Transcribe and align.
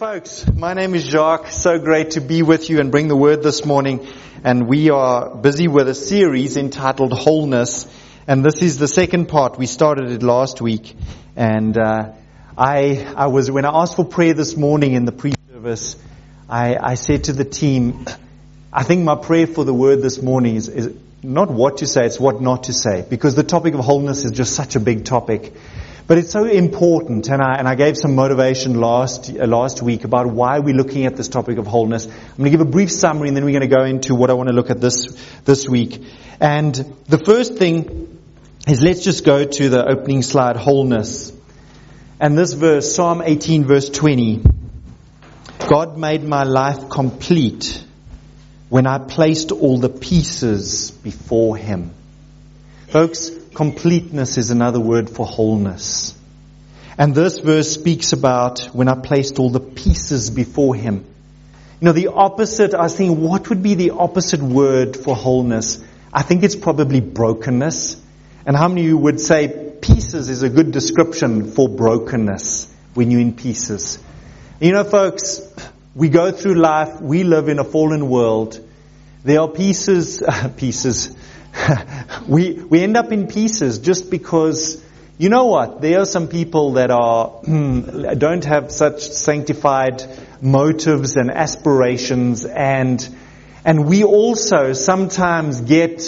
folks. 0.00 0.46
My 0.54 0.72
name 0.72 0.94
is 0.94 1.04
Jacques. 1.04 1.48
So 1.48 1.78
great 1.78 2.12
to 2.12 2.22
be 2.22 2.42
with 2.42 2.70
you 2.70 2.80
and 2.80 2.90
bring 2.90 3.08
the 3.08 3.16
word 3.16 3.42
this 3.42 3.66
morning. 3.66 4.08
And 4.42 4.66
we 4.66 4.88
are 4.88 5.28
busy 5.28 5.68
with 5.68 5.90
a 5.90 5.94
series 5.94 6.56
entitled 6.56 7.12
Wholeness. 7.12 7.86
And 8.26 8.42
this 8.42 8.62
is 8.62 8.78
the 8.78 8.88
second 8.88 9.26
part. 9.26 9.58
We 9.58 9.66
started 9.66 10.10
it 10.10 10.22
last 10.22 10.62
week. 10.62 10.96
And 11.36 11.76
uh, 11.76 12.12
I, 12.56 13.12
I 13.14 13.26
was 13.26 13.50
when 13.50 13.66
I 13.66 13.82
asked 13.82 13.96
for 13.96 14.06
prayer 14.06 14.32
this 14.32 14.56
morning 14.56 14.94
in 14.94 15.04
the 15.04 15.12
pre-service, 15.12 15.96
I, 16.48 16.78
I 16.80 16.94
said 16.94 17.24
to 17.24 17.34
the 17.34 17.44
team, 17.44 18.06
I 18.72 18.84
think 18.84 19.04
my 19.04 19.16
prayer 19.16 19.46
for 19.46 19.66
the 19.66 19.74
word 19.74 20.00
this 20.00 20.22
morning 20.22 20.56
is, 20.56 20.70
is 20.70 20.96
not 21.22 21.50
what 21.50 21.76
to 21.78 21.86
say, 21.86 22.06
it's 22.06 22.18
what 22.18 22.40
not 22.40 22.62
to 22.64 22.72
say. 22.72 23.04
Because 23.06 23.34
the 23.34 23.44
topic 23.44 23.74
of 23.74 23.80
wholeness 23.80 24.24
is 24.24 24.30
just 24.30 24.54
such 24.54 24.76
a 24.76 24.80
big 24.80 25.04
topic. 25.04 25.52
But 26.06 26.18
it's 26.18 26.30
so 26.30 26.44
important, 26.44 27.28
and 27.28 27.40
I, 27.40 27.56
and 27.56 27.68
I 27.68 27.74
gave 27.74 27.96
some 27.96 28.14
motivation 28.14 28.74
last, 28.74 29.30
uh, 29.30 29.46
last 29.46 29.82
week 29.82 30.04
about 30.04 30.26
why 30.26 30.58
we're 30.58 30.74
looking 30.74 31.06
at 31.06 31.16
this 31.16 31.28
topic 31.28 31.58
of 31.58 31.66
wholeness. 31.66 32.06
I'm 32.06 32.36
going 32.36 32.44
to 32.44 32.50
give 32.50 32.60
a 32.60 32.70
brief 32.70 32.90
summary 32.90 33.28
and 33.28 33.36
then 33.36 33.44
we're 33.44 33.58
going 33.58 33.68
to 33.68 33.76
go 33.76 33.84
into 33.84 34.14
what 34.14 34.30
I 34.30 34.34
want 34.34 34.48
to 34.48 34.54
look 34.54 34.70
at 34.70 34.80
this, 34.80 35.16
this 35.44 35.68
week. 35.68 36.02
And 36.40 36.74
the 37.06 37.18
first 37.18 37.56
thing 37.56 38.18
is 38.66 38.82
let's 38.82 39.02
just 39.02 39.24
go 39.24 39.44
to 39.44 39.68
the 39.68 39.84
opening 39.84 40.22
slide, 40.22 40.56
wholeness. 40.56 41.32
And 42.18 42.36
this 42.36 42.52
verse, 42.52 42.94
Psalm 42.94 43.22
18 43.22 43.64
verse 43.64 43.88
20. 43.88 44.42
God 45.68 45.96
made 45.96 46.24
my 46.24 46.42
life 46.44 46.88
complete 46.90 47.84
when 48.68 48.86
I 48.86 48.98
placed 48.98 49.52
all 49.52 49.78
the 49.78 49.88
pieces 49.88 50.90
before 50.90 51.56
Him. 51.56 51.92
Folks, 52.88 53.30
completeness 53.54 54.38
is 54.38 54.50
another 54.50 54.80
word 54.80 55.10
for 55.10 55.26
wholeness. 55.26 56.14
And 56.98 57.14
this 57.14 57.38
verse 57.38 57.72
speaks 57.72 58.12
about 58.12 58.60
when 58.72 58.88
I 58.88 58.94
placed 58.94 59.38
all 59.38 59.50
the 59.50 59.60
pieces 59.60 60.30
before 60.30 60.74
him. 60.74 61.04
You 61.80 61.86
know, 61.86 61.92
the 61.92 62.08
opposite, 62.08 62.74
I 62.74 62.82
was 62.82 62.96
thinking, 62.96 63.22
what 63.22 63.48
would 63.48 63.62
be 63.62 63.74
the 63.74 63.90
opposite 63.92 64.42
word 64.42 64.96
for 64.96 65.16
wholeness? 65.16 65.82
I 66.12 66.22
think 66.22 66.42
it's 66.42 66.56
probably 66.56 67.00
brokenness. 67.00 67.96
And 68.44 68.56
how 68.56 68.68
many 68.68 68.82
of 68.82 68.86
you 68.88 68.98
would 68.98 69.20
say 69.20 69.72
pieces 69.80 70.28
is 70.28 70.42
a 70.42 70.50
good 70.50 70.72
description 70.72 71.52
for 71.52 71.68
brokenness 71.68 72.70
when 72.94 73.10
you're 73.10 73.20
in 73.20 73.34
pieces? 73.34 73.98
You 74.60 74.72
know, 74.72 74.84
folks, 74.84 75.40
we 75.94 76.10
go 76.10 76.32
through 76.32 76.56
life, 76.56 77.00
we 77.00 77.24
live 77.24 77.48
in 77.48 77.58
a 77.58 77.64
fallen 77.64 78.10
world. 78.10 78.60
There 79.24 79.40
are 79.40 79.48
pieces, 79.48 80.22
pieces, 80.56 81.16
we, 82.28 82.52
we 82.52 82.82
end 82.82 82.96
up 82.96 83.12
in 83.12 83.26
pieces 83.26 83.78
just 83.78 84.10
because, 84.10 84.82
you 85.18 85.28
know 85.28 85.46
what, 85.46 85.80
there 85.80 86.00
are 86.00 86.04
some 86.06 86.28
people 86.28 86.74
that 86.74 86.90
are, 86.90 87.28
hmm, 87.28 88.14
don't 88.18 88.44
have 88.44 88.70
such 88.70 89.02
sanctified 89.02 90.04
motives 90.40 91.16
and 91.16 91.30
aspirations 91.30 92.44
and, 92.44 93.06
and 93.64 93.86
we 93.86 94.04
also 94.04 94.72
sometimes 94.72 95.60
get, 95.60 96.02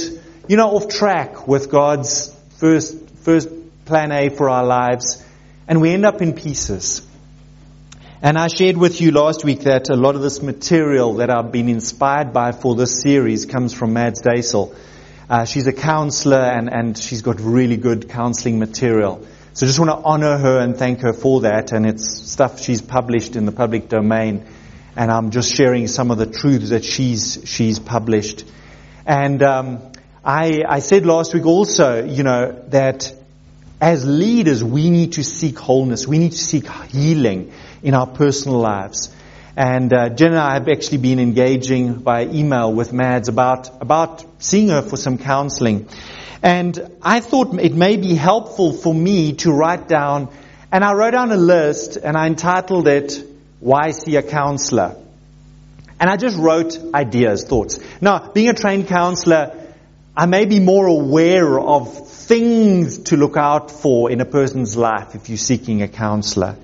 you 0.48 0.56
know, 0.56 0.76
off 0.76 0.88
track 0.88 1.46
with 1.46 1.70
God's 1.70 2.34
first, 2.58 3.10
first 3.20 3.48
plan 3.84 4.12
A 4.12 4.28
for 4.30 4.48
our 4.48 4.64
lives 4.64 5.24
and 5.68 5.80
we 5.80 5.90
end 5.90 6.06
up 6.06 6.22
in 6.22 6.32
pieces. 6.32 7.06
And 8.24 8.38
I 8.38 8.46
shared 8.46 8.76
with 8.76 9.00
you 9.00 9.10
last 9.10 9.44
week 9.44 9.62
that 9.62 9.90
a 9.90 9.96
lot 9.96 10.14
of 10.14 10.22
this 10.22 10.42
material 10.42 11.14
that 11.14 11.28
I've 11.28 11.50
been 11.50 11.68
inspired 11.68 12.32
by 12.32 12.52
for 12.52 12.76
this 12.76 13.00
series 13.02 13.46
comes 13.46 13.72
from 13.74 13.94
Mads 13.94 14.22
Daisel. 14.22 14.72
Uh, 15.32 15.46
she's 15.46 15.66
a 15.66 15.72
counselor 15.72 16.36
and, 16.36 16.68
and 16.70 16.98
she's 16.98 17.22
got 17.22 17.40
really 17.40 17.78
good 17.78 18.10
counseling 18.10 18.58
material. 18.58 19.26
So 19.54 19.64
just 19.64 19.78
want 19.78 19.90
to 19.90 19.96
honor 19.96 20.36
her 20.36 20.58
and 20.58 20.76
thank 20.76 21.00
her 21.00 21.14
for 21.14 21.40
that. 21.40 21.72
And 21.72 21.86
it's 21.86 22.30
stuff 22.30 22.60
she's 22.60 22.82
published 22.82 23.34
in 23.34 23.46
the 23.46 23.50
public 23.52 23.88
domain. 23.88 24.44
And 24.94 25.10
I'm 25.10 25.30
just 25.30 25.54
sharing 25.54 25.88
some 25.88 26.10
of 26.10 26.18
the 26.18 26.26
truths 26.26 26.68
that 26.68 26.84
she's, 26.84 27.38
she's 27.46 27.78
published. 27.78 28.44
And, 29.06 29.42
um, 29.42 29.92
I, 30.22 30.64
I 30.68 30.80
said 30.80 31.06
last 31.06 31.32
week 31.32 31.46
also, 31.46 32.04
you 32.04 32.24
know, 32.24 32.52
that 32.68 33.10
as 33.80 34.06
leaders, 34.06 34.62
we 34.62 34.90
need 34.90 35.14
to 35.14 35.24
seek 35.24 35.58
wholeness. 35.58 36.06
We 36.06 36.18
need 36.18 36.32
to 36.32 36.38
seek 36.38 36.70
healing 36.90 37.54
in 37.82 37.94
our 37.94 38.06
personal 38.06 38.58
lives. 38.58 39.08
And 39.56 39.92
uh, 39.92 40.08
Jen 40.08 40.30
and 40.30 40.40
I 40.40 40.54
have 40.54 40.68
actually 40.68 40.98
been 40.98 41.18
engaging 41.18 41.96
by 41.96 42.24
email 42.24 42.72
with 42.72 42.92
Mads 42.94 43.28
about, 43.28 43.82
about 43.82 44.24
seeing 44.42 44.68
her 44.68 44.80
for 44.80 44.96
some 44.96 45.18
counseling. 45.18 45.88
And 46.42 46.90
I 47.02 47.20
thought 47.20 47.54
it 47.60 47.74
may 47.74 47.96
be 47.96 48.14
helpful 48.14 48.72
for 48.72 48.94
me 48.94 49.34
to 49.34 49.52
write 49.52 49.88
down, 49.88 50.28
and 50.72 50.82
I 50.82 50.94
wrote 50.94 51.10
down 51.10 51.30
a 51.32 51.36
list 51.36 51.96
and 51.96 52.16
I 52.16 52.26
entitled 52.26 52.88
it, 52.88 53.22
Why 53.60 53.90
See 53.90 54.16
a 54.16 54.22
Counselor? 54.22 54.96
And 56.00 56.08
I 56.08 56.16
just 56.16 56.38
wrote 56.38 56.78
ideas, 56.94 57.44
thoughts. 57.44 57.78
Now, 58.00 58.30
being 58.32 58.48
a 58.48 58.54
trained 58.54 58.88
counselor, 58.88 59.54
I 60.16 60.26
may 60.26 60.46
be 60.46 60.60
more 60.60 60.86
aware 60.86 61.60
of 61.60 62.08
things 62.08 62.98
to 63.04 63.16
look 63.16 63.36
out 63.36 63.70
for 63.70 64.10
in 64.10 64.20
a 64.20 64.24
person's 64.24 64.76
life 64.76 65.14
if 65.14 65.28
you're 65.28 65.38
seeking 65.38 65.82
a 65.82 65.88
counselor. 65.88 66.56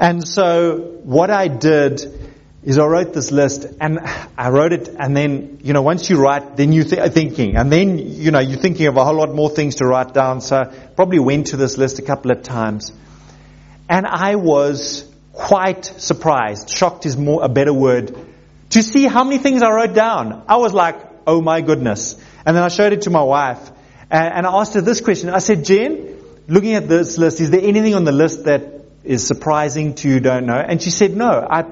And 0.00 0.26
so 0.26 0.98
what 1.04 1.30
I 1.30 1.46
did 1.46 2.21
is 2.64 2.78
I 2.78 2.86
wrote 2.86 3.12
this 3.12 3.32
list 3.32 3.66
and 3.80 3.98
I 4.38 4.50
wrote 4.50 4.72
it 4.72 4.88
and 4.88 5.16
then, 5.16 5.58
you 5.62 5.72
know, 5.72 5.82
once 5.82 6.08
you 6.08 6.18
write, 6.18 6.56
then 6.56 6.72
you 6.72 6.84
th- 6.84 7.12
thinking 7.12 7.56
and 7.56 7.72
then, 7.72 7.98
you 7.98 8.30
know, 8.30 8.38
you're 8.38 8.60
thinking 8.60 8.86
of 8.86 8.96
a 8.96 9.04
whole 9.04 9.16
lot 9.16 9.34
more 9.34 9.50
things 9.50 9.76
to 9.76 9.84
write 9.84 10.14
down. 10.14 10.40
So 10.40 10.72
probably 10.94 11.18
went 11.18 11.48
to 11.48 11.56
this 11.56 11.76
list 11.76 11.98
a 11.98 12.02
couple 12.02 12.30
of 12.30 12.42
times 12.42 12.92
and 13.88 14.06
I 14.06 14.36
was 14.36 15.04
quite 15.32 15.84
surprised. 15.84 16.70
Shocked 16.70 17.04
is 17.04 17.16
more, 17.16 17.42
a 17.42 17.48
better 17.48 17.72
word 17.72 18.16
to 18.70 18.82
see 18.82 19.06
how 19.06 19.24
many 19.24 19.38
things 19.38 19.62
I 19.62 19.70
wrote 19.70 19.94
down. 19.94 20.44
I 20.48 20.56
was 20.56 20.72
like, 20.72 20.96
oh 21.26 21.40
my 21.40 21.62
goodness. 21.62 22.14
And 22.46 22.56
then 22.56 22.62
I 22.62 22.68
showed 22.68 22.92
it 22.92 23.02
to 23.02 23.10
my 23.10 23.22
wife 23.22 23.72
and, 24.08 24.34
and 24.34 24.46
I 24.46 24.60
asked 24.60 24.74
her 24.74 24.80
this 24.80 25.00
question. 25.00 25.30
I 25.30 25.40
said, 25.40 25.64
Jen, 25.64 26.16
looking 26.46 26.74
at 26.74 26.88
this 26.88 27.18
list, 27.18 27.40
is 27.40 27.50
there 27.50 27.60
anything 27.60 27.96
on 27.96 28.04
the 28.04 28.12
list 28.12 28.44
that 28.44 28.81
is 29.04 29.26
surprising 29.26 29.94
to 29.96 30.08
you, 30.08 30.20
don't 30.20 30.46
know? 30.46 30.56
And 30.56 30.82
she 30.82 30.90
said, 30.90 31.16
no, 31.16 31.30
I, 31.30 31.64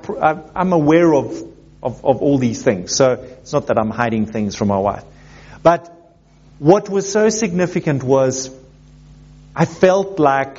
am 0.54 0.72
aware 0.72 1.14
of, 1.14 1.42
of, 1.82 2.04
of 2.04 2.22
all 2.22 2.38
these 2.38 2.62
things. 2.62 2.94
So 2.94 3.12
it's 3.12 3.52
not 3.52 3.68
that 3.68 3.78
I'm 3.78 3.90
hiding 3.90 4.26
things 4.26 4.56
from 4.56 4.68
my 4.68 4.78
wife. 4.78 5.04
But 5.62 5.96
what 6.58 6.88
was 6.88 7.10
so 7.10 7.28
significant 7.28 8.02
was 8.02 8.50
I 9.54 9.64
felt 9.64 10.18
like 10.18 10.58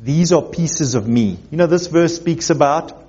these 0.00 0.32
are 0.32 0.42
pieces 0.42 0.94
of 0.94 1.08
me. 1.08 1.38
You 1.50 1.58
know, 1.58 1.66
this 1.66 1.86
verse 1.86 2.16
speaks 2.16 2.50
about 2.50 3.04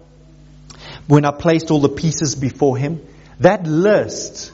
when 1.08 1.26
I 1.26 1.32
placed 1.32 1.72
all 1.72 1.80
the 1.80 1.90
pieces 1.90 2.36
before 2.36 2.78
him. 2.78 3.06
That 3.40 3.66
list, 3.66 4.52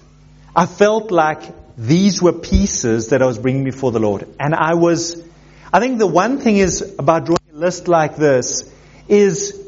I 0.56 0.66
felt 0.66 1.12
like 1.12 1.42
these 1.78 2.22
were 2.22 2.34
pieces 2.34 3.10
that 3.10 3.22
I 3.22 3.26
was 3.26 3.38
bringing 3.38 3.64
before 3.64 3.92
the 3.92 4.00
Lord. 4.00 4.28
And 4.40 4.54
I 4.54 4.76
was, 4.76 5.22
I 5.72 5.80
think 5.80 6.00
the 6.00 6.08
one 6.08 6.40
thing 6.40 6.58
is 6.58 6.96
about 7.00 7.26
drawing 7.26 7.43
list 7.54 7.88
like 7.88 8.16
this 8.16 8.68
is 9.08 9.60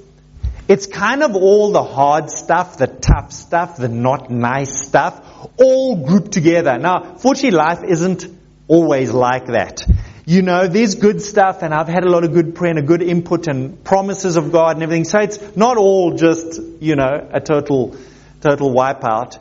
it's 0.68 0.88
kind 0.88 1.22
of 1.22 1.35
all 1.35 1.72
the 1.72 1.84
hard 1.84 2.31
stuff, 2.31 2.79
the 2.79 2.88
tough 2.88 3.31
stuff, 3.31 3.78
the 3.78 3.88
not 3.88 4.31
nice 4.31 4.88
stuff, 4.88 5.23
all 5.57 5.95
grouped 5.95 6.31
together. 6.31 6.79
Now, 6.79 7.16
fortunately, 7.18 7.51
life 7.51 7.84
isn't 7.84 8.25
always 8.68 9.12
like 9.12 9.45
that. 9.47 9.85
You 10.25 10.41
know, 10.41 10.68
there's 10.68 10.95
good 10.95 11.22
stuff, 11.22 11.62
and 11.62 11.75
I've 11.75 11.88
had 11.88 12.03
a 12.03 12.09
lot 12.09 12.24
of 12.24 12.34
good 12.34 12.56
prayer 12.56 12.72
and 12.72 12.79
a 12.79 12.81
good 12.81 13.03
input 13.03 13.47
and 13.47 13.84
promises 13.84 14.35
of 14.35 14.51
God 14.51 14.78
and 14.78 14.81
everything. 14.81 15.03
So 15.03 15.19
it's 15.19 15.56
not 15.56 15.78
all 15.78 16.16
just, 16.16 16.59
you 16.79 16.95
know, 16.95 17.30
a 17.31 17.39
total, 17.39 17.95
total 18.42 18.74
wipeout. 18.74 19.38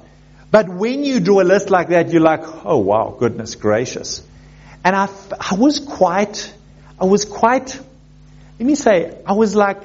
But 0.51 0.69
when 0.69 1.07
you 1.07 1.21
draw 1.21 1.41
a 1.41 1.49
list 1.55 1.71
like 1.71 1.89
that, 1.89 2.11
you're 2.11 2.21
like, 2.21 2.43
oh 2.67 2.77
wow, 2.77 3.17
goodness 3.19 3.55
gracious. 3.55 4.23
And 4.85 4.95
I, 4.95 5.09
I 5.41 5.55
was 5.55 5.81
quite, 5.81 6.53
I 7.01 7.07
was 7.07 7.25
quite 7.25 7.81
let 8.65 8.69
me 8.69 8.77
say, 8.77 9.15
I 9.27 9.35
was 9.35 9.55
like, 9.55 9.83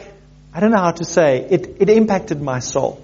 I 0.54 0.62
don't 0.62 0.72
know 0.72 0.78
how 0.78 0.92
to 0.92 1.04
say, 1.04 1.46
it, 1.52 1.82
it 1.82 1.90
impacted 1.90 2.42
my 2.42 2.60
soul. 2.60 3.04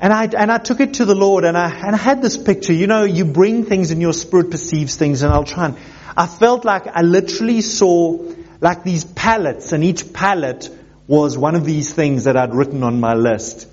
And 0.00 0.12
I, 0.12 0.24
and 0.24 0.50
I 0.50 0.58
took 0.58 0.80
it 0.80 0.94
to 0.94 1.04
the 1.04 1.14
Lord 1.14 1.44
and 1.44 1.56
I, 1.56 1.70
and 1.70 1.94
I 1.94 1.98
had 1.98 2.20
this 2.20 2.36
picture, 2.36 2.72
you 2.72 2.88
know, 2.88 3.04
you 3.04 3.24
bring 3.24 3.64
things 3.64 3.92
and 3.92 4.00
your 4.00 4.12
spirit 4.12 4.50
perceives 4.50 4.96
things 4.96 5.22
and 5.22 5.32
I'll 5.32 5.44
try 5.44 5.66
and, 5.66 5.76
I 6.16 6.26
felt 6.26 6.64
like 6.64 6.88
I 6.88 7.02
literally 7.02 7.60
saw 7.60 8.18
like 8.60 8.82
these 8.82 9.04
pallets 9.04 9.72
and 9.72 9.84
each 9.84 10.12
pallet 10.12 10.68
was 11.06 11.38
one 11.38 11.54
of 11.54 11.64
these 11.64 11.92
things 11.92 12.24
that 12.24 12.36
I'd 12.36 12.56
written 12.56 12.82
on 12.82 12.98
my 12.98 13.14
list. 13.14 13.68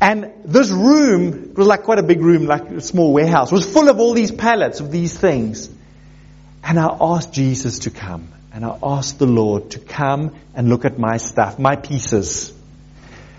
And 0.00 0.32
this 0.46 0.70
room, 0.70 1.52
was 1.52 1.66
like 1.66 1.82
quite 1.82 1.98
a 1.98 2.02
big 2.02 2.22
room, 2.22 2.46
like 2.46 2.70
a 2.70 2.80
small 2.80 3.12
warehouse, 3.12 3.52
was 3.52 3.70
full 3.70 3.90
of 3.90 4.00
all 4.00 4.14
these 4.14 4.32
pallets 4.32 4.80
of 4.80 4.90
these 4.90 5.14
things. 5.14 5.68
And 6.62 6.80
I 6.80 6.96
asked 6.98 7.34
Jesus 7.34 7.80
to 7.80 7.90
come 7.90 8.30
and 8.54 8.64
I 8.64 8.78
asked 8.84 9.18
the 9.18 9.26
Lord 9.26 9.70
to 9.72 9.80
come 9.80 10.32
and 10.54 10.68
look 10.68 10.84
at 10.84 10.96
my 10.96 11.16
stuff, 11.16 11.58
my 11.58 11.74
pieces. 11.74 12.52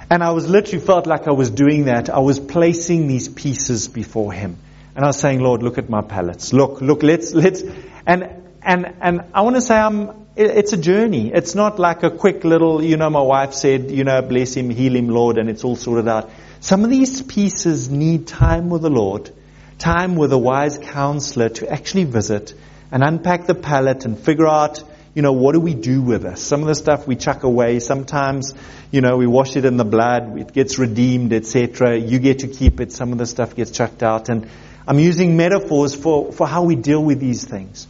And 0.09 0.21
I 0.21 0.31
was 0.31 0.49
literally 0.49 0.85
felt 0.85 1.07
like 1.07 1.25
I 1.25 1.31
was 1.31 1.49
doing 1.49 1.85
that. 1.85 2.09
I 2.09 2.19
was 2.19 2.37
placing 2.37 3.07
these 3.07 3.29
pieces 3.29 3.87
before 3.87 4.33
Him. 4.33 4.57
And 4.93 5.05
I 5.05 5.07
was 5.07 5.17
saying, 5.17 5.39
Lord, 5.39 5.63
look 5.63 5.77
at 5.77 5.89
my 5.89 6.01
pallets. 6.01 6.51
Look, 6.51 6.81
look, 6.81 7.01
let's, 7.01 7.33
let's, 7.33 7.63
and, 8.05 8.43
and, 8.61 8.93
and 8.99 9.21
I 9.33 9.43
want 9.43 9.55
to 9.55 9.61
say 9.61 9.77
I'm, 9.77 10.27
it's 10.35 10.73
a 10.73 10.77
journey. 10.77 11.31
It's 11.33 11.55
not 11.55 11.79
like 11.79 12.03
a 12.03 12.11
quick 12.11 12.43
little, 12.43 12.83
you 12.83 12.97
know, 12.97 13.09
my 13.09 13.21
wife 13.21 13.53
said, 13.53 13.91
you 13.91 14.03
know, 14.03 14.21
bless 14.21 14.53
him, 14.53 14.69
heal 14.69 14.97
him, 14.97 15.07
Lord, 15.07 15.37
and 15.37 15.49
it's 15.49 15.63
all 15.63 15.77
sorted 15.77 16.09
out. 16.09 16.29
Some 16.59 16.83
of 16.83 16.89
these 16.89 17.21
pieces 17.21 17.89
need 17.89 18.27
time 18.27 18.69
with 18.69 18.81
the 18.81 18.89
Lord, 18.89 19.31
time 19.77 20.17
with 20.17 20.33
a 20.33 20.37
wise 20.37 20.77
counselor 20.77 21.47
to 21.47 21.71
actually 21.71 22.03
visit 22.03 22.53
and 22.91 23.01
unpack 23.01 23.47
the 23.47 23.55
pallet 23.55 24.03
and 24.03 24.19
figure 24.19 24.47
out, 24.47 24.83
you 25.15 25.21
know, 25.21 25.31
what 25.31 25.53
do 25.53 25.61
we 25.61 25.73
do 25.73 26.01
with 26.01 26.23
this? 26.23 26.43
Some 26.43 26.61
of 26.61 26.67
the 26.67 26.75
stuff 26.75 27.07
we 27.07 27.15
chuck 27.15 27.43
away. 27.43 27.79
Sometimes, 27.79 28.53
you 28.91 28.99
know, 28.99 29.15
we 29.15 29.25
wash 29.25 29.55
it 29.55 29.63
in 29.63 29.77
the 29.77 29.85
blood, 29.85 30.37
it 30.37 30.51
gets 30.51 30.77
redeemed, 30.77 31.31
etc. 31.31 31.97
You 31.97 32.19
get 32.19 32.39
to 32.39 32.49
keep 32.49 32.81
it. 32.81 32.91
Some 32.91 33.13
of 33.13 33.17
the 33.17 33.25
stuff 33.25 33.55
gets 33.55 33.71
chucked 33.71 34.03
out. 34.03 34.27
And 34.27 34.49
I'm 34.85 34.99
using 34.99 35.37
metaphors 35.37 35.95
for, 35.95 36.33
for 36.33 36.45
how 36.45 36.63
we 36.63 36.75
deal 36.75 37.01
with 37.01 37.21
these 37.21 37.45
things. 37.45 37.87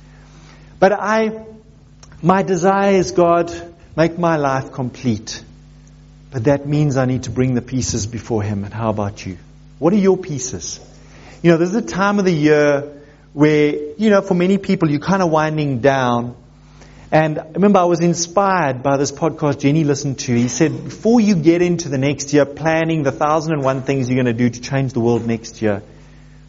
But 0.80 0.94
I, 0.94 1.45
my 2.22 2.44
desire 2.44 2.94
is, 2.94 3.12
God, 3.12 3.51
make 3.98 4.19
my 4.19 4.38
life 4.38 4.72
complete. 4.72 5.44
But 6.30 6.44
that 6.44 6.68
means 6.68 6.95
I 6.95 7.06
need 7.06 7.24
to 7.24 7.31
bring 7.31 7.56
the 7.56 7.62
pieces 7.62 8.06
before 8.06 8.44
Him. 8.44 8.63
And 8.66 8.74
how 8.74 8.89
about 8.89 9.25
you? 9.25 9.38
What 9.80 9.94
are 9.94 9.98
your 9.98 10.18
pieces? 10.18 10.80
You 11.42 11.51
know, 11.51 11.57
there's 11.57 11.74
a 11.74 11.81
time 11.81 12.19
of 12.19 12.25
the 12.25 12.33
year 12.33 13.01
where, 13.33 13.74
you 13.98 14.12
know, 14.12 14.22
for 14.22 14.36
many 14.36 14.60
people, 14.60 14.92
you're 14.92 15.00
kind 15.00 15.24
of 15.24 15.31
winding 15.31 15.80
down. 15.80 16.36
And 17.15 17.41
remember, 17.53 17.79
I 17.79 17.85
was 17.85 18.01
inspired 18.01 18.83
by 18.83 18.97
this 18.97 19.09
podcast 19.09 19.59
Jenny 19.59 19.85
listened 19.85 20.19
to. 20.19 20.35
He 20.35 20.50
said, 20.50 20.83
before 20.83 21.21
you 21.21 21.38
get 21.38 21.62
into 21.62 21.88
the 21.88 21.97
next 21.97 22.33
year 22.33 22.45
planning 22.45 23.03
the 23.03 23.12
thousand 23.13 23.53
and 23.53 23.63
one 23.63 23.83
things 23.83 24.09
you're 24.09 24.21
going 24.21 24.25
to 24.25 24.33
do 24.33 24.50
to 24.50 24.59
change 24.59 24.91
the 24.91 25.00
world 25.00 25.25
next 25.25 25.62
year, 25.62 25.81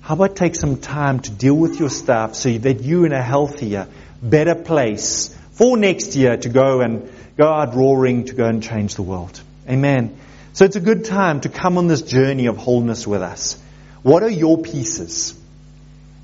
how 0.00 0.14
about 0.14 0.34
take 0.34 0.56
some 0.56 0.78
time 0.78 1.20
to 1.20 1.30
deal 1.30 1.54
with 1.54 1.78
your 1.78 1.88
stuff 1.88 2.34
so 2.34 2.50
that 2.50 2.82
you're 2.82 3.06
in 3.06 3.12
a 3.12 3.22
healthier, 3.22 3.86
better 4.20 4.56
place 4.56 5.32
for 5.52 5.76
next 5.76 6.16
year 6.16 6.36
to 6.36 6.48
go 6.48 6.80
and 6.80 7.12
go 7.36 7.46
out 7.46 7.76
roaring 7.76 8.24
to 8.24 8.34
go 8.34 8.46
and 8.46 8.60
change 8.60 8.96
the 8.96 9.02
world. 9.02 9.40
Amen. 9.68 10.18
So 10.52 10.64
it's 10.64 10.74
a 10.74 10.80
good 10.80 11.04
time 11.04 11.42
to 11.42 11.48
come 11.48 11.78
on 11.78 11.86
this 11.86 12.02
journey 12.02 12.46
of 12.46 12.56
wholeness 12.56 13.06
with 13.06 13.22
us. 13.22 13.56
What 14.02 14.24
are 14.24 14.28
your 14.28 14.58
pieces? 14.58 15.38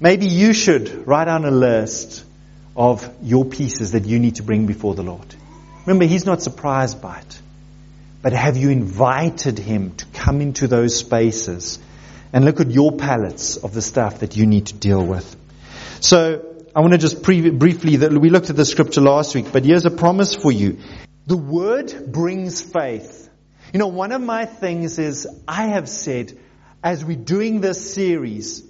Maybe 0.00 0.26
you 0.26 0.52
should 0.52 1.06
write 1.06 1.26
down 1.26 1.44
a 1.44 1.52
list 1.52 2.24
of 2.76 3.08
your 3.22 3.44
pieces 3.44 3.92
that 3.92 4.04
you 4.04 4.18
need 4.18 4.36
to 4.36 4.42
bring 4.42 4.66
before 4.66 4.94
the 4.94 5.02
Lord. 5.02 5.34
Remember, 5.86 6.04
He's 6.04 6.24
not 6.24 6.42
surprised 6.42 7.02
by 7.02 7.18
it. 7.18 7.40
But 8.22 8.32
have 8.32 8.56
you 8.56 8.70
invited 8.70 9.58
Him 9.58 9.96
to 9.96 10.06
come 10.06 10.40
into 10.40 10.68
those 10.68 10.96
spaces 10.96 11.78
and 12.32 12.44
look 12.44 12.60
at 12.60 12.70
your 12.70 12.92
pallets 12.92 13.56
of 13.56 13.74
the 13.74 13.82
stuff 13.82 14.20
that 14.20 14.36
you 14.36 14.46
need 14.46 14.66
to 14.66 14.74
deal 14.74 15.04
with? 15.04 15.36
So, 16.00 16.48
I 16.74 16.80
want 16.80 16.92
to 16.92 16.98
just 16.98 17.22
pre- 17.22 17.50
briefly, 17.50 17.98
we 17.98 18.30
looked 18.30 18.48
at 18.48 18.56
the 18.56 18.64
scripture 18.64 19.02
last 19.02 19.34
week, 19.34 19.52
but 19.52 19.64
here's 19.64 19.84
a 19.84 19.90
promise 19.90 20.34
for 20.34 20.50
you. 20.50 20.78
The 21.26 21.36
word 21.36 22.10
brings 22.10 22.62
faith. 22.62 23.28
You 23.72 23.78
know, 23.78 23.88
one 23.88 24.12
of 24.12 24.22
my 24.22 24.46
things 24.46 24.98
is 24.98 25.28
I 25.46 25.66
have 25.68 25.88
said, 25.88 26.38
as 26.82 27.04
we're 27.04 27.16
doing 27.16 27.60
this 27.60 27.92
series, 27.92 28.62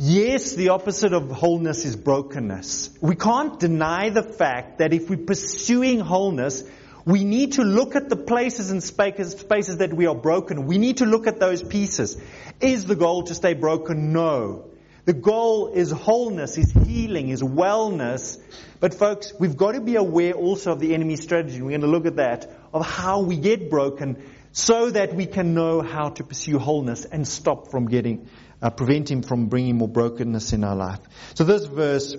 yes, 0.00 0.54
the 0.54 0.70
opposite 0.70 1.12
of 1.12 1.30
wholeness 1.30 1.84
is 1.84 1.94
brokenness. 1.94 2.90
We 3.02 3.16
can't 3.16 3.60
deny 3.60 4.08
the 4.08 4.22
fact 4.22 4.78
that 4.78 4.94
if 4.94 5.10
we're 5.10 5.18
pursuing 5.18 6.00
wholeness, 6.00 6.64
we 7.04 7.24
need 7.24 7.52
to 7.52 7.62
look 7.62 7.96
at 7.96 8.08
the 8.08 8.16
places 8.16 8.70
and 8.70 8.82
spaces 8.82 9.76
that 9.76 9.92
we 9.92 10.06
are 10.06 10.14
broken. 10.14 10.66
We 10.66 10.78
need 10.78 10.98
to 10.98 11.06
look 11.06 11.26
at 11.26 11.38
those 11.38 11.62
pieces. 11.62 12.16
Is 12.60 12.86
the 12.86 12.96
goal 12.96 13.24
to 13.24 13.34
stay 13.34 13.52
broken? 13.52 14.12
No. 14.12 14.70
The 15.04 15.12
goal 15.12 15.72
is 15.74 15.90
wholeness, 15.90 16.56
is 16.56 16.72
healing, 16.72 17.28
is 17.28 17.42
wellness. 17.42 18.38
But 18.80 18.94
folks, 18.94 19.34
we've 19.38 19.56
got 19.56 19.72
to 19.72 19.80
be 19.82 19.96
aware 19.96 20.32
also 20.32 20.72
of 20.72 20.80
the 20.80 20.94
enemy's 20.94 21.22
strategy. 21.22 21.60
We're 21.60 21.70
going 21.70 21.80
to 21.82 21.86
look 21.88 22.06
at 22.06 22.16
that, 22.16 22.50
of 22.72 22.86
how 22.86 23.20
we 23.20 23.36
get 23.36 23.68
broken 23.68 24.22
so 24.52 24.90
that 24.90 25.14
we 25.14 25.26
can 25.26 25.54
know 25.54 25.80
how 25.80 26.08
to 26.10 26.24
pursue 26.24 26.58
wholeness 26.58 27.04
and 27.04 27.26
stop 27.26 27.70
from 27.70 27.86
getting, 27.86 28.28
uh, 28.62 28.70
prevent 28.70 29.10
him 29.10 29.22
from 29.22 29.46
bringing 29.46 29.76
more 29.76 29.88
brokenness 29.88 30.52
in 30.52 30.64
our 30.64 30.76
life. 30.76 31.00
So 31.34 31.44
this 31.44 31.64
verse, 31.64 32.16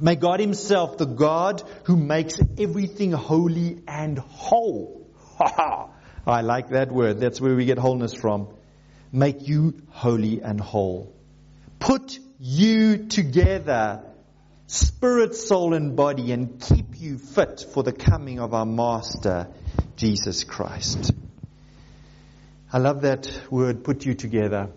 may 0.00 0.16
God 0.16 0.40
himself, 0.40 0.98
the 0.98 1.06
God 1.06 1.62
who 1.84 1.96
makes 1.96 2.38
everything 2.58 3.12
holy 3.12 3.82
and 3.86 4.18
whole. 4.18 5.10
Ha 5.38 5.48
ha 5.56 5.90
I 6.26 6.40
like 6.40 6.70
that 6.70 6.90
word. 6.90 7.20
That's 7.20 7.40
where 7.40 7.54
we 7.54 7.66
get 7.66 7.78
wholeness 7.78 8.12
from. 8.12 8.48
Make 9.12 9.46
you 9.46 9.80
holy 9.90 10.42
and 10.42 10.60
whole 10.60 11.16
put 11.78 12.18
you 12.38 13.06
together, 13.06 14.02
spirit, 14.66 15.34
soul, 15.34 15.74
and 15.74 15.96
body, 15.96 16.32
and 16.32 16.60
keep 16.60 17.00
you 17.00 17.18
fit 17.18 17.64
for 17.72 17.82
the 17.82 17.92
coming 17.92 18.40
of 18.40 18.54
our 18.54 18.66
Master, 18.66 19.48
Jesus 19.96 20.44
Christ. 20.44 21.12
I 22.72 22.78
love 22.78 23.02
that 23.02 23.30
word, 23.50 23.84
put 23.84 24.04
you 24.04 24.14
together. 24.14 24.70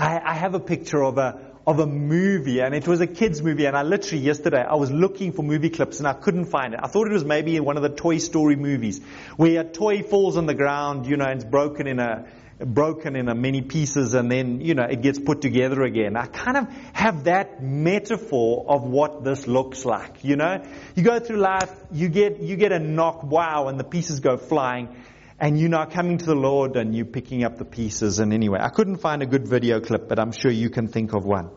I, 0.00 0.20
I 0.24 0.34
have 0.34 0.54
a 0.54 0.60
picture 0.60 1.02
of 1.02 1.18
a, 1.18 1.38
of 1.66 1.78
a 1.78 1.86
movie, 1.86 2.60
and 2.60 2.74
it 2.74 2.88
was 2.88 3.02
a 3.02 3.06
kid's 3.06 3.42
movie, 3.42 3.66
and 3.66 3.76
I 3.76 3.82
literally, 3.82 4.24
yesterday, 4.24 4.64
I 4.66 4.76
was 4.76 4.90
looking 4.90 5.32
for 5.32 5.42
movie 5.42 5.68
clips, 5.68 5.98
and 5.98 6.08
I 6.08 6.14
couldn't 6.14 6.46
find 6.46 6.72
it. 6.72 6.80
I 6.82 6.88
thought 6.88 7.06
it 7.06 7.12
was 7.12 7.24
maybe 7.24 7.56
in 7.56 7.64
one 7.66 7.76
of 7.76 7.82
the 7.82 7.90
Toy 7.90 8.16
Story 8.16 8.56
movies, 8.56 9.02
where 9.36 9.60
a 9.60 9.64
toy 9.64 10.02
falls 10.02 10.38
on 10.38 10.46
the 10.46 10.54
ground, 10.54 11.06
you 11.06 11.18
know, 11.18 11.26
and 11.26 11.42
it's 11.42 11.44
broken 11.44 11.86
in 11.86 11.98
a, 11.98 12.26
broken 12.60 13.14
in 13.14 13.26
many 13.40 13.62
pieces 13.62 14.12
and 14.14 14.30
then, 14.30 14.60
you 14.60 14.74
know, 14.74 14.84
it 14.84 15.00
gets 15.00 15.18
put 15.18 15.40
together 15.40 15.82
again. 15.82 16.14
I 16.14 16.26
kind 16.26 16.58
of 16.58 16.68
have 16.92 17.24
that 17.24 17.62
metaphor 17.62 18.66
of 18.68 18.82
what 18.82 19.24
this 19.24 19.46
looks 19.46 19.86
like, 19.86 20.24
you 20.24 20.36
know? 20.36 20.62
You 20.94 21.02
go 21.02 21.18
through 21.20 21.38
life, 21.38 21.74
you 21.90 22.08
get, 22.08 22.40
you 22.40 22.56
get 22.56 22.72
a 22.72 22.78
knock, 22.78 23.22
wow, 23.22 23.68
and 23.68 23.80
the 23.80 23.84
pieces 23.84 24.20
go 24.20 24.36
flying 24.36 24.94
and 25.40 25.58
you're 25.58 25.70
now 25.70 25.86
coming 25.86 26.18
to 26.18 26.26
the 26.26 26.34
Lord 26.34 26.76
and 26.76 26.94
you're 26.94 27.06
picking 27.06 27.44
up 27.44 27.56
the 27.56 27.64
pieces. 27.64 28.18
And 28.18 28.32
anyway, 28.32 28.58
I 28.60 28.68
couldn't 28.68 28.98
find 28.98 29.22
a 29.22 29.26
good 29.26 29.48
video 29.48 29.80
clip, 29.80 30.06
but 30.08 30.18
I'm 30.18 30.32
sure 30.32 30.50
you 30.50 30.68
can 30.68 30.88
think 30.88 31.14
of 31.14 31.24
one. 31.24 31.50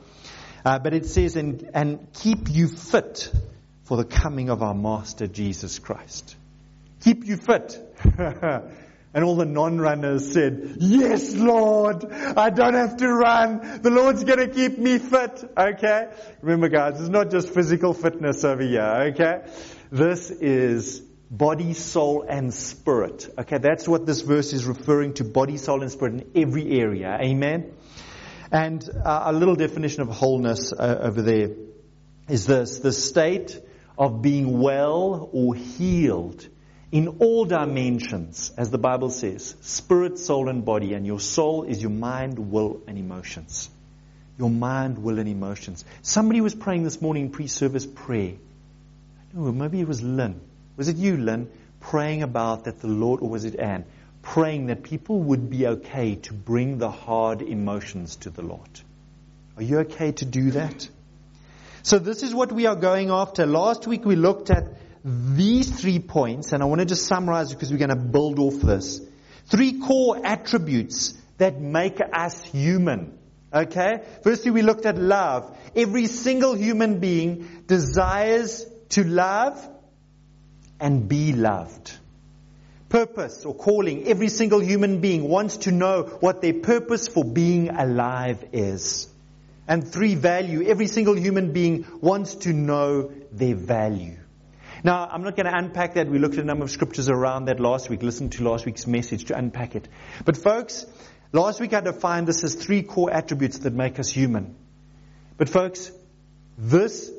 Uh, 0.64 0.80
but 0.80 0.94
it 0.94 1.06
says, 1.06 1.36
and, 1.36 1.70
and 1.74 2.08
keep 2.14 2.50
you 2.50 2.70
fit 2.70 3.30
for 3.84 3.98
the 3.98 4.06
coming 4.06 4.50
of 4.50 4.64
our 4.64 4.74
Master 4.74 5.28
Jesus 5.28 5.80
Christ. 5.80 6.38
Keep 7.02 7.26
you 7.26 7.36
fit. 7.36 7.78
And 9.16 9.24
all 9.24 9.36
the 9.36 9.46
non-runners 9.46 10.34
said, 10.34 10.78
yes, 10.80 11.36
Lord, 11.36 12.04
I 12.12 12.50
don't 12.50 12.74
have 12.74 12.98
to 12.98 13.08
run. 13.08 13.82
The 13.84 13.92
Lord's 13.92 14.24
going 14.24 14.40
to 14.40 14.48
keep 14.48 14.80
me 14.80 14.98
fit. 14.98 15.44
Okay? 15.56 16.08
Remember 16.42 16.68
guys, 16.68 17.00
it's 17.00 17.10
not 17.10 17.30
just 17.30 17.54
physical 17.54 17.94
fitness 17.94 18.44
over 18.44 18.64
here. 18.64 19.12
Okay? 19.12 19.46
This 19.92 20.32
is 20.32 21.04
body, 21.34 21.74
soul, 21.74 22.26
and 22.30 22.54
spirit. 22.54 23.28
Okay? 23.38 23.58
That's 23.58 23.88
what 23.88 24.06
this 24.06 24.22
verse 24.22 24.54
is 24.54 24.66
referring 24.66 25.16
to. 25.16 25.24
Body, 25.24 25.58
soul, 25.58 25.82
and 25.82 25.92
spirit 25.92 26.14
in 26.14 26.32
every 26.42 26.80
area. 26.80 27.18
Amen? 27.20 27.74
And 28.52 28.88
uh, 29.04 29.24
a 29.26 29.34
little 29.34 29.56
definition 29.56 30.04
of 30.04 30.10
wholeness 30.10 30.72
uh, 30.72 31.00
over 31.02 31.24
there 31.24 31.50
is 32.30 32.46
this. 32.46 32.80
The 32.80 32.92
state 32.92 33.60
of 33.98 34.22
being 34.22 34.60
well 34.60 35.30
or 35.34 35.56
healed 35.56 36.48
in 36.92 37.08
all 37.20 37.46
dimensions, 37.46 38.52
as 38.56 38.70
the 38.70 38.78
Bible 38.78 39.10
says 39.10 39.56
spirit, 39.62 40.20
soul, 40.20 40.50
and 40.50 40.64
body. 40.64 40.94
And 40.94 41.08
your 41.08 41.20
soul 41.20 41.64
is 41.64 41.82
your 41.82 41.92
mind, 41.92 42.38
will, 42.38 42.82
and 42.88 43.00
emotions. 43.00 43.72
Your 44.38 44.52
mind, 44.52 45.00
will, 45.00 45.18
and 45.18 45.28
emotions. 45.28 45.84
Somebody 46.04 46.42
was 46.42 46.54
praying 46.54 46.84
this 46.84 47.02
morning 47.02 47.32
pre 47.32 47.48
service 47.48 47.88
prayer. 47.88 48.34
maybe 49.34 49.82
it 49.82 49.88
was 49.88 50.04
Lynn. 50.04 50.40
Was 50.78 50.88
it 50.88 50.98
you, 50.98 51.18
Lynn? 51.18 51.50
Praying 51.80 52.24
about 52.24 52.64
that 52.64 52.80
the 52.80 52.88
Lord, 52.88 53.22
or 53.22 53.30
was 53.30 53.46
it 53.46 53.60
Anne? 53.60 53.86
Praying 54.22 54.68
that 54.68 54.84
people 54.84 55.20
would 55.20 55.50
be 55.50 55.68
okay 55.68 56.16
to 56.16 56.34
bring 56.34 56.78
the 56.78 56.90
hard 56.90 57.42
emotions 57.42 58.16
to 58.18 58.30
the 58.30 58.42
Lord. 58.42 58.70
Are 59.58 59.64
you 59.64 59.80
okay 59.80 60.14
to 60.14 60.26
do 60.26 60.52
that? 60.52 60.88
So 61.84 62.00
this 62.00 62.24
is 62.24 62.34
what 62.34 62.52
we 62.52 62.66
are 62.66 62.76
going 62.76 63.10
after. 63.10 63.46
Last 63.46 63.86
week 63.86 64.06
we 64.06 64.16
looked 64.16 64.50
at 64.50 64.78
these 65.04 65.70
three 65.70 66.00
points, 66.00 66.54
and 66.54 66.64
I 66.64 66.66
want 66.66 66.80
to 66.80 66.86
just 66.86 67.06
summarize 67.06 67.54
because 67.54 67.72
we're 67.72 67.78
going 67.78 67.90
to 67.90 67.96
build 67.98 68.40
off 68.40 68.62
this. 68.62 69.02
Three 69.48 69.80
core 69.80 70.26
attributes 70.26 71.14
that 71.38 71.60
make 71.60 72.00
us 72.14 72.42
human. 72.42 73.18
Okay? 73.54 74.04
Firstly, 74.24 74.52
we 74.52 74.62
looked 74.62 74.86
at 74.86 74.98
love. 74.98 75.56
Every 75.76 76.08
single 76.08 76.56
human 76.56 77.00
being 77.00 77.64
desires 77.68 78.66
to 78.90 79.04
love 79.04 79.70
and 80.84 81.08
be 81.08 81.32
loved. 81.32 81.94
Purpose 82.90 83.46
or 83.46 83.56
calling. 83.56 84.06
Every 84.06 84.28
single 84.28 84.60
human 84.60 85.00
being 85.00 85.30
wants 85.30 85.58
to 85.66 85.72
know 85.72 86.04
what 86.20 86.42
their 86.42 86.54
purpose 86.54 87.08
for 87.08 87.24
being 87.24 87.70
alive 87.70 88.44
is. 88.52 89.08
And 89.66 89.88
three, 89.88 90.16
value. 90.16 90.62
Every 90.68 90.88
single 90.88 91.16
human 91.16 91.54
being 91.54 91.86
wants 92.02 92.36
to 92.48 92.52
know 92.52 93.14
their 93.32 93.56
value. 93.56 94.18
Now, 94.84 95.08
I'm 95.10 95.24
not 95.24 95.38
going 95.38 95.46
to 95.46 95.58
unpack 95.58 95.94
that. 95.94 96.10
We 96.10 96.20
looked 96.20 96.36
at 96.36 96.44
a 96.44 96.46
number 96.46 96.66
of 96.66 96.72
scriptures 96.72 97.08
around 97.08 97.46
that 97.46 97.62
last 97.62 97.90
week. 97.90 98.04
Listen 98.04 98.30
to 98.32 98.44
last 98.44 98.66
week's 98.66 98.86
message 98.86 99.26
to 99.26 99.38
unpack 99.38 99.78
it. 99.78 99.88
But 100.26 100.36
folks, 100.36 100.86
last 101.32 101.62
week 101.62 101.74
I 101.74 101.80
defined 101.80 102.28
this 102.28 102.44
as 102.44 102.56
three 102.56 102.84
core 102.84 103.10
attributes 103.10 103.60
that 103.60 103.74
make 103.74 104.00
us 104.00 104.10
human. 104.10 104.54
But 105.38 105.48
folks, 105.48 105.94
this, 106.58 107.10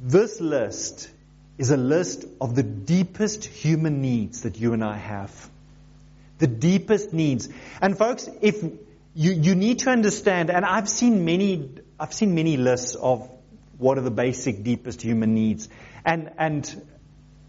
this 0.00 0.40
list 0.40 1.10
is 1.58 1.70
a 1.70 1.76
list 1.76 2.24
of 2.40 2.54
the 2.54 2.62
deepest 2.62 3.44
human 3.44 4.02
needs 4.02 4.42
that 4.42 4.58
you 4.58 4.72
and 4.72 4.84
I 4.84 4.96
have. 4.96 5.50
The 6.38 6.46
deepest 6.46 7.12
needs. 7.12 7.48
And 7.80 7.96
folks, 7.96 8.28
if 8.42 8.62
you, 8.62 9.32
you 9.32 9.54
need 9.54 9.78
to 9.80 9.90
understand, 9.90 10.50
and 10.50 10.64
I've 10.64 10.88
seen 10.88 11.24
many, 11.24 11.70
I've 11.98 12.12
seen 12.12 12.34
many 12.34 12.58
lists 12.58 12.94
of 12.94 13.30
what 13.78 13.96
are 13.96 14.02
the 14.02 14.10
basic, 14.10 14.62
deepest 14.62 15.00
human 15.00 15.34
needs. 15.34 15.68
And, 16.04 16.30
and 16.38 16.82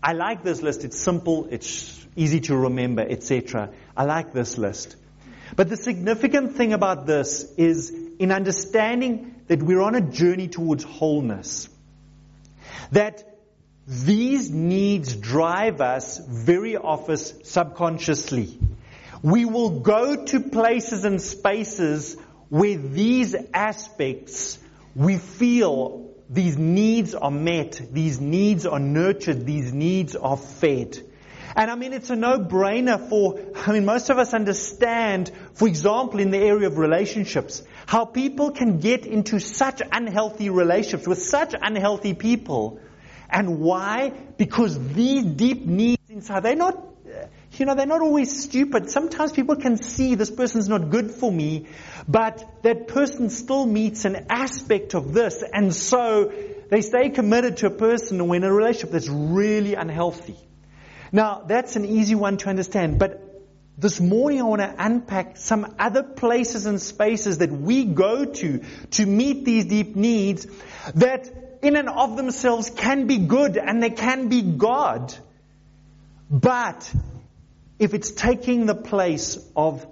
I 0.02 0.14
like 0.14 0.44
this 0.44 0.62
list. 0.62 0.86
It's 0.86 0.98
simple, 0.98 1.48
it's 1.52 2.06
easy 2.16 2.40
to 2.42 2.56
remember, 2.56 3.02
etc. 3.02 3.72
I 3.96 4.06
like 4.06 4.32
this 4.32 4.58
list. 4.58 4.96
But 5.56 5.70
the 5.70 5.78
significant 5.78 6.56
thing 6.56 6.74
about 6.74 7.06
this 7.06 7.44
is 7.58 7.92
in 8.20 8.32
understanding 8.32 9.36
that 9.48 9.62
we're 9.62 9.82
on 9.82 9.96
a 9.96 10.02
journey 10.02 10.48
towards 10.48 10.84
wholeness. 10.84 11.70
That 12.92 13.27
these 13.88 14.52
needs 14.52 15.16
drive 15.16 15.80
us 15.80 16.18
very 16.20 16.76
often 16.76 17.16
subconsciously. 17.16 18.60
We 19.24 19.46
will 19.46 19.80
go 19.80 20.26
to 20.26 20.40
places 20.42 21.06
and 21.06 21.22
spaces 21.22 22.18
where 22.50 22.78
these 22.78 23.34
aspects 23.54 24.60
we 24.94 25.18
feel 25.18 26.14
these 26.30 26.58
needs 26.58 27.16
are 27.16 27.32
met, 27.32 27.80
these 27.92 28.20
needs 28.20 28.66
are 28.66 28.80
nurtured, 28.80 29.46
these 29.46 29.72
needs 29.72 30.18
are 30.18 30.36
fed. 30.36 31.00
And 31.56 31.72
I 31.72 31.76
mean, 31.76 31.94
it's 31.94 32.10
a 32.10 32.16
no-brainer 32.16 33.08
for, 33.08 33.40
I 33.56 33.72
mean, 33.72 33.86
most 33.86 34.10
of 34.10 34.18
us 34.18 34.34
understand, 34.34 35.32
for 35.54 35.68
example, 35.68 36.20
in 36.20 36.30
the 36.30 36.38
area 36.38 36.68
of 36.68 36.78
relationships, 36.78 37.64
how 37.86 38.04
people 38.04 38.52
can 38.52 38.80
get 38.80 39.06
into 39.06 39.40
such 39.40 39.82
unhealthy 39.92 40.50
relationships 40.50 41.08
with 41.08 41.22
such 41.22 41.56
unhealthy 41.60 42.14
people. 42.14 42.82
And 43.30 43.60
why? 43.60 44.12
Because 44.38 44.78
these 44.94 45.24
deep 45.24 45.66
needs 45.66 46.02
inside, 46.10 46.44
they're 46.44 46.56
not, 46.56 46.84
you 47.54 47.66
know, 47.66 47.76
they're 47.76 47.86
not 47.86 48.02
always 48.02 48.44
stupid. 48.44 48.90
Sometimes 48.90 49.32
people 49.32 49.56
can 49.56 49.78
see 49.78 50.16
this 50.16 50.32
person's 50.32 50.70
not 50.70 50.90
good 50.90 51.12
for 51.12 51.32
me, 51.32 51.68
but 52.08 52.48
that 52.64 52.88
person 52.88 53.30
still 53.30 53.66
meets 53.66 54.06
an 54.06 54.28
aspect 54.30 54.94
of 54.94 55.14
this. 55.14 55.44
And 55.54 55.74
so 55.74 56.32
they 56.70 56.82
stay 56.82 57.10
committed 57.10 57.58
to 57.58 57.68
a 57.68 57.72
person 57.72 58.22
or 58.22 58.36
in 58.36 58.44
a 58.44 58.54
relationship 58.54 58.92
that's 58.92 59.10
really 59.10 59.76
unhealthy. 59.76 60.38
Now, 61.12 61.44
that's 61.48 61.76
an 61.76 61.86
easy 61.86 62.16
one 62.16 62.38
to 62.38 62.50
understand, 62.50 63.00
but 63.00 63.24
this 63.78 64.00
morning 64.00 64.42
I 64.42 64.44
want 64.46 64.62
to 64.62 64.76
unpack 64.78 65.38
some 65.38 65.76
other 65.78 66.02
places 66.02 66.66
and 66.66 66.82
spaces 66.82 67.38
that 67.38 67.52
we 67.52 67.86
go 67.86 68.26
to 68.26 68.64
to 68.92 69.06
meet 69.06 69.46
these 69.46 69.66
deep 69.66 69.96
needs 69.96 70.48
that 70.96 71.47
in 71.68 71.76
and 71.76 71.90
of 71.90 72.16
themselves 72.16 72.70
can 72.70 73.08
be 73.08 73.18
good 73.18 73.58
and 73.58 73.84
they 73.84 73.90
can 73.90 74.30
be 74.30 74.42
God. 74.42 75.14
But 76.30 76.92
if 77.78 77.94
it's 77.94 78.12
taking 78.12 78.66
the 78.66 78.76
place 78.76 79.38
of 79.56 79.86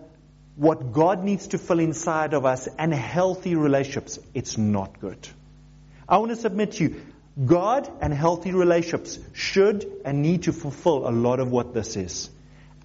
what 0.56 0.94
God 0.94 1.24
needs 1.24 1.48
to 1.48 1.58
fill 1.58 1.80
inside 1.80 2.34
of 2.34 2.46
us 2.46 2.68
and 2.80 2.94
healthy 2.94 3.56
relationships, 3.56 4.20
it's 4.34 4.58
not 4.58 5.00
good. 5.02 5.28
I 6.08 6.18
want 6.18 6.32
to 6.32 6.38
submit 6.38 6.74
to 6.74 6.84
you, 6.86 7.02
God 7.46 7.92
and 8.02 8.14
healthy 8.14 8.54
relationships 8.54 9.20
should 9.34 9.86
and 10.06 10.22
need 10.22 10.44
to 10.44 10.54
fulfill 10.54 11.08
a 11.08 11.12
lot 11.12 11.42
of 11.42 11.52
what 11.52 11.74
this 11.74 11.98
is. 11.98 12.30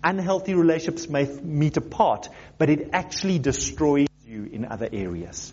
Unhealthy 0.03 0.55
relationships 0.55 1.09
may 1.09 1.27
meet 1.27 1.77
apart, 1.77 2.29
but 2.59 2.71
it 2.71 2.91
actually 2.93 3.39
destroys 3.39 4.09
you 4.27 4.49
in 4.51 4.65
other 4.65 4.89
areas. 4.93 5.53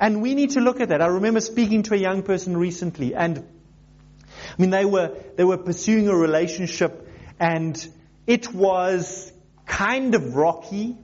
And 0.00 0.22
we 0.22 0.34
need 0.34 0.52
to 0.52 0.60
look 0.60 0.80
at 0.80 0.88
that. 0.88 1.02
I 1.02 1.06
remember 1.06 1.40
speaking 1.40 1.82
to 1.84 1.94
a 1.94 1.98
young 1.98 2.22
person 2.22 2.56
recently 2.56 3.14
and 3.14 3.38
I 3.38 4.60
mean 4.60 4.70
they 4.70 4.86
were 4.86 5.14
they 5.36 5.44
were 5.44 5.58
pursuing 5.58 6.08
a 6.08 6.16
relationship 6.16 7.06
and 7.38 7.76
it 8.26 8.52
was 8.52 9.30
kind 9.66 10.14
of 10.14 10.34
rocky, 10.34 10.96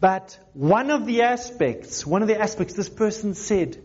but 0.00 0.38
one 0.52 0.90
of 0.90 1.06
the 1.06 1.22
aspects, 1.22 2.06
one 2.06 2.22
of 2.22 2.28
the 2.28 2.40
aspects 2.40 2.74
this 2.74 2.88
person 2.88 3.34
said, 3.34 3.76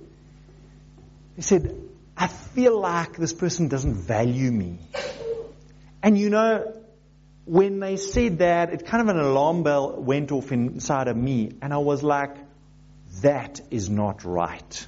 he 1.35 1.41
said, 1.41 1.75
I 2.15 2.27
feel 2.27 2.79
like 2.79 3.17
this 3.17 3.33
person 3.33 3.67
doesn't 3.67 3.95
value 3.95 4.51
me. 4.51 4.77
And 6.03 6.17
you 6.17 6.29
know, 6.29 6.81
when 7.45 7.79
they 7.79 7.97
said 7.97 8.39
that, 8.39 8.73
it 8.73 8.85
kind 8.85 9.07
of 9.07 9.15
an 9.15 9.21
alarm 9.21 9.63
bell 9.63 9.99
went 9.99 10.31
off 10.31 10.51
inside 10.51 11.07
of 11.07 11.17
me, 11.17 11.51
and 11.61 11.73
I 11.73 11.77
was 11.77 12.03
like, 12.03 12.35
that 13.21 13.61
is 13.71 13.89
not 13.89 14.23
right. 14.25 14.87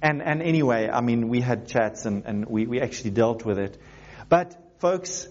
And, 0.00 0.22
and 0.22 0.42
anyway, 0.42 0.88
I 0.88 1.00
mean, 1.00 1.28
we 1.28 1.40
had 1.40 1.66
chats 1.68 2.06
and, 2.06 2.24
and 2.24 2.46
we, 2.46 2.66
we 2.66 2.80
actually 2.80 3.10
dealt 3.10 3.44
with 3.44 3.58
it. 3.58 3.78
But 4.28 4.56
folks, 4.78 5.28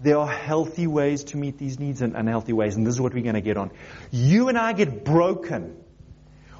there 0.00 0.18
are 0.18 0.28
healthy 0.28 0.86
ways 0.86 1.24
to 1.24 1.36
meet 1.36 1.58
these 1.58 1.78
needs 1.80 2.02
and 2.02 2.14
unhealthy 2.14 2.52
ways, 2.52 2.76
and 2.76 2.86
this 2.86 2.94
is 2.94 3.00
what 3.00 3.12
we're 3.12 3.22
going 3.24 3.34
to 3.34 3.40
get 3.40 3.56
on. 3.56 3.72
You 4.10 4.48
and 4.48 4.56
I 4.56 4.72
get 4.72 5.04
broken 5.04 5.76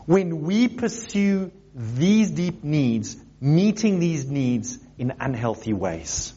when 0.07 0.43
we 0.43 0.69
pursue 0.69 1.53
these 1.75 2.31
deep 2.31 2.65
needs, 2.65 3.17
meeting 3.41 4.01
these 4.01 4.27
needs 4.27 4.79
in 4.97 5.13
unhealthy 5.21 5.73
ways. 5.73 6.33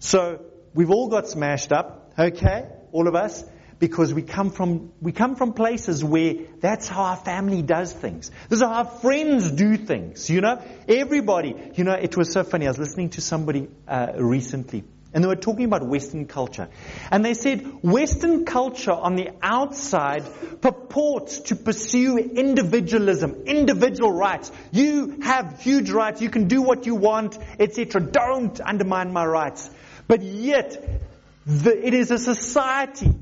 So, 0.00 0.44
we've 0.74 0.90
all 0.90 1.08
got 1.08 1.28
smashed 1.28 1.72
up, 1.72 2.12
okay? 2.18 2.68
All 2.90 3.06
of 3.06 3.14
us 3.14 3.44
because 3.78 4.14
we 4.14 4.22
come 4.22 4.50
from 4.50 4.92
we 5.00 5.12
come 5.12 5.36
from 5.36 5.52
places 5.52 6.02
where 6.02 6.34
that's 6.60 6.88
how 6.88 7.04
our 7.04 7.16
family 7.16 7.62
does 7.62 7.92
things. 7.92 8.30
This 8.48 8.58
is 8.58 8.62
how 8.62 8.72
our 8.72 8.84
friends 8.84 9.50
do 9.50 9.76
things. 9.76 10.30
You 10.30 10.40
know, 10.40 10.62
everybody. 10.88 11.54
You 11.74 11.84
know, 11.84 11.92
it 11.92 12.16
was 12.16 12.32
so 12.32 12.42
funny. 12.42 12.66
I 12.66 12.70
was 12.70 12.78
listening 12.78 13.10
to 13.10 13.20
somebody 13.20 13.68
uh, 13.86 14.12
recently, 14.16 14.84
and 15.12 15.22
they 15.22 15.28
were 15.28 15.36
talking 15.36 15.66
about 15.66 15.86
Western 15.86 16.26
culture, 16.26 16.68
and 17.10 17.24
they 17.24 17.34
said 17.34 17.82
Western 17.82 18.44
culture 18.46 18.92
on 18.92 19.16
the 19.16 19.30
outside 19.42 20.24
purports 20.60 21.40
to 21.40 21.56
pursue 21.56 22.16
individualism, 22.16 23.42
individual 23.46 24.12
rights. 24.12 24.50
You 24.72 25.20
have 25.22 25.60
huge 25.60 25.90
rights. 25.90 26.22
You 26.22 26.30
can 26.30 26.48
do 26.48 26.62
what 26.62 26.86
you 26.86 26.94
want, 26.94 27.38
etc. 27.58 28.00
Don't 28.00 28.58
undermine 28.60 29.12
my 29.12 29.26
rights. 29.26 29.68
But 30.08 30.22
yet, 30.22 31.02
the, 31.44 31.86
it 31.86 31.94
is 31.94 32.10
a 32.10 32.18
society 32.18 33.12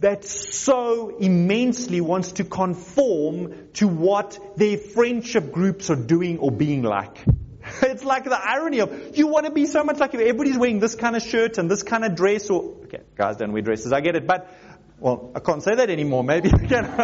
that 0.00 0.24
so 0.24 1.16
immensely 1.18 2.00
wants 2.00 2.32
to 2.32 2.44
conform 2.44 3.68
to 3.74 3.88
what 3.88 4.38
their 4.56 4.76
friendship 4.76 5.52
groups 5.52 5.90
are 5.90 5.96
doing 5.96 6.38
or 6.38 6.50
being 6.50 6.82
like. 6.82 7.18
It's 7.80 8.04
like 8.04 8.24
the 8.24 8.38
irony 8.38 8.80
of 8.80 9.16
you 9.16 9.26
want 9.26 9.46
to 9.46 9.50
be 9.50 9.64
so 9.64 9.84
much 9.84 9.98
like 9.98 10.14
everybody's 10.14 10.58
wearing 10.58 10.80
this 10.80 10.94
kind 10.94 11.16
of 11.16 11.22
shirt 11.22 11.56
and 11.56 11.70
this 11.70 11.82
kind 11.82 12.04
of 12.04 12.14
dress 12.14 12.50
or 12.50 12.62
okay, 12.84 13.00
guys 13.16 13.38
don't 13.38 13.52
wear 13.52 13.62
dresses, 13.62 13.90
I 13.90 14.02
get 14.02 14.16
it, 14.16 14.26
but 14.26 14.50
well, 14.98 15.32
I 15.34 15.40
can't 15.40 15.62
say 15.62 15.74
that 15.74 15.90
anymore. 15.90 16.22
Maybe 16.24 16.50
I 16.52 16.58
can. 16.58 16.94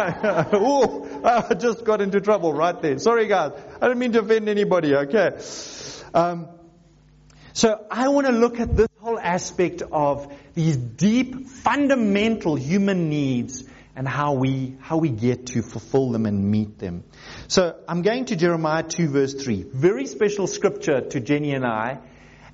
oh, 0.53 1.21
I 1.23 1.53
just 1.55 1.83
got 1.83 2.01
into 2.01 2.21
trouble 2.21 2.53
right 2.53 2.79
there. 2.81 2.97
Sorry, 2.99 3.27
guys. 3.27 3.51
I 3.81 3.87
don't 3.87 3.99
mean 3.99 4.11
to 4.13 4.21
offend 4.21 4.49
anybody. 4.49 4.95
Okay. 4.95 5.37
Um, 6.13 6.47
so 7.53 7.85
I 7.91 8.07
want 8.07 8.27
to 8.27 8.33
look 8.33 8.59
at 8.59 8.75
this 8.75 8.87
aspect 9.23 9.81
of 9.91 10.31
these 10.53 10.77
deep, 10.77 11.47
fundamental 11.47 12.55
human 12.55 13.09
needs 13.09 13.63
and 13.95 14.07
how 14.07 14.33
we, 14.33 14.75
how 14.79 14.97
we 14.97 15.09
get 15.09 15.47
to 15.47 15.61
fulfill 15.61 16.11
them 16.11 16.25
and 16.25 16.49
meet 16.49 16.79
them. 16.79 17.03
So 17.47 17.77
I'm 17.87 18.01
going 18.01 18.25
to 18.25 18.35
Jeremiah 18.35 18.83
2 18.83 19.09
verse 19.09 19.33
3. 19.33 19.63
Very 19.63 20.05
special 20.05 20.47
scripture 20.47 21.01
to 21.01 21.19
Jenny 21.19 21.53
and 21.53 21.65
I. 21.65 21.99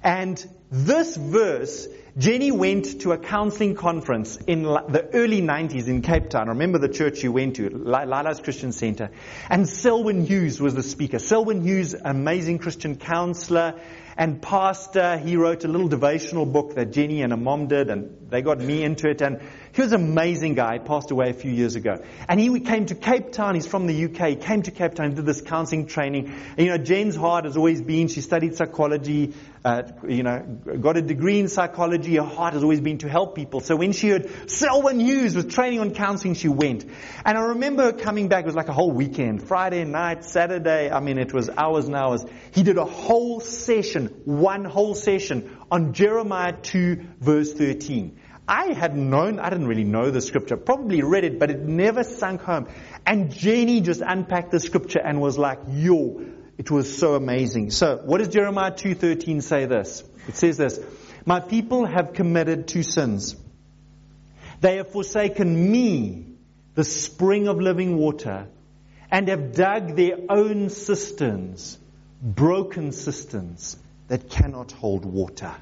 And 0.03 0.43
this 0.71 1.15
verse, 1.15 1.87
Jenny 2.17 2.51
went 2.51 3.01
to 3.01 3.11
a 3.11 3.17
counseling 3.19 3.75
conference 3.75 4.37
in 4.37 4.63
the 4.63 5.07
early 5.13 5.39
90s 5.39 5.87
in 5.87 6.01
Cape 6.01 6.31
Town. 6.31 6.47
Remember 6.47 6.79
the 6.79 6.89
church 6.89 7.21
you 7.21 7.31
went 7.31 7.57
to, 7.57 7.69
Lila's 7.69 8.39
Christian 8.39 8.71
Center. 8.71 9.11
And 9.51 9.69
Selwyn 9.69 10.25
Hughes 10.25 10.59
was 10.59 10.73
the 10.73 10.81
speaker. 10.81 11.19
Selwyn 11.19 11.61
Hughes, 11.61 11.93
amazing 11.93 12.57
Christian 12.57 12.95
counselor 12.95 13.79
and 14.17 14.41
pastor. 14.41 15.19
He 15.19 15.37
wrote 15.37 15.63
a 15.63 15.67
little 15.67 15.89
devotional 15.89 16.47
book 16.47 16.73
that 16.73 16.91
Jenny 16.91 17.21
and 17.21 17.31
her 17.31 17.37
mom 17.37 17.67
did, 17.67 17.91
and 17.91 18.31
they 18.31 18.41
got 18.41 18.59
me 18.59 18.83
into 18.83 19.09
it. 19.09 19.21
And 19.21 19.39
he 19.73 19.83
was 19.83 19.91
an 19.91 20.01
amazing 20.01 20.55
guy. 20.55 20.73
He 20.73 20.79
passed 20.79 21.11
away 21.11 21.29
a 21.29 21.33
few 21.33 21.51
years 21.51 21.75
ago. 21.75 22.03
And 22.27 22.39
he 22.39 22.59
came 22.61 22.87
to 22.87 22.95
Cape 22.95 23.31
Town. 23.31 23.53
He's 23.53 23.67
from 23.67 23.85
the 23.85 24.05
UK. 24.05 24.29
He 24.29 24.35
came 24.37 24.63
to 24.63 24.71
Cape 24.71 24.95
Town, 24.95 25.13
did 25.13 25.27
this 25.27 25.41
counseling 25.41 25.85
training. 25.85 26.33
And, 26.57 26.65
you 26.65 26.71
know, 26.71 26.79
Jen's 26.79 27.15
heart 27.15 27.45
has 27.45 27.57
always 27.57 27.79
been, 27.79 28.07
she 28.07 28.21
studied 28.21 28.55
psychology, 28.55 29.35
uh, 29.67 29.83
you 30.07 30.23
know, 30.23 30.39
got 30.79 30.95
a 30.95 31.01
degree 31.01 31.39
in 31.39 31.49
psychology. 31.49 32.15
Her 32.15 32.23
heart 32.23 32.53
has 32.53 32.63
always 32.63 32.79
been 32.79 32.99
to 32.99 33.09
help 33.09 33.35
people. 33.35 33.59
So 33.59 33.75
when 33.75 33.91
she 33.91 34.07
heard 34.07 34.49
Selwyn 34.49 35.01
Hughes 35.01 35.35
was 35.35 35.43
training 35.45 35.81
on 35.81 35.93
counseling, 35.93 36.35
she 36.35 36.47
went. 36.47 36.85
And 37.25 37.37
I 37.37 37.41
remember 37.49 37.83
her 37.83 37.91
coming 37.91 38.29
back. 38.29 38.43
It 38.43 38.45
was 38.45 38.55
like 38.55 38.69
a 38.69 38.73
whole 38.73 38.91
weekend. 38.91 39.45
Friday 39.45 39.83
night, 39.83 40.23
Saturday. 40.23 40.89
I 40.89 41.01
mean, 41.01 41.17
it 41.17 41.33
was 41.33 41.49
hours 41.49 41.87
and 41.87 41.97
hours. 41.97 42.23
He 42.53 42.63
did 42.63 42.77
a 42.77 42.85
whole 42.85 43.41
session, 43.41 44.21
one 44.23 44.63
whole 44.63 44.95
session 44.95 45.57
on 45.69 45.91
Jeremiah 45.91 46.53
2 46.53 47.03
verse 47.19 47.51
13. 47.51 48.21
I 48.47 48.71
had 48.71 48.95
known, 48.95 49.41
I 49.41 49.49
didn't 49.49 49.67
really 49.67 49.83
know 49.83 50.09
the 50.09 50.21
scripture, 50.21 50.55
probably 50.55 51.01
read 51.01 51.25
it, 51.25 51.37
but 51.37 51.51
it 51.51 51.59
never 51.59 52.05
sunk 52.05 52.39
home. 52.39 52.69
And 53.05 53.33
Jenny 53.33 53.81
just 53.81 53.99
unpacked 53.99 54.51
the 54.51 54.61
scripture 54.61 55.01
and 55.03 55.19
was 55.19 55.37
like, 55.37 55.59
yo, 55.67 56.25
it 56.57 56.71
was 56.71 56.97
so 56.97 57.15
amazing. 57.15 57.71
So, 57.71 58.01
what 58.03 58.17
does 58.17 58.29
Jeremiah 58.29 58.71
2:13 58.71 59.41
say 59.41 59.65
this? 59.65 60.03
It 60.27 60.35
says 60.35 60.57
this, 60.57 60.79
"My 61.25 61.39
people 61.39 61.85
have 61.85 62.13
committed 62.13 62.67
two 62.67 62.83
sins. 62.83 63.35
They 64.59 64.77
have 64.77 64.89
forsaken 64.89 65.71
me, 65.71 66.25
the 66.73 66.83
spring 66.83 67.47
of 67.47 67.61
living 67.61 67.97
water, 67.97 68.47
and 69.11 69.27
have 69.27 69.53
dug 69.53 69.95
their 69.95 70.17
own 70.29 70.69
cisterns, 70.69 71.77
broken 72.21 72.91
cisterns 72.91 73.77
that 74.07 74.29
cannot 74.29 74.71
hold 74.71 75.05
water." 75.05 75.53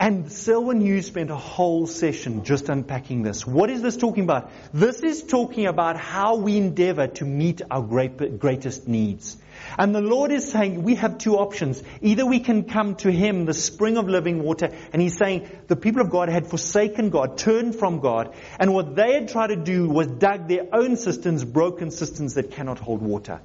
And 0.00 0.30
Selwyn 0.30 0.80
Hughes 0.80 1.06
spent 1.06 1.28
a 1.30 1.36
whole 1.36 1.88
session 1.88 2.44
just 2.44 2.68
unpacking 2.68 3.24
this. 3.24 3.44
What 3.44 3.68
is 3.68 3.82
this 3.82 3.96
talking 3.96 4.22
about? 4.22 4.52
This 4.72 5.00
is 5.00 5.24
talking 5.24 5.66
about 5.66 5.96
how 5.96 6.36
we 6.36 6.56
endeavor 6.56 7.08
to 7.08 7.24
meet 7.24 7.62
our 7.68 7.82
great, 7.82 8.38
greatest 8.38 8.86
needs. 8.86 9.36
And 9.76 9.92
the 9.92 10.00
Lord 10.00 10.30
is 10.30 10.52
saying 10.52 10.84
we 10.84 10.94
have 10.94 11.18
two 11.18 11.36
options. 11.36 11.82
Either 12.00 12.24
we 12.24 12.38
can 12.38 12.62
come 12.62 12.94
to 12.96 13.10
Him, 13.10 13.44
the 13.44 13.54
spring 13.54 13.96
of 13.96 14.08
living 14.08 14.40
water, 14.44 14.70
and 14.92 15.02
He's 15.02 15.16
saying 15.16 15.50
the 15.66 15.74
people 15.74 16.00
of 16.00 16.10
God 16.10 16.28
had 16.28 16.46
forsaken 16.46 17.10
God, 17.10 17.36
turned 17.36 17.74
from 17.74 17.98
God, 17.98 18.36
and 18.60 18.72
what 18.72 18.94
they 18.94 19.14
had 19.14 19.28
tried 19.28 19.48
to 19.48 19.56
do 19.56 19.88
was 19.88 20.06
dug 20.06 20.46
their 20.46 20.66
own 20.72 20.96
cisterns, 20.96 21.44
broken 21.44 21.90
cisterns 21.90 22.34
that 22.34 22.52
cannot 22.52 22.78
hold 22.78 23.02
water. 23.02 23.40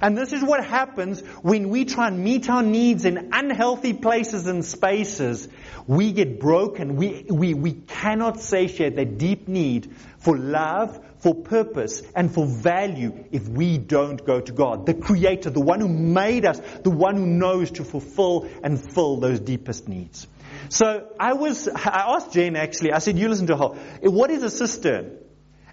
And 0.00 0.16
this 0.16 0.32
is 0.32 0.42
what 0.42 0.64
happens 0.64 1.20
when 1.42 1.68
we 1.68 1.84
try 1.84 2.08
and 2.08 2.22
meet 2.22 2.48
our 2.48 2.62
needs 2.62 3.04
in 3.04 3.30
unhealthy 3.32 3.92
places 3.92 4.46
and 4.46 4.64
spaces. 4.64 5.48
We 5.86 6.12
get 6.12 6.40
broken. 6.40 6.96
We, 6.96 7.26
we, 7.28 7.54
we 7.54 7.72
cannot 7.72 8.40
satiate 8.40 8.96
that 8.96 9.18
deep 9.18 9.48
need 9.48 9.94
for 10.18 10.36
love, 10.36 11.00
for 11.18 11.34
purpose, 11.34 12.02
and 12.14 12.32
for 12.32 12.46
value 12.46 13.24
if 13.32 13.48
we 13.48 13.78
don't 13.78 14.24
go 14.24 14.40
to 14.40 14.52
God, 14.52 14.86
the 14.86 14.94
Creator, 14.94 15.50
the 15.50 15.60
one 15.60 15.80
who 15.80 15.88
made 15.88 16.44
us, 16.44 16.60
the 16.82 16.90
one 16.90 17.16
who 17.16 17.26
knows 17.26 17.70
to 17.72 17.84
fulfill 17.84 18.48
and 18.62 18.80
fill 18.92 19.18
those 19.18 19.40
deepest 19.40 19.88
needs. 19.88 20.26
So 20.68 21.08
I 21.18 21.34
was, 21.34 21.68
I 21.68 22.14
asked 22.16 22.32
Jane 22.32 22.56
actually, 22.56 22.92
I 22.92 22.98
said, 22.98 23.18
you 23.18 23.28
listen 23.28 23.46
to 23.48 23.56
her. 23.56 23.68
What 24.02 24.30
is 24.30 24.42
a 24.42 24.50
cistern? 24.50 25.18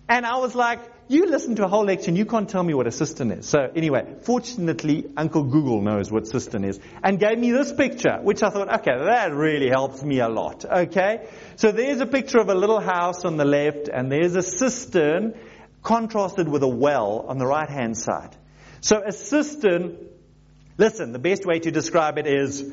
And 0.10 0.25
I 0.25 0.38
was 0.38 0.53
like, 0.53 0.79
you 1.07 1.25
listen 1.27 1.55
to 1.57 1.65
a 1.65 1.67
whole 1.67 1.86
lecture 1.86 2.10
and 2.10 2.17
you 2.17 2.25
can't 2.25 2.50
tell 2.50 2.63
me 2.63 2.74
what 2.74 2.88
a 2.88 2.91
cistern 2.91 3.31
is. 3.31 3.48
So 3.48 3.60
anyway, 3.75 4.15
fortunately, 4.22 5.05
Uncle 5.15 5.43
Google 5.43 5.81
knows 5.81 6.12
what 6.12 6.27
cistern 6.27 6.63
is 6.63 6.79
and 7.03 7.19
gave 7.19 7.38
me 7.38 7.51
this 7.51 7.72
picture, 7.74 8.19
which 8.22 8.41
I 8.41 8.50
thought, 8.50 8.74
okay, 8.79 8.98
that 8.98 9.33
really 9.33 9.69
helps 9.69 10.01
me 10.01 10.19
a 10.19 10.29
lot. 10.29 10.65
Okay. 10.65 11.27
So 11.55 11.72
there's 11.72 12.00
a 12.00 12.05
picture 12.05 12.39
of 12.39 12.50
a 12.50 12.55
little 12.55 12.79
house 12.79 13.25
on 13.25 13.38
the 13.38 13.45
left 13.45 13.89
and 13.89 14.12
there's 14.12 14.36
a 14.36 14.41
cistern 14.41 15.36
contrasted 15.81 16.48
with 16.48 16.63
a 16.63 16.67
well 16.67 17.25
on 17.27 17.38
the 17.38 17.45
right 17.45 17.69
hand 17.69 17.98
side. 17.98 18.36
So 18.81 19.01
a 19.05 19.12
cistern, 19.12 19.98
listen, 20.77 21.12
the 21.12 21.19
best 21.19 21.45
way 21.45 21.60
to 21.60 21.72
describe 21.72 22.17
it 22.17 22.27
is 22.27 22.63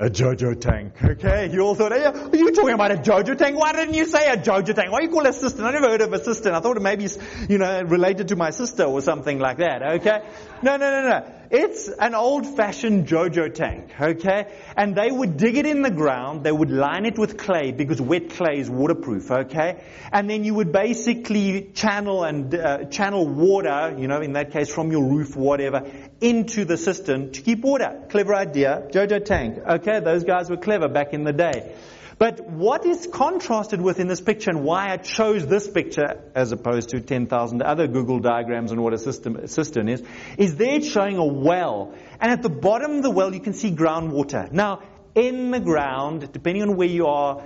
a 0.00 0.08
Jojo 0.08 0.58
tank. 0.58 0.92
Okay, 1.02 1.50
you 1.52 1.60
all 1.60 1.74
thought, 1.74 1.92
hey, 1.92 2.04
are 2.04 2.36
you 2.36 2.52
talking 2.52 2.74
about 2.74 2.92
a 2.92 2.96
Jojo 2.96 3.36
tank? 3.36 3.58
Why 3.58 3.72
didn't 3.72 3.94
you 3.94 4.04
say 4.04 4.30
a 4.30 4.36
Jojo 4.36 4.74
tank? 4.74 4.92
Why 4.92 5.00
you 5.00 5.08
call 5.08 5.26
a 5.26 5.32
cistern? 5.32 5.64
I 5.64 5.72
never 5.72 5.88
heard 5.88 6.00
of 6.02 6.12
a 6.12 6.22
cistern. 6.22 6.54
I 6.54 6.60
thought 6.60 6.76
it 6.76 6.82
maybe, 6.82 7.08
you 7.48 7.58
know, 7.58 7.82
related 7.82 8.28
to 8.28 8.36
my 8.36 8.50
sister 8.50 8.84
or 8.84 9.00
something 9.00 9.38
like 9.38 9.58
that. 9.58 9.82
Okay, 9.82 10.22
no, 10.62 10.76
no, 10.76 10.90
no, 10.90 11.08
no. 11.08 11.37
It's 11.50 11.88
an 11.88 12.14
old-fashioned 12.14 13.06
Jojo 13.06 13.52
tank. 13.52 13.90
Okay, 13.98 14.52
and 14.76 14.94
they 14.94 15.10
would 15.10 15.38
dig 15.38 15.56
it 15.56 15.64
in 15.64 15.80
the 15.80 15.90
ground. 15.90 16.44
They 16.44 16.52
would 16.52 16.70
line 16.70 17.06
it 17.06 17.18
with 17.18 17.38
clay 17.38 17.72
because 17.72 18.00
wet 18.00 18.30
clay 18.30 18.58
is 18.58 18.68
waterproof. 18.68 19.30
Okay, 19.30 19.82
and 20.12 20.28
then 20.28 20.44
you 20.44 20.54
would 20.54 20.72
basically 20.72 21.70
channel 21.74 22.24
and 22.24 22.54
uh, 22.54 22.84
channel 22.86 23.26
water, 23.26 23.94
you 23.98 24.08
know, 24.08 24.20
in 24.20 24.34
that 24.34 24.52
case 24.52 24.72
from 24.72 24.92
your 24.92 25.04
roof, 25.04 25.36
whatever, 25.36 25.90
into 26.20 26.66
the 26.66 26.76
cistern 26.76 27.32
to 27.32 27.40
keep 27.40 27.60
water. 27.60 28.02
Clever 28.10 28.34
idea, 28.34 28.86
Jojo 28.90 29.24
tank. 29.24 29.58
Okay, 29.58 30.00
those 30.00 30.24
guys 30.24 30.50
were 30.50 30.58
clever 30.58 30.88
back 30.88 31.14
in 31.14 31.24
the 31.24 31.32
day. 31.32 31.74
But 32.18 32.50
what 32.50 32.84
is 32.84 33.06
contrasted 33.06 33.80
with 33.80 34.00
in 34.00 34.08
this 34.08 34.20
picture 34.20 34.50
and 34.50 34.64
why 34.64 34.90
I 34.90 34.96
chose 34.96 35.46
this 35.46 35.68
picture 35.68 36.20
as 36.34 36.50
opposed 36.50 36.88
to 36.88 37.00
10,000 37.00 37.62
other 37.62 37.86
Google 37.86 38.18
diagrams 38.18 38.72
on 38.72 38.82
what 38.82 38.92
a 38.92 38.98
system, 38.98 39.46
cistern 39.46 39.88
is, 39.88 40.02
is 40.36 40.56
there 40.56 40.80
showing 40.82 41.16
a 41.16 41.24
well. 41.24 41.94
And 42.20 42.32
at 42.32 42.42
the 42.42 42.48
bottom 42.48 42.96
of 42.96 43.02
the 43.04 43.10
well 43.10 43.32
you 43.32 43.40
can 43.40 43.52
see 43.52 43.70
groundwater. 43.70 44.50
Now, 44.50 44.82
in 45.14 45.52
the 45.52 45.60
ground, 45.60 46.32
depending 46.32 46.64
on 46.64 46.76
where 46.76 46.88
you 46.88 47.06
are, 47.06 47.44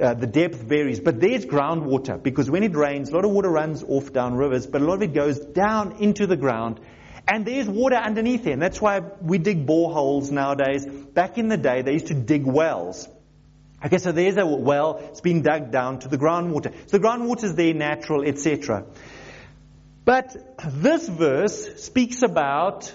uh, 0.00 0.14
the 0.14 0.28
depth 0.28 0.62
varies, 0.62 1.00
but 1.00 1.18
there's 1.20 1.44
groundwater 1.44 2.22
because 2.22 2.48
when 2.48 2.62
it 2.62 2.76
rains, 2.76 3.10
a 3.10 3.14
lot 3.16 3.24
of 3.24 3.32
water 3.32 3.50
runs 3.50 3.82
off 3.82 4.12
down 4.12 4.36
rivers, 4.36 4.64
but 4.68 4.80
a 4.80 4.84
lot 4.84 4.94
of 4.94 5.02
it 5.02 5.12
goes 5.12 5.40
down 5.40 5.96
into 6.00 6.28
the 6.28 6.36
ground 6.36 6.78
and 7.26 7.44
there's 7.44 7.68
water 7.68 7.96
underneath 7.96 8.44
there. 8.44 8.52
And 8.52 8.62
that's 8.62 8.80
why 8.80 9.00
we 9.20 9.38
dig 9.38 9.66
boreholes 9.66 10.30
nowadays. 10.30 10.86
Back 10.86 11.36
in 11.36 11.48
the 11.48 11.56
day, 11.56 11.82
they 11.82 11.94
used 11.94 12.06
to 12.06 12.14
dig 12.14 12.46
wells. 12.46 13.08
Okay, 13.84 13.98
so 13.98 14.12
there's 14.12 14.36
a 14.36 14.44
well. 14.44 15.00
It's 15.10 15.20
been 15.20 15.42
dug 15.42 15.70
down 15.70 16.00
to 16.00 16.08
the 16.08 16.18
groundwater. 16.18 16.74
So 16.88 16.98
the 16.98 17.06
groundwater 17.06 17.44
is 17.44 17.54
there, 17.54 17.74
natural, 17.74 18.24
etc. 18.24 18.86
But 20.04 20.34
this 20.66 21.08
verse 21.08 21.82
speaks 21.82 22.22
about 22.22 22.92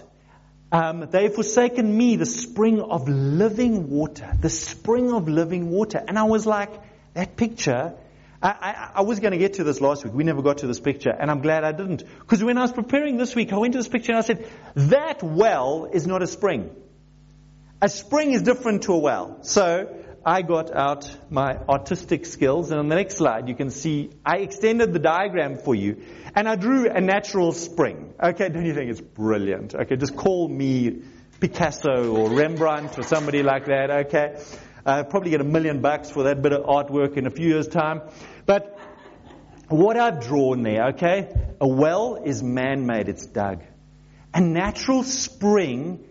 um, 0.71 1.07
they've 1.11 1.33
forsaken 1.33 1.95
me, 1.95 2.15
the 2.15 2.25
spring 2.25 2.81
of 2.81 3.07
living 3.07 3.89
water, 3.89 4.33
the 4.41 4.49
spring 4.49 5.13
of 5.13 5.29
living 5.29 5.69
water. 5.69 6.03
And 6.05 6.17
I 6.17 6.23
was 6.23 6.45
like, 6.45 6.71
that 7.13 7.37
picture 7.37 7.93
I, 8.43 8.49
I, 8.49 8.89
I 8.95 9.01
was 9.01 9.21
going 9.21 9.31
to 9.31 9.37
get 9.37 9.53
to 9.53 9.63
this 9.63 9.79
last 9.79 10.03
week. 10.03 10.13
We 10.13 10.25
never 10.25 10.41
got 10.41 10.57
to 10.59 10.67
this 10.67 10.81
picture, 10.81 11.11
and 11.11 11.31
I'm 11.31 11.41
glad 11.41 11.63
I 11.63 11.71
didn't. 11.71 12.03
Because 12.19 12.43
when 12.43 12.57
I 12.57 12.61
was 12.61 12.73
preparing 12.73 13.15
this 13.15 13.35
week, 13.35 13.53
I 13.53 13.57
went 13.57 13.71
to 13.71 13.79
this 13.79 13.87
picture 13.87 14.11
and 14.11 14.19
I 14.19 14.21
said, 14.21 14.49
that 14.75 15.23
well 15.23 15.89
is 15.91 16.05
not 16.05 16.21
a 16.21 16.27
spring. 16.27 16.69
A 17.81 17.87
spring 17.87 18.33
is 18.33 18.41
different 18.41 18.83
to 18.83 18.93
a 18.93 18.97
well. 18.97 19.39
So 19.43 20.02
I 20.25 20.41
got 20.41 20.73
out 20.73 21.09
my 21.29 21.57
artistic 21.67 22.25
skills, 22.25 22.71
and 22.71 22.79
on 22.79 22.87
the 22.87 22.95
next 22.95 23.17
slide, 23.17 23.49
you 23.49 23.55
can 23.55 23.69
see 23.69 24.11
I 24.25 24.37
extended 24.37 24.93
the 24.93 24.99
diagram 24.99 25.57
for 25.57 25.75
you, 25.75 26.01
and 26.33 26.47
I 26.47 26.55
drew 26.55 26.89
a 26.89 27.01
natural 27.01 27.51
spring. 27.51 28.13
Okay, 28.21 28.47
don't 28.47 28.65
you 28.65 28.73
think 28.73 28.89
it's 28.89 29.01
brilliant? 29.01 29.75
Okay, 29.75 29.97
just 29.97 30.15
call 30.15 30.47
me 30.47 31.01
Picasso 31.41 32.15
or 32.15 32.29
Rembrandt 32.29 32.97
or 32.97 33.03
somebody 33.03 33.43
like 33.43 33.65
that. 33.65 33.91
Okay, 34.05 34.41
uh, 34.85 35.03
probably 35.03 35.31
get 35.31 35.41
a 35.41 35.45
million 35.45 35.81
bucks 35.81 36.09
for 36.09 36.23
that 36.23 36.41
bit 36.41 36.53
of 36.53 36.63
artwork 36.67 37.17
in 37.17 37.27
a 37.27 37.29
few 37.29 37.49
years' 37.49 37.67
time. 37.67 38.01
But 38.45 38.79
what 39.67 39.97
I've 39.97 40.21
drawn 40.21 40.63
there, 40.63 40.89
okay, 40.91 41.33
a 41.59 41.67
well 41.67 42.15
is 42.23 42.41
man-made, 42.41 43.09
it's 43.09 43.25
dug. 43.25 43.61
A 44.33 44.39
natural 44.39 45.03
spring 45.03 46.05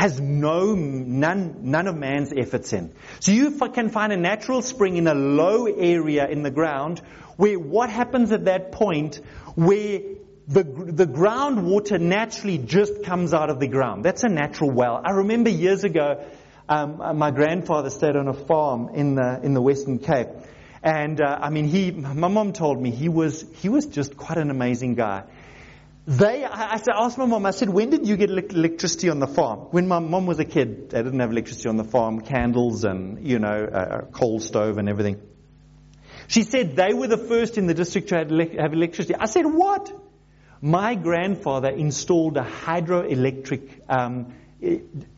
has 0.00 0.18
no, 0.18 0.74
none, 0.74 1.70
none 1.70 1.86
of 1.86 1.94
man's 1.94 2.32
efforts 2.34 2.72
in. 2.72 2.90
So 3.18 3.32
you 3.32 3.50
can 3.68 3.90
find 3.90 4.14
a 4.14 4.16
natural 4.16 4.62
spring 4.62 4.96
in 4.96 5.06
a 5.06 5.12
low 5.12 5.66
area 5.66 6.26
in 6.26 6.42
the 6.42 6.50
ground 6.50 7.00
where 7.36 7.58
what 7.58 7.90
happens 7.90 8.32
at 8.32 8.46
that 8.46 8.72
point 8.72 9.16
where 9.56 10.00
the, 10.48 10.62
the 10.64 11.06
groundwater 11.06 12.00
naturally 12.00 12.56
just 12.56 13.04
comes 13.04 13.34
out 13.34 13.50
of 13.50 13.60
the 13.60 13.68
ground. 13.68 14.02
That's 14.02 14.24
a 14.24 14.30
natural 14.30 14.70
well. 14.70 15.02
I 15.04 15.10
remember 15.10 15.50
years 15.50 15.84
ago, 15.84 16.24
um, 16.66 17.18
my 17.18 17.30
grandfather 17.30 17.90
stayed 17.90 18.16
on 18.16 18.26
a 18.26 18.32
farm 18.32 18.88
in 18.94 19.16
the, 19.16 19.40
in 19.42 19.52
the 19.52 19.60
Western 19.60 19.98
Cape. 19.98 20.28
And 20.82 21.20
uh, 21.20 21.40
I 21.42 21.50
mean, 21.50 21.66
he, 21.66 21.90
my 21.90 22.28
mom 22.28 22.54
told 22.54 22.80
me 22.80 22.90
he 22.90 23.10
was, 23.10 23.44
he 23.56 23.68
was 23.68 23.84
just 23.84 24.16
quite 24.16 24.38
an 24.38 24.50
amazing 24.50 24.94
guy. 24.94 25.24
They, 26.06 26.44
I, 26.44 26.74
I 26.74 26.80
asked 26.94 27.18
my 27.18 27.26
mom, 27.26 27.46
I 27.46 27.50
said, 27.50 27.68
when 27.68 27.90
did 27.90 28.06
you 28.06 28.16
get 28.16 28.30
electricity 28.30 29.10
on 29.10 29.18
the 29.18 29.26
farm? 29.26 29.60
When 29.70 29.86
my 29.86 29.98
mom 29.98 30.26
was 30.26 30.38
a 30.38 30.44
kid, 30.44 30.90
they 30.90 31.02
didn't 31.02 31.20
have 31.20 31.30
electricity 31.30 31.68
on 31.68 31.76
the 31.76 31.84
farm, 31.84 32.20
candles 32.20 32.84
and, 32.84 33.26
you 33.26 33.38
know, 33.38 33.68
a 33.72 34.06
coal 34.06 34.40
stove 34.40 34.78
and 34.78 34.88
everything. 34.88 35.20
She 36.26 36.42
said 36.42 36.76
they 36.76 36.94
were 36.94 37.06
the 37.06 37.18
first 37.18 37.58
in 37.58 37.66
the 37.66 37.74
district 37.74 38.08
to 38.08 38.16
have 38.16 38.72
electricity. 38.72 39.14
I 39.14 39.26
said, 39.26 39.44
what? 39.44 39.92
My 40.62 40.94
grandfather 40.94 41.68
installed 41.68 42.36
a 42.36 42.44
hydroelectric 42.44 43.80
um, 43.88 44.34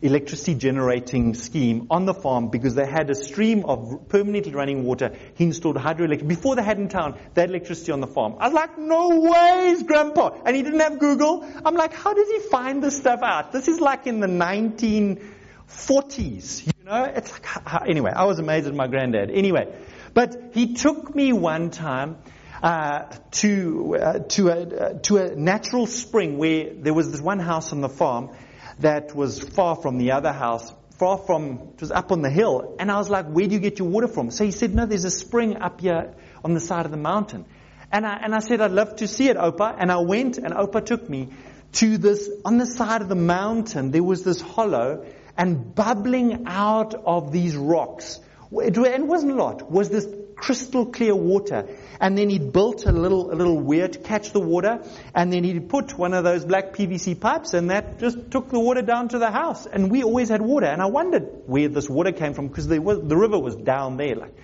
electricity 0.01 0.55
generating 0.55 1.35
scheme 1.35 1.89
on 1.91 2.05
the 2.05 2.15
farm 2.15 2.47
because 2.49 2.77
they 2.77 2.87
had 2.87 3.11
a 3.11 3.15
stream 3.15 3.65
of 3.65 4.09
permanently 4.09 4.53
running 4.53 4.85
water. 4.85 5.17
He 5.35 5.45
installed 5.45 5.77
hydroelectric. 5.77 6.29
Before 6.29 6.55
they 6.55 6.63
had 6.63 6.79
in 6.79 6.89
town, 6.89 7.19
they 7.35 7.41
had 7.43 7.51
electricity 7.51 7.93
on 7.93 8.01
the 8.01 8.07
farm. 8.07 8.37
I 8.39 8.47
was 8.47 8.55
like, 8.55 8.79
no 8.79 9.21
ways, 9.21 9.83
Grandpa. 9.83 10.39
And 10.45 10.55
he 10.55 10.63
didn't 10.63 10.79
have 10.81 11.01
Google. 11.01 11.45
I'm 11.65 11.75
like, 11.75 11.93
how 11.93 12.15
does 12.15 12.29
he 12.29 12.39
find 12.39 12.83
this 12.83 12.97
stuff 12.97 13.21
out? 13.23 13.53
This 13.53 13.67
is 13.67 13.81
like 13.81 14.07
in 14.07 14.21
the 14.21 14.29
1940s, 14.29 16.67
you 16.67 16.73
know? 16.85 17.05
It's 17.05 17.33
like, 17.33 17.89
anyway, 17.89 18.13
I 18.15 18.27
was 18.27 18.39
amazed 18.39 18.69
at 18.69 18.75
my 18.75 18.87
granddad. 18.87 19.31
Anyway, 19.31 19.75
but 20.15 20.51
he 20.53 20.75
took 20.75 21.15
me 21.15 21.33
one 21.33 21.71
time 21.71 22.19
uh, 22.63 23.07
to 23.33 23.97
uh, 23.97 24.19
to 24.21 24.49
a 24.49 24.63
uh, 24.63 24.99
to 25.01 25.17
a 25.17 25.35
natural 25.35 25.87
spring 25.87 26.39
where 26.39 26.73
there 26.73 26.95
was 26.95 27.11
this 27.11 27.21
one 27.21 27.41
house 27.41 27.73
on 27.73 27.81
the 27.81 27.89
farm, 27.89 28.31
that 28.81 29.15
was 29.15 29.41
far 29.41 29.77
from 29.77 29.99
the 29.99 30.13
other 30.13 30.33
house, 30.33 30.73
far 30.99 31.19
from, 31.19 31.73
it 31.75 31.81
was 31.81 31.91
up 31.91 32.13
on 32.13 32.23
the 32.23 32.31
hill. 32.31 32.77
And 32.79 32.91
I 32.91 32.97
was 32.99 33.11
like, 33.11 33.27
where 33.27 33.47
do 33.47 33.53
you 33.55 33.61
get 33.61 33.79
your 33.79 33.89
water 33.89 34.09
from? 34.09 34.31
So 34.31 34.45
he 34.45 34.51
said, 34.51 34.75
no, 34.75 34.87
there's 34.87 35.05
a 35.05 35.11
spring 35.11 35.57
up 35.57 35.81
here 35.81 36.15
on 36.45 36.55
the 36.55 36.61
side 36.61 36.85
of 36.85 36.91
the 36.91 36.97
mountain. 36.97 37.45
And 37.91 38.07
I, 38.07 38.17
and 38.23 38.35
I 38.35 38.39
said, 38.39 38.61
I'd 38.61 38.71
love 38.71 38.97
to 38.97 39.09
see 39.09 39.29
it, 39.29 39.37
Opa. 39.37 39.75
And 39.79 39.93
I 39.93 39.99
went 39.99 40.39
and 40.39 40.55
Opa 40.55 40.85
took 40.85 41.09
me 41.09 41.29
to 41.73 41.99
this, 41.99 42.29
on 42.45 42.59
the 42.59 42.67
side 42.67 43.03
of 43.03 43.09
the 43.09 43.15
mountain, 43.15 43.91
there 43.91 44.03
was 44.03 44.23
this 44.23 44.41
hollow, 44.41 45.07
and 45.37 45.75
bubbling 45.75 46.45
out 46.47 46.95
of 46.95 47.33
these 47.33 47.57
rocks, 47.57 48.21
it, 48.53 48.77
it 48.77 49.03
wasn't 49.03 49.33
a 49.33 49.35
lot, 49.35 49.71
was 49.71 49.89
this 49.89 50.07
crystal 50.43 50.87
clear 50.87 51.15
water. 51.15 51.69
And 52.01 52.19
then 52.19 52.29
he 52.29 52.41
built 52.41 52.85
a 52.85 52.91
little, 52.91 53.33
a 53.33 53.37
little 53.37 53.61
weir 53.61 53.87
to 53.87 53.99
catch 53.99 54.33
the 54.33 54.41
water. 54.41 54.81
And 55.15 55.33
then 55.33 55.45
he 55.45 55.61
put 55.61 55.97
one 55.97 56.15
of 56.15 56.25
those 56.25 56.45
black 56.45 56.73
PVC 56.73 57.19
pipes 57.19 57.55
and 57.55 57.71
that 57.71 58.01
just 58.01 58.31
took 58.33 58.51
the 58.51 58.59
water 58.59 58.83
down 58.83 59.09
to 59.11 59.21
the 59.21 59.31
house. 59.31 59.67
And 59.67 59.89
we 59.89 60.03
always 60.03 60.31
had 60.31 60.43
water. 60.43 60.67
And 60.67 60.83
I 60.83 60.87
wondered 60.87 61.45
where 61.47 61.69
this 61.69 61.89
water 61.89 62.11
came 62.11 62.35
from 62.35 62.49
because 62.49 62.67
the 62.67 62.81
river 62.81 63.39
was 63.39 63.55
down 63.55 63.97
there. 63.97 64.17
Like, 64.17 64.35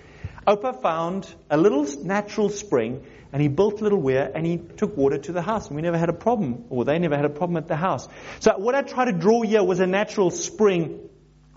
Opa 0.47 0.81
found 0.81 1.27
a 1.49 1.57
little 1.57 1.85
natural 2.03 2.47
spring 2.49 3.05
and 3.33 3.41
he 3.41 3.49
built 3.49 3.81
a 3.81 3.83
little 3.83 4.01
weir 4.01 4.31
and 4.33 4.45
he 4.45 4.57
took 4.57 4.95
water 4.95 5.17
to 5.17 5.33
the 5.33 5.41
house 5.41 5.67
and 5.67 5.75
we 5.75 5.81
never 5.81 5.97
had 5.97 6.09
a 6.09 6.13
problem 6.13 6.63
or 6.69 6.85
they 6.85 6.97
never 6.97 7.17
had 7.17 7.25
a 7.25 7.29
problem 7.29 7.57
at 7.57 7.67
the 7.67 7.75
house. 7.75 8.07
So 8.39 8.57
what 8.57 8.73
I 8.73 8.83
tried 8.83 9.05
to 9.05 9.11
draw 9.11 9.41
here 9.41 9.63
was 9.63 9.81
a 9.81 9.85
natural 9.85 10.31
spring 10.31 11.08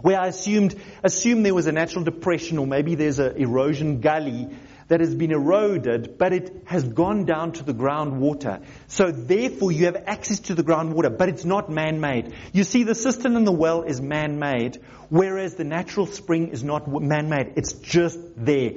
where 0.03 0.21
I 0.21 0.27
assumed, 0.27 0.75
assumed 1.03 1.47
there 1.47 1.55
was 1.55 1.67
a 1.67 1.73
natural 1.73 2.05
depression 2.05 2.59
or 2.59 2.67
maybe 2.67 2.95
there's 2.95 3.19
an 3.19 3.37
erosion 3.37 4.01
gully 4.01 4.49
that 4.89 5.01
has 5.01 5.15
been 5.15 5.31
eroded, 5.31 6.19
but 6.19 6.33
it 6.33 6.65
has 6.67 6.85
gone 6.85 7.25
down 7.25 7.53
to 7.53 7.65
the 7.65 7.73
groundwater. 7.73 8.63
So 8.89 9.11
therefore 9.11 9.73
you 9.73 9.87
have 9.87 9.97
access 10.07 10.41
to 10.41 10.55
the 10.55 10.63
groundwater, 10.63 11.17
but 11.17 11.31
it's 11.31 11.45
not 11.45 11.71
man-made. 11.71 12.35
You 12.53 12.65
see, 12.65 12.83
the 12.83 12.95
cistern 12.95 13.37
in 13.37 13.45
the 13.45 13.53
well 13.53 13.85
is 13.85 14.03
man-made, 14.03 14.83
whereas 15.09 15.55
the 15.55 15.65
natural 15.65 16.07
spring 16.07 16.49
is 16.49 16.63
not 16.63 16.87
man-made. 16.89 17.55
It's 17.57 17.73
just 17.73 18.19
there 18.37 18.73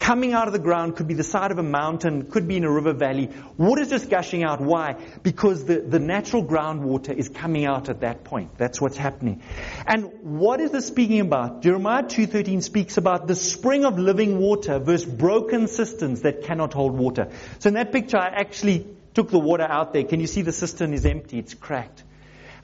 coming 0.00 0.32
out 0.32 0.46
of 0.46 0.52
the 0.52 0.58
ground, 0.58 0.96
could 0.96 1.06
be 1.06 1.14
the 1.14 1.22
side 1.22 1.52
of 1.52 1.58
a 1.58 1.62
mountain, 1.62 2.28
could 2.30 2.48
be 2.48 2.56
in 2.56 2.64
a 2.64 2.70
river 2.70 2.94
valley. 2.94 3.30
Water's 3.58 3.90
just 3.90 4.08
gushing 4.08 4.42
out. 4.42 4.60
Why? 4.60 4.96
Because 5.22 5.66
the, 5.66 5.80
the 5.80 6.00
natural 6.00 6.44
groundwater 6.44 7.14
is 7.14 7.28
coming 7.28 7.66
out 7.66 7.90
at 7.90 8.00
that 8.00 8.24
point. 8.24 8.56
That's 8.56 8.80
what's 8.80 8.96
happening. 8.96 9.42
And 9.86 10.10
what 10.22 10.60
is 10.60 10.72
this 10.72 10.86
speaking 10.86 11.20
about? 11.20 11.62
Jeremiah 11.62 12.02
2.13 12.02 12.62
speaks 12.62 12.96
about 12.96 13.28
the 13.28 13.36
spring 13.36 13.84
of 13.84 13.98
living 13.98 14.38
water 14.38 14.78
versus 14.78 15.06
broken 15.06 15.68
cisterns 15.68 16.22
that 16.22 16.44
cannot 16.44 16.72
hold 16.72 16.98
water. 16.98 17.28
So 17.58 17.68
in 17.68 17.74
that 17.74 17.92
picture, 17.92 18.16
I 18.16 18.28
actually 18.28 18.86
took 19.12 19.30
the 19.30 19.38
water 19.38 19.64
out 19.64 19.92
there. 19.92 20.04
Can 20.04 20.20
you 20.20 20.26
see 20.26 20.42
the 20.42 20.52
cistern 20.52 20.94
is 20.94 21.04
empty? 21.04 21.38
It's 21.38 21.54
cracked. 21.54 22.02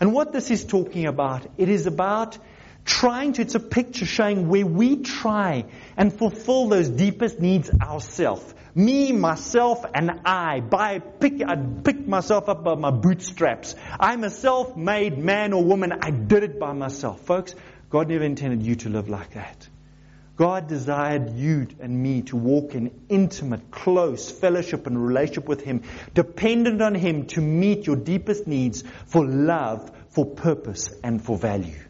And 0.00 0.12
what 0.12 0.32
this 0.32 0.50
is 0.50 0.64
talking 0.64 1.06
about, 1.06 1.46
it 1.58 1.68
is 1.68 1.86
about 1.86 2.38
trying 2.86 3.34
to, 3.34 3.42
it's 3.42 3.54
a 3.54 3.60
picture 3.60 4.06
showing 4.06 4.48
where 4.48 4.64
we 4.64 5.02
try 5.02 5.66
and 5.96 6.16
fulfill 6.16 6.68
those 6.68 6.88
deepest 6.88 7.40
needs 7.40 7.68
ourselves. 7.70 8.54
Me, 8.74 9.12
myself, 9.12 9.84
and 9.94 10.20
I. 10.24 10.60
By 10.60 11.00
pick, 11.00 11.42
I 11.42 11.56
picked 11.56 12.06
myself 12.06 12.48
up 12.48 12.62
by 12.62 12.74
my 12.74 12.90
bootstraps. 12.90 13.74
I'm 13.98 14.22
a 14.22 14.30
self-made 14.30 15.18
man 15.18 15.52
or 15.52 15.64
woman. 15.64 15.92
I 15.92 16.10
did 16.10 16.42
it 16.42 16.60
by 16.60 16.72
myself. 16.72 17.20
Folks, 17.22 17.54
God 17.90 18.08
never 18.08 18.24
intended 18.24 18.62
you 18.62 18.76
to 18.76 18.88
live 18.88 19.08
like 19.08 19.34
that. 19.34 19.68
God 20.36 20.68
desired 20.68 21.30
you 21.30 21.66
and 21.80 22.02
me 22.02 22.20
to 22.22 22.36
walk 22.36 22.74
in 22.74 22.90
intimate, 23.08 23.70
close 23.70 24.30
fellowship 24.30 24.86
and 24.86 25.02
relationship 25.02 25.48
with 25.48 25.62
Him, 25.62 25.82
dependent 26.12 26.82
on 26.82 26.94
Him 26.94 27.26
to 27.28 27.40
meet 27.40 27.86
your 27.86 27.96
deepest 27.96 28.46
needs 28.46 28.84
for 29.06 29.24
love, 29.24 29.90
for 30.10 30.26
purpose, 30.26 30.90
and 31.02 31.24
for 31.24 31.38
value. 31.38 31.80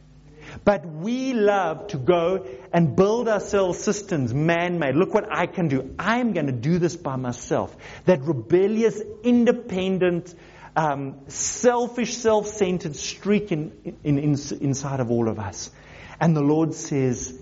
But 0.64 0.86
we 0.86 1.32
love 1.32 1.88
to 1.88 1.98
go 1.98 2.46
and 2.72 2.96
build 2.96 3.28
ourselves 3.28 3.78
cisterns, 3.78 4.34
man-made. 4.34 4.94
Look 4.94 5.14
what 5.14 5.28
I 5.30 5.46
can 5.46 5.68
do. 5.68 5.94
I'm 5.98 6.32
going 6.32 6.46
to 6.46 6.52
do 6.52 6.78
this 6.78 6.96
by 6.96 7.16
myself. 7.16 7.76
That 8.04 8.22
rebellious, 8.22 9.00
independent, 9.22 10.34
um, 10.76 11.20
selfish, 11.28 12.16
self-centered 12.16 12.96
streak 12.96 13.52
in, 13.52 13.96
in, 14.04 14.18
in, 14.18 14.36
inside 14.60 15.00
of 15.00 15.10
all 15.10 15.28
of 15.28 15.38
us. 15.38 15.70
And 16.20 16.36
the 16.36 16.42
Lord 16.42 16.74
says, 16.74 17.38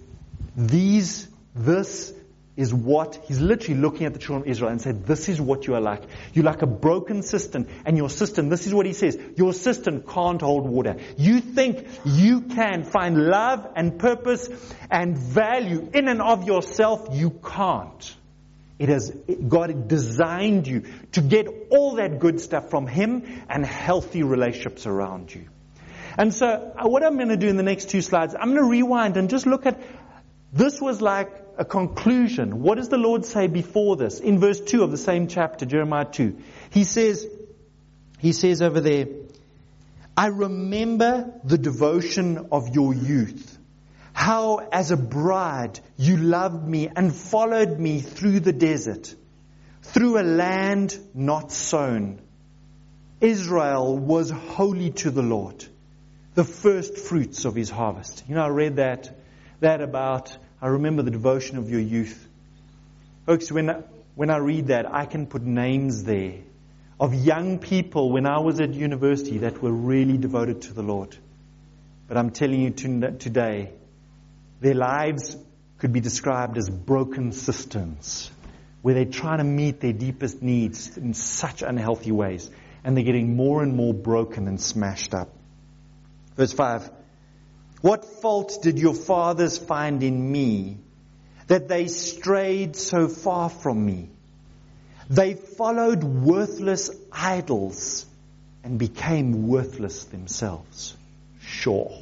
these, 0.57 1.29
this 1.55 2.13
is 2.57 2.73
what 2.73 3.17
he's 3.27 3.41
literally 3.41 3.81
looking 3.81 4.07
at 4.07 4.13
the 4.13 4.19
children 4.19 4.43
of 4.43 4.49
Israel 4.49 4.71
and 4.71 4.81
said, 4.81 5.07
This 5.07 5.29
is 5.29 5.41
what 5.41 5.67
you 5.67 5.75
are 5.75 5.81
like. 5.81 6.03
You're 6.33 6.45
like 6.45 6.63
a 6.63 6.67
broken 6.67 7.23
cistern, 7.23 7.67
and 7.85 7.97
your 7.97 8.09
cistern, 8.09 8.49
this 8.49 8.67
is 8.67 8.75
what 8.75 8.87
he 8.87 8.93
says, 8.93 9.19
your 9.37 9.53
cistern 9.53 10.03
can't 10.03 10.41
hold 10.41 10.69
water. 10.69 10.97
You 11.17 11.41
think 11.41 11.87
you 12.05 12.43
can 12.43 12.85
find 12.85 13.27
love 13.27 13.67
and 13.75 13.99
purpose 13.99 14.49
and 14.91 15.19
value 15.19 15.91
in 15.93 16.09
and 16.09 16.23
of 16.23 16.47
yourself, 16.47 17.09
you 17.13 17.31
can't. 17.31 18.17
It 18.79 18.89
has, 18.89 19.11
God 19.11 19.89
designed 19.89 20.67
you 20.67 20.85
to 21.13 21.21
get 21.21 21.49
all 21.71 21.97
that 21.97 22.19
good 22.19 22.41
stuff 22.41 22.71
from 22.71 22.87
Him 22.87 23.43
and 23.49 23.65
healthy 23.65 24.23
relationships 24.23 24.87
around 24.87 25.35
you. 25.35 25.47
And 26.17 26.33
so, 26.33 26.47
uh, 26.47 26.89
what 26.89 27.03
I'm 27.03 27.17
going 27.17 27.29
to 27.29 27.37
do 27.37 27.49
in 27.49 27.57
the 27.57 27.63
next 27.63 27.91
two 27.91 28.01
slides, 28.01 28.35
I'm 28.39 28.51
going 28.51 28.63
to 28.63 28.71
rewind 28.71 29.17
and 29.17 29.29
just 29.29 29.47
look 29.47 29.67
at 29.67 29.81
this 30.55 30.81
was 30.81 31.03
like 31.03 31.33
a 31.59 31.65
conclusion. 31.65 32.63
What 32.63 32.77
does 32.77 32.89
the 32.89 32.97
Lord 32.97 33.25
say 33.25 33.49
before 33.49 33.97
this? 33.97 34.21
In 34.21 34.39
verse 34.39 34.61
2 34.61 34.85
of 34.85 34.93
the 34.93 34.97
same 34.97 35.27
chapter, 35.27 35.67
Jeremiah 35.67 36.05
2. 36.05 36.39
He 36.71 36.85
says, 36.85 37.27
he 38.21 38.33
says 38.33 38.63
over 38.63 38.81
there, 38.81 39.07
I 40.17 40.29
remember 40.29 41.41
the 41.43 41.59
devotion 41.59 42.49
of 42.53 42.73
your 42.73 42.95
youth. 42.95 43.59
How 44.13 44.59
as 44.71 44.93
a 44.93 44.97
bride 44.97 45.81
you 45.97 46.17
loved 46.17 46.65
me 46.65 46.89
and 46.95 47.13
followed 47.13 47.81
me 47.81 47.99
through 47.99 48.39
the 48.39 48.53
desert, 48.53 49.13
through 49.83 50.21
a 50.21 50.23
land 50.23 50.97
not 51.15 51.51
sown. 51.51 52.21
Israel 53.21 53.99
was 53.99 54.31
holy 54.31 54.91
to 54.91 55.11
the 55.11 55.23
Lord, 55.23 55.65
the 56.35 56.45
first 56.45 56.97
fruits 56.97 57.45
of 57.45 57.57
his 57.57 57.71
harvest. 57.71 58.23
You 58.29 58.37
know, 58.37 58.45
I 58.45 58.51
read 58.51 58.77
that, 58.77 59.19
that 59.59 59.81
about 59.81 60.37
I 60.65 60.69
remember 60.69 61.03
the 61.03 61.11
devotion 61.11 61.59
of 61.59 61.69
your 61.69 61.81
youth. 61.81 62.27
Folks, 63.27 63.53
when, 63.53 63.85
when 64.15 64.31
I 64.31 64.39
read 64.39 64.69
that, 64.69 64.91
I 64.91 65.05
can 65.05 65.27
put 65.27 65.43
names 65.43 66.05
there 66.05 66.37
of 66.99 67.13
young 67.13 67.59
people 67.59 68.11
when 68.11 68.25
I 68.25 68.39
was 68.39 68.61
at 68.61 68.73
university 68.73 69.39
that 69.39 69.61
were 69.61 69.71
really 69.71 70.17
devoted 70.17 70.63
to 70.63 70.73
the 70.73 70.83
Lord. 70.83 71.15
But 72.09 72.17
I'm 72.17 72.31
telling 72.31 72.63
you 72.63 72.71
today, 72.71 73.73
their 74.63 74.73
lives 74.73 75.37
could 75.81 75.93
be 75.93 76.01
described 76.01 76.57
as 76.57 76.71
broken 76.71 77.33
cisterns 77.33 78.31
where 78.81 78.95
they're 78.95 79.05
trying 79.05 79.39
to 79.39 79.45
meet 79.45 79.81
their 79.81 79.93
deepest 79.93 80.41
needs 80.41 80.97
in 80.97 81.13
such 81.13 81.61
unhealthy 81.61 82.11
ways 82.11 82.51
and 82.83 82.97
they're 82.97 83.05
getting 83.05 83.37
more 83.37 83.63
and 83.63 83.77
more 83.77 83.93
broken 83.93 84.49
and 84.49 84.59
smashed 84.59 85.13
up. 85.13 85.29
Verse 86.37 86.55
5. 86.55 86.91
What 87.85 88.07
fault 88.07 88.61
did 88.63 88.79
your 88.79 88.95
fathers 88.95 89.59
find 89.59 90.03
in 90.03 90.33
me 90.33 90.79
that 91.49 91.69
they 91.69 91.89
strayed 91.89 92.77
so 92.77 93.09
far 93.09 93.51
from 93.51 93.85
me? 93.85 94.09
They 95.11 95.35
followed 95.35 96.03
worthless 96.03 96.91
idols 97.13 98.07
and 98.63 98.79
became 98.79 99.49
worthless 99.49 100.05
themselves. 100.05 100.97
Sure. 101.43 101.93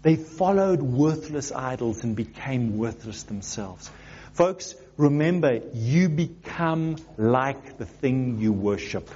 They 0.00 0.16
followed 0.16 0.80
worthless 0.80 1.52
idols 1.52 2.02
and 2.02 2.16
became 2.16 2.78
worthless 2.78 3.24
themselves. 3.24 3.90
Folks, 4.32 4.74
remember, 4.96 5.60
you 5.74 6.08
become 6.08 6.96
like 7.18 7.76
the 7.76 7.84
thing 7.84 8.38
you 8.38 8.54
worship. 8.54 9.10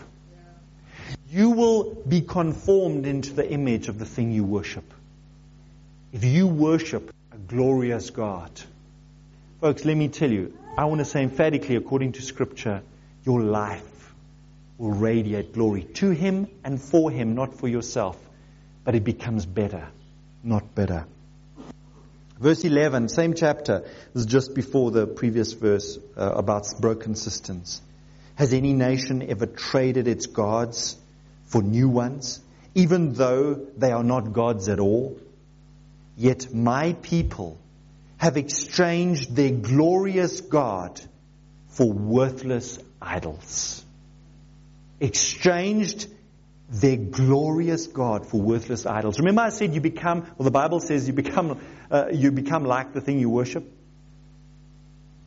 You 1.31 1.49
will 1.53 1.95
be 1.95 2.21
conformed 2.21 3.07
into 3.07 3.33
the 3.33 3.51
image 3.51 3.89
of 3.89 3.99
the 3.99 4.05
thing 4.05 4.33
you 4.33 4.45
worship 4.45 4.85
if 6.13 6.25
you 6.25 6.47
worship 6.47 7.15
a 7.33 7.37
glorious 7.37 8.11
God, 8.11 8.51
folks, 9.61 9.85
let 9.85 9.97
me 9.97 10.09
tell 10.09 10.31
you, 10.31 10.57
I 10.77 10.87
want 10.87 10.99
to 11.01 11.05
say 11.05 11.23
emphatically, 11.23 11.77
according 11.77 12.13
to 12.13 12.23
Scripture, 12.23 12.83
your 13.25 13.41
life 13.41 14.13
will 14.77 14.91
radiate 14.91 15.53
glory 15.53 15.85
to 15.85 16.11
Him 16.11 16.49
and 16.65 16.81
for 16.81 17.11
Him, 17.11 17.35
not 17.35 17.55
for 17.55 17.69
yourself, 17.69 18.19
but 18.83 18.95
it 18.95 19.05
becomes 19.05 19.47
better, 19.47 19.89
not 20.43 20.75
better. 20.75 21.07
Verse 22.41 22.65
11, 22.65 23.11
same 23.11 23.35
chapter, 23.35 23.85
is 24.15 24.27
just 24.27 24.55
before 24.55 24.91
the 24.91 25.07
previous 25.07 25.53
verse 25.53 25.99
uh, 26.17 26.33
about 26.33 26.67
broken 26.81 27.15
cisterns. 27.15 27.83
Has 28.35 28.53
any 28.55 28.73
nation 28.73 29.23
ever 29.23 29.47
traded 29.47 30.09
its 30.09 30.27
gods 30.27 30.97
for 31.45 31.63
new 31.63 31.89
ones, 31.89 32.41
even 32.75 33.13
though 33.13 33.55
they 33.77 33.93
are 33.93 34.03
not 34.03 34.33
gods 34.33 34.69
at 34.69 34.81
all? 34.81 35.21
Yet 36.21 36.53
my 36.53 36.93
people 37.01 37.59
have 38.19 38.37
exchanged 38.37 39.35
their 39.35 39.53
glorious 39.53 40.43
God 40.43 41.01
for 41.69 41.91
worthless 41.91 42.79
idols. 43.01 43.83
Exchanged 45.01 46.09
their 46.69 46.99
glorious 46.99 47.87
God 47.87 48.27
for 48.27 48.39
worthless 48.39 48.85
idols. 48.85 49.19
Remember 49.19 49.41
I 49.41 49.49
said 49.49 49.75
you 49.75 49.81
become, 49.81 50.27
well 50.37 50.45
the 50.45 50.51
Bible 50.51 50.81
says 50.81 51.07
you 51.07 51.15
become, 51.15 51.59
uh, 51.91 52.09
you 52.13 52.31
become 52.33 52.67
like 52.67 52.93
the 52.93 53.01
thing 53.01 53.19
you 53.19 53.31
worship? 53.31 53.65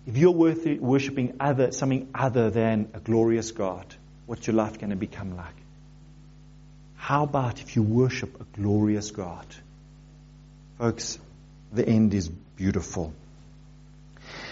If 0.06 0.15
you're 0.15 0.29
worshiping 0.29 1.38
other, 1.39 1.71
something 1.71 2.12
other 2.13 2.51
than 2.51 2.91
a 2.93 2.99
glorious 2.99 3.49
God, 3.51 3.88
what's 4.27 4.45
your 4.45 4.56
life 4.56 4.77
going 4.77 4.91
to 4.91 4.95
become 4.95 5.36
like? 5.36 5.56
How 6.97 7.23
about 7.23 7.62
if 7.62 7.75
you 7.75 7.82
worship 7.82 8.39
a 8.39 8.43
glorious 8.56 9.10
God? 9.10 9.47
Folks, 10.78 11.20
the 11.72 11.88
end 11.88 12.14
is 12.14 12.30
beautiful. 12.30 13.14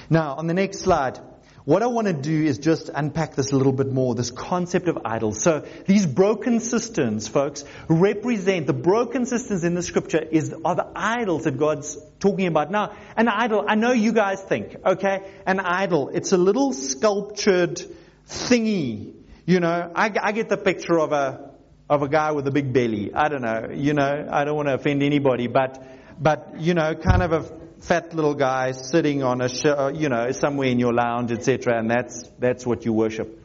Now, 0.09 0.35
on 0.35 0.47
the 0.47 0.53
next 0.53 0.79
slide, 0.79 1.19
what 1.63 1.83
I 1.83 1.87
want 1.87 2.07
to 2.07 2.13
do 2.13 2.43
is 2.43 2.57
just 2.57 2.89
unpack 2.93 3.35
this 3.35 3.51
a 3.51 3.55
little 3.55 3.71
bit 3.71 3.91
more, 3.91 4.15
this 4.15 4.31
concept 4.31 4.87
of 4.87 4.99
idols. 5.05 5.41
So 5.41 5.65
these 5.85 6.05
broken 6.05 6.59
cisterns, 6.59 7.27
folks, 7.27 7.63
represent 7.87 8.65
the 8.65 8.73
broken 8.73 9.25
cisterns 9.25 9.63
in 9.63 9.75
the 9.75 9.83
scripture 9.83 10.21
is, 10.21 10.53
are 10.65 10.75
the 10.75 10.87
idols 10.95 11.43
that 11.43 11.57
God's 11.57 11.97
talking 12.19 12.47
about. 12.47 12.71
Now, 12.71 12.95
an 13.15 13.27
idol, 13.27 13.65
I 13.67 13.75
know 13.75 13.91
you 13.91 14.11
guys 14.11 14.41
think, 14.41 14.75
okay, 14.85 15.31
an 15.45 15.59
idol, 15.59 16.09
it's 16.09 16.31
a 16.31 16.37
little 16.37 16.73
sculptured 16.73 17.81
thingy. 18.27 19.13
You 19.45 19.59
know, 19.59 19.91
I, 19.95 20.11
I 20.21 20.31
get 20.31 20.49
the 20.49 20.57
picture 20.57 20.99
of 20.99 21.11
a, 21.11 21.51
of 21.89 22.01
a 22.01 22.07
guy 22.07 22.31
with 22.31 22.47
a 22.47 22.51
big 22.51 22.73
belly. 22.73 23.13
I 23.13 23.27
don't 23.27 23.41
know, 23.41 23.69
you 23.73 23.93
know, 23.93 24.27
I 24.31 24.45
don't 24.45 24.55
want 24.55 24.67
to 24.67 24.73
offend 24.73 25.03
anybody, 25.03 25.47
but, 25.47 25.83
but, 26.21 26.59
you 26.59 26.75
know, 26.75 26.93
kind 26.93 27.23
of 27.23 27.31
a 27.31 27.43
fat 27.81 28.13
little 28.13 28.35
guy 28.35 28.73
sitting 28.73 29.23
on 29.23 29.41
a 29.41 29.49
show, 29.49 29.73
uh, 29.73 29.91
you 29.91 30.07
know, 30.07 30.31
somewhere 30.31 30.67
in 30.67 30.77
your 30.77 30.93
lounge, 30.93 31.31
etc., 31.31 31.79
and 31.79 31.89
that's, 31.89 32.29
that's 32.37 32.63
what 32.63 32.85
you 32.85 32.93
worship. 32.93 33.39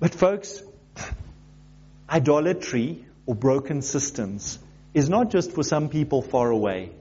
But 0.00 0.14
folks, 0.14 0.62
idolatry 2.10 3.04
or 3.26 3.34
broken 3.34 3.82
cisterns 3.82 4.58
is 4.94 5.10
not 5.10 5.30
just 5.30 5.52
for 5.52 5.62
some 5.62 5.90
people 5.90 6.22
far 6.22 6.50
away. 6.50 6.92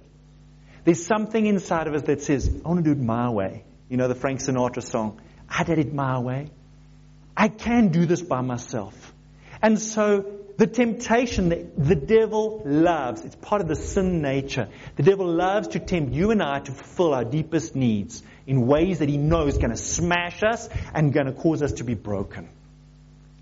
There's 0.83 1.05
something 1.05 1.45
inside 1.45 1.87
of 1.87 1.93
us 1.93 2.01
that 2.03 2.21
says, 2.21 2.49
I 2.65 2.67
want 2.67 2.83
to 2.83 2.93
do 2.93 2.99
it 2.99 3.03
my 3.03 3.29
way. 3.29 3.63
You 3.87 3.95
know 3.95 4.09
the 4.09 4.15
Frank 4.15 4.41
Sinatra 4.41 4.83
song, 4.83 5.21
I 5.47 5.63
did 5.63 5.79
it 5.79 5.93
my 5.93 6.19
way. 6.19 6.49
I 7.37 7.47
can 7.47 7.87
do 7.89 8.05
this 8.05 8.21
by 8.21 8.41
myself. 8.41 9.13
And 9.61 9.79
so 9.79 10.42
the 10.57 10.67
temptation 10.67 11.49
that 11.49 11.75
the 11.77 11.95
devil 11.95 12.61
loves, 12.65 13.21
it's 13.21 13.35
part 13.35 13.61
of 13.61 13.67
the 13.67 13.75
sin 13.75 14.21
nature. 14.21 14.69
The 14.95 15.03
devil 15.03 15.27
loves 15.27 15.69
to 15.69 15.79
tempt 15.79 16.13
you 16.13 16.31
and 16.31 16.43
I 16.43 16.59
to 16.59 16.71
fulfill 16.71 17.13
our 17.13 17.25
deepest 17.25 17.75
needs 17.75 18.21
in 18.45 18.67
ways 18.67 18.99
that 18.99 19.09
he 19.09 19.17
knows 19.17 19.57
going 19.57 19.71
to 19.71 19.77
smash 19.77 20.43
us 20.43 20.69
and 20.93 21.11
going 21.11 21.25
to 21.25 21.31
cause 21.31 21.63
us 21.63 21.73
to 21.73 21.83
be 21.83 21.95
broken. 21.95 22.49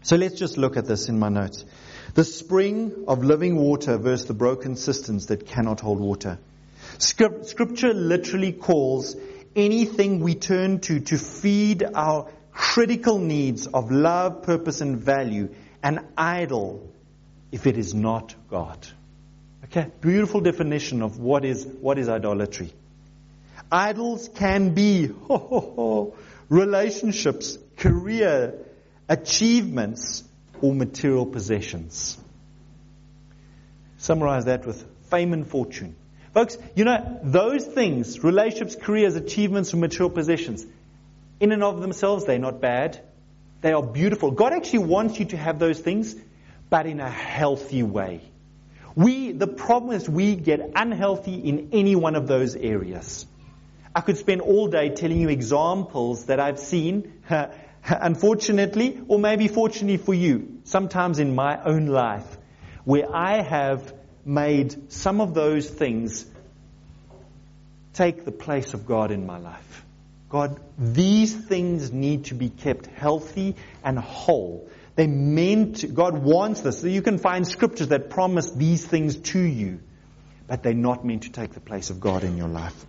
So 0.04 0.16
let's 0.16 0.40
just 0.40 0.58
look 0.58 0.78
at 0.78 0.86
this 0.86 1.10
in 1.10 1.20
my 1.20 1.30
notes. 1.30 1.66
The 2.14 2.24
spring 2.24 3.06
of 3.08 3.24
living 3.24 3.56
water 3.56 3.98
versus 3.98 4.26
the 4.26 4.34
broken 4.34 4.76
cisterns 4.76 5.28
that 5.28 5.48
cannot 5.48 5.82
hold 5.82 6.00
water. 6.00 6.40
Scripture 6.98 7.94
literally 7.94 8.52
calls 8.52 9.16
anything 9.56 10.20
we 10.20 10.36
turn 10.36 10.80
to 10.80 11.00
to 11.02 11.18
feed 11.18 11.84
our 11.84 12.30
critical 12.52 13.20
needs 13.20 13.68
of 13.68 13.92
love, 13.92 14.44
purpose, 14.44 14.82
and 14.82 14.98
value 14.98 15.50
an 15.84 16.08
idol 16.18 16.91
if 17.52 17.68
it 17.68 17.78
is 17.78 17.94
not 17.94 18.36
God. 18.50 18.88
Okay, 19.66 19.88
beautiful 20.02 20.42
definition 20.42 21.02
of 21.02 21.20
what 21.20 21.46
is, 21.46 21.66
what 21.66 21.98
is 21.98 22.10
idolatry. 22.10 22.74
Idols 23.72 24.30
can 24.36 24.74
be 24.74 25.08
ho, 25.08 25.38
ho, 25.38 25.60
ho, 25.76 26.16
relationships, 26.50 27.58
career, 27.78 28.56
achievements, 29.08 30.24
or 30.62 30.74
material 30.74 31.26
possessions. 31.26 32.18
Summarize 33.98 34.46
that 34.46 34.66
with 34.66 34.84
fame 35.10 35.34
and 35.34 35.48
fortune. 35.48 35.96
Folks, 36.34 36.58
you 36.76 36.86
know, 36.86 37.20
those 37.24 37.66
things, 37.66 38.24
relationships, 38.24 38.76
careers, 38.76 39.16
achievements, 39.16 39.74
or 39.74 39.78
material 39.78 40.10
possessions, 40.10 40.66
in 41.40 41.52
and 41.52 41.64
of 41.64 41.82
themselves, 41.82 42.26
they're 42.26 42.40
not 42.40 42.62
bad. 42.62 43.00
They 43.62 43.74
are 43.74 43.84
beautiful. 43.84 44.32
God 44.32 44.54
actually 44.54 44.86
wants 44.86 45.20
you 45.20 45.26
to 45.26 45.38
have 45.38 45.60
those 45.60 45.80
things 45.80 46.16
but 46.72 46.88
in 46.88 47.02
a 47.02 47.10
healthy 47.10 47.84
way. 47.84 48.22
We, 48.96 49.34
the 49.34 49.46
problem 49.46 49.94
is 49.94 50.10
we 50.10 50.38
get 50.38 50.72
unhealthy 50.74 51.36
in 51.36 51.70
any 51.74 51.96
one 51.96 52.16
of 52.16 52.28
those 52.28 52.56
areas. 52.56 53.26
I 53.94 54.00
could 54.00 54.18
spend 54.18 54.40
all 54.40 54.68
day 54.68 54.90
telling 54.90 55.20
you 55.20 55.28
examples 55.28 56.26
that 56.26 56.40
I've 56.40 56.60
seen, 56.60 57.22
unfortunately, 57.84 59.02
or 59.10 59.20
maybe 59.20 59.50
fortunately 59.50 59.98
for 59.98 60.14
you, 60.14 60.62
sometimes 60.64 61.20
in 61.20 61.36
my 61.36 61.62
own 61.62 61.88
life, 61.88 62.38
where 62.86 63.14
I 63.14 63.42
have 63.42 63.94
made 64.24 64.94
some 64.94 65.20
of 65.20 65.34
those 65.34 65.70
things 65.70 66.26
take 67.94 68.24
the 68.24 68.32
place 68.32 68.74
of 68.74 68.86
God 68.86 69.12
in 69.12 69.26
my 69.26 69.40
life. 69.40 69.86
God, 70.30 70.58
these 70.78 71.36
things 71.36 71.92
need 71.92 72.26
to 72.26 72.34
be 72.34 72.48
kept 72.48 72.86
healthy 72.86 73.58
and 73.84 74.00
whole. 74.00 74.70
They 74.96 75.08
meant, 75.08 75.94
God 75.94 76.18
wants 76.18 76.62
this. 76.62 76.82
So 76.82 76.88
you 76.88 77.02
can 77.02 77.18
find 77.18 77.48
scriptures 77.48 77.90
that 77.90 78.10
promise 78.10 78.52
these 78.52 78.86
things 78.86 79.16
to 79.32 79.40
you, 79.40 79.80
but 80.48 80.64
they're 80.64 80.74
not 80.74 81.06
meant 81.06 81.24
to 81.24 81.32
take 81.32 81.54
the 81.54 81.62
place 81.62 81.90
of 81.90 82.00
God 82.00 82.24
in 82.24 82.38
your 82.38 82.50
life. 82.50 82.86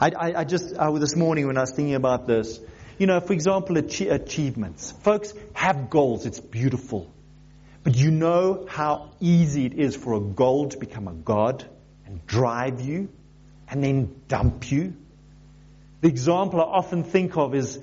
I, 0.00 0.10
I, 0.10 0.40
I 0.40 0.44
just, 0.44 0.74
uh, 0.76 0.90
this 0.92 1.14
morning 1.16 1.46
when 1.46 1.56
I 1.56 1.60
was 1.60 1.72
thinking 1.72 1.94
about 1.94 2.26
this, 2.26 2.60
you 2.98 3.06
know, 3.06 3.20
for 3.20 3.32
example, 3.32 3.78
achievements. 3.78 4.90
Folks 5.02 5.32
have 5.54 5.88
goals. 5.88 6.26
It's 6.26 6.40
beautiful. 6.40 7.10
But 7.82 7.96
you 7.96 8.10
know 8.10 8.66
how 8.68 9.12
easy 9.20 9.64
it 9.64 9.74
is 9.74 9.96
for 9.96 10.14
a 10.14 10.20
goal 10.20 10.68
to 10.68 10.76
become 10.76 11.08
a 11.08 11.14
God 11.14 11.64
and 12.04 12.26
drive 12.26 12.82
you 12.82 13.08
and 13.68 13.82
then 13.82 14.20
dump 14.28 14.70
you. 14.70 14.94
The 16.02 16.08
example 16.08 16.60
I 16.60 16.64
often 16.64 17.04
think 17.04 17.36
of 17.36 17.54
is 17.54 17.78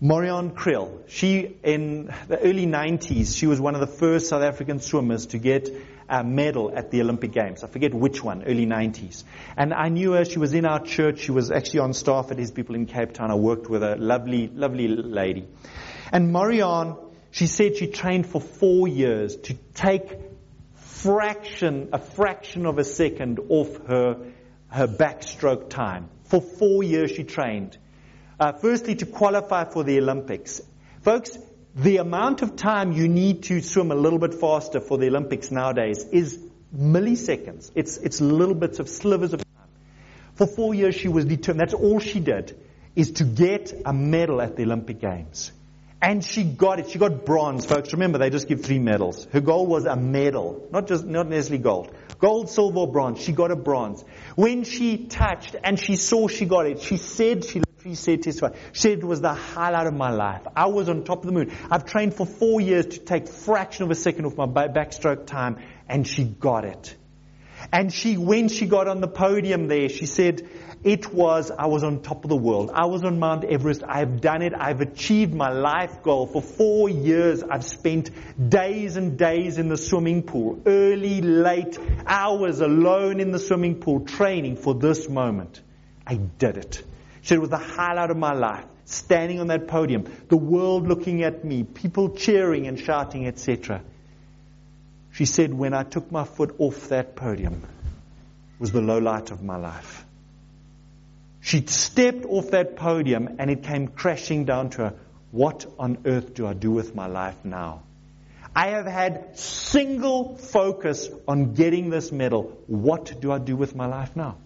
Marianne 0.00 0.52
Kriel. 0.52 1.02
she, 1.08 1.56
in 1.64 2.14
the 2.28 2.38
early 2.38 2.66
90s, 2.66 3.36
she 3.36 3.48
was 3.48 3.60
one 3.60 3.74
of 3.74 3.80
the 3.80 3.88
first 3.88 4.28
South 4.28 4.44
African 4.44 4.78
swimmers 4.78 5.26
to 5.26 5.38
get 5.38 5.68
a 6.08 6.22
medal 6.22 6.72
at 6.72 6.92
the 6.92 7.00
Olympic 7.00 7.32
Games. 7.32 7.64
I 7.64 7.66
forget 7.66 7.92
which 7.92 8.22
one, 8.22 8.44
early 8.44 8.64
90s. 8.64 9.24
And 9.56 9.74
I 9.74 9.88
knew 9.88 10.12
her, 10.12 10.24
she 10.24 10.38
was 10.38 10.54
in 10.54 10.66
our 10.66 10.78
church, 10.78 11.18
she 11.18 11.32
was 11.32 11.50
actually 11.50 11.80
on 11.80 11.94
staff 11.94 12.30
at 12.30 12.38
His 12.38 12.52
People 12.52 12.76
in 12.76 12.86
Cape 12.86 13.12
Town. 13.12 13.32
I 13.32 13.34
worked 13.34 13.68
with 13.68 13.82
a 13.82 13.96
lovely, 13.96 14.46
lovely 14.46 14.86
lady. 14.86 15.48
And 16.12 16.32
Marianne, 16.32 16.94
she 17.32 17.48
said 17.48 17.76
she 17.76 17.88
trained 17.88 18.26
for 18.28 18.40
four 18.40 18.86
years 18.86 19.34
to 19.34 19.54
take 19.74 20.16
fraction, 20.76 21.88
a 21.92 21.98
fraction 21.98 22.66
of 22.66 22.78
a 22.78 22.84
second 22.84 23.40
off 23.48 23.84
her, 23.88 24.30
her 24.68 24.86
backstroke 24.86 25.70
time. 25.70 26.08
For 26.26 26.40
four 26.40 26.84
years 26.84 27.10
she 27.10 27.24
trained. 27.24 27.76
Uh, 28.40 28.52
firstly, 28.52 28.94
to 28.94 29.06
qualify 29.06 29.64
for 29.64 29.82
the 29.82 29.98
Olympics. 29.98 30.60
Folks, 31.02 31.36
the 31.74 31.96
amount 31.96 32.42
of 32.42 32.54
time 32.54 32.92
you 32.92 33.08
need 33.08 33.42
to 33.44 33.60
swim 33.60 33.90
a 33.90 33.96
little 33.96 34.18
bit 34.18 34.34
faster 34.34 34.80
for 34.80 34.96
the 34.96 35.08
Olympics 35.08 35.50
nowadays 35.50 36.04
is 36.12 36.38
milliseconds. 36.76 37.72
It's, 37.74 37.96
it's 37.96 38.20
little 38.20 38.54
bits 38.54 38.78
of 38.78 38.88
slivers 38.88 39.32
of 39.32 39.40
time. 39.44 39.68
For 40.34 40.46
four 40.46 40.74
years, 40.74 40.94
she 40.94 41.08
was 41.08 41.24
determined. 41.24 41.60
That's 41.60 41.74
all 41.74 41.98
she 41.98 42.20
did, 42.20 42.56
is 42.94 43.12
to 43.12 43.24
get 43.24 43.72
a 43.84 43.92
medal 43.92 44.40
at 44.40 44.56
the 44.56 44.62
Olympic 44.62 45.00
Games. 45.00 45.50
And 46.00 46.24
she 46.24 46.44
got 46.44 46.78
it. 46.78 46.90
She 46.90 46.98
got 47.00 47.24
bronze, 47.24 47.66
folks. 47.66 47.92
Remember, 47.92 48.18
they 48.18 48.30
just 48.30 48.46
give 48.46 48.64
three 48.64 48.78
medals. 48.78 49.26
Her 49.32 49.40
goal 49.40 49.66
was 49.66 49.84
a 49.84 49.96
medal, 49.96 50.68
not 50.70 50.86
just, 50.86 51.04
not 51.04 51.26
necessarily 51.26 51.62
gold. 51.62 51.92
Gold, 52.20 52.50
silver, 52.50 52.86
bronze. 52.86 53.20
She 53.20 53.32
got 53.32 53.50
a 53.50 53.56
bronze. 53.56 54.04
When 54.36 54.62
she 54.62 55.06
touched 55.06 55.56
and 55.64 55.78
she 55.78 55.96
saw 55.96 56.28
she 56.28 56.44
got 56.44 56.66
it, 56.66 56.80
she 56.80 56.98
said 56.98 57.44
she 57.44 57.62
she 57.82 57.94
said, 57.94 58.22
testify. 58.22 58.54
She 58.72 58.80
said 58.80 58.98
it 58.98 59.04
was 59.04 59.20
the 59.20 59.32
highlight 59.32 59.86
of 59.86 59.94
my 59.94 60.10
life. 60.10 60.42
I 60.56 60.66
was 60.66 60.88
on 60.88 61.04
top 61.04 61.20
of 61.20 61.26
the 61.26 61.32
moon. 61.32 61.52
I've 61.70 61.84
trained 61.84 62.14
for 62.14 62.26
four 62.26 62.60
years 62.60 62.86
to 62.86 62.98
take 62.98 63.28
fraction 63.28 63.84
of 63.84 63.90
a 63.90 63.94
second 63.94 64.26
off 64.26 64.36
my 64.36 64.46
backstroke 64.46 65.26
time, 65.26 65.58
and 65.88 66.06
she 66.06 66.24
got 66.24 66.64
it. 66.64 66.96
And 67.72 67.92
she, 67.92 68.16
when 68.16 68.48
she 68.48 68.66
got 68.66 68.88
on 68.88 69.00
the 69.00 69.08
podium 69.08 69.68
there, 69.68 69.88
she 69.88 70.06
said, 70.06 70.48
it 70.84 71.12
was, 71.12 71.50
I 71.50 71.66
was 71.66 71.82
on 71.82 72.02
top 72.02 72.24
of 72.24 72.30
the 72.30 72.36
world. 72.36 72.70
I 72.72 72.86
was 72.86 73.02
on 73.04 73.18
Mount 73.18 73.44
Everest. 73.44 73.82
I've 73.86 74.20
done 74.20 74.42
it. 74.42 74.54
I've 74.56 74.80
achieved 74.80 75.34
my 75.34 75.50
life 75.50 76.02
goal. 76.04 76.28
For 76.28 76.40
four 76.40 76.88
years, 76.88 77.42
I've 77.42 77.64
spent 77.64 78.10
days 78.48 78.96
and 78.96 79.18
days 79.18 79.58
in 79.58 79.68
the 79.68 79.76
swimming 79.76 80.22
pool, 80.22 80.62
early, 80.66 81.20
late, 81.20 81.78
hours 82.06 82.60
alone 82.60 83.18
in 83.18 83.32
the 83.32 83.40
swimming 83.40 83.80
pool, 83.80 84.00
training 84.00 84.56
for 84.56 84.72
this 84.74 85.08
moment. 85.08 85.60
I 86.06 86.14
did 86.14 86.58
it. 86.58 86.82
She 87.28 87.34
said 87.34 87.36
it 87.36 87.40
was 87.40 87.50
the 87.50 87.58
highlight 87.58 88.10
of 88.10 88.16
my 88.16 88.32
life, 88.32 88.64
standing 88.86 89.38
on 89.38 89.48
that 89.48 89.68
podium, 89.68 90.06
the 90.30 90.36
world 90.38 90.88
looking 90.88 91.24
at 91.24 91.44
me, 91.44 91.62
people 91.62 92.08
cheering 92.16 92.66
and 92.66 92.80
shouting, 92.80 93.26
etc. 93.26 93.82
She 95.12 95.26
said, 95.26 95.52
when 95.52 95.74
I 95.74 95.82
took 95.82 96.10
my 96.10 96.24
foot 96.24 96.54
off 96.58 96.88
that 96.88 97.16
podium, 97.16 97.64
was 98.58 98.72
the 98.72 98.80
low 98.80 98.96
light 98.96 99.30
of 99.30 99.42
my 99.42 99.56
life. 99.56 100.06
She 101.42 101.66
stepped 101.66 102.24
off 102.24 102.52
that 102.52 102.76
podium 102.76 103.36
and 103.38 103.50
it 103.50 103.62
came 103.62 103.88
crashing 103.88 104.46
down 104.46 104.70
to 104.70 104.84
her. 104.84 104.94
What 105.30 105.66
on 105.78 105.98
earth 106.06 106.32
do 106.32 106.46
I 106.46 106.54
do 106.54 106.70
with 106.70 106.94
my 106.94 107.08
life 107.08 107.44
now? 107.44 107.82
I 108.56 108.68
have 108.68 108.86
had 108.86 109.38
single 109.38 110.38
focus 110.38 111.10
on 111.28 111.52
getting 111.52 111.90
this 111.90 112.10
medal. 112.10 112.58
What 112.68 113.20
do 113.20 113.30
I 113.30 113.38
do 113.38 113.54
with 113.54 113.76
my 113.76 113.84
life 113.84 114.16
now? 114.16 114.38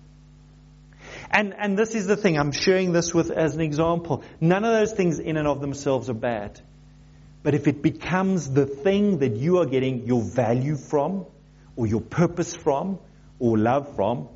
And, 1.33 1.55
and 1.57 1.79
this 1.79 1.95
is 1.95 2.07
the 2.07 2.17
thing, 2.17 2.39
I'm 2.39 2.53
sharing 2.53 2.93
this 2.93 3.15
with 3.15 3.31
as 3.31 3.55
an 3.55 3.63
example. 3.63 4.23
None 4.41 4.65
of 4.65 4.73
those 4.73 4.93
things 4.93 5.19
in 5.19 5.37
and 5.37 5.49
of 5.49 5.61
themselves 5.61 6.11
are 6.11 6.15
bad. 6.15 6.61
But 7.43 7.55
if 7.55 7.67
it 7.67 7.83
becomes 7.83 8.51
the 8.51 8.67
thing 8.67 9.19
that 9.19 9.37
you 9.37 9.59
are 9.59 9.67
getting 9.67 10.07
your 10.07 10.23
value 10.23 10.77
from, 10.77 11.27
or 11.75 11.87
your 11.87 12.03
purpose 12.03 12.55
from, 12.55 12.99
or 13.39 13.57
love 13.57 13.97
from, 13.97 14.29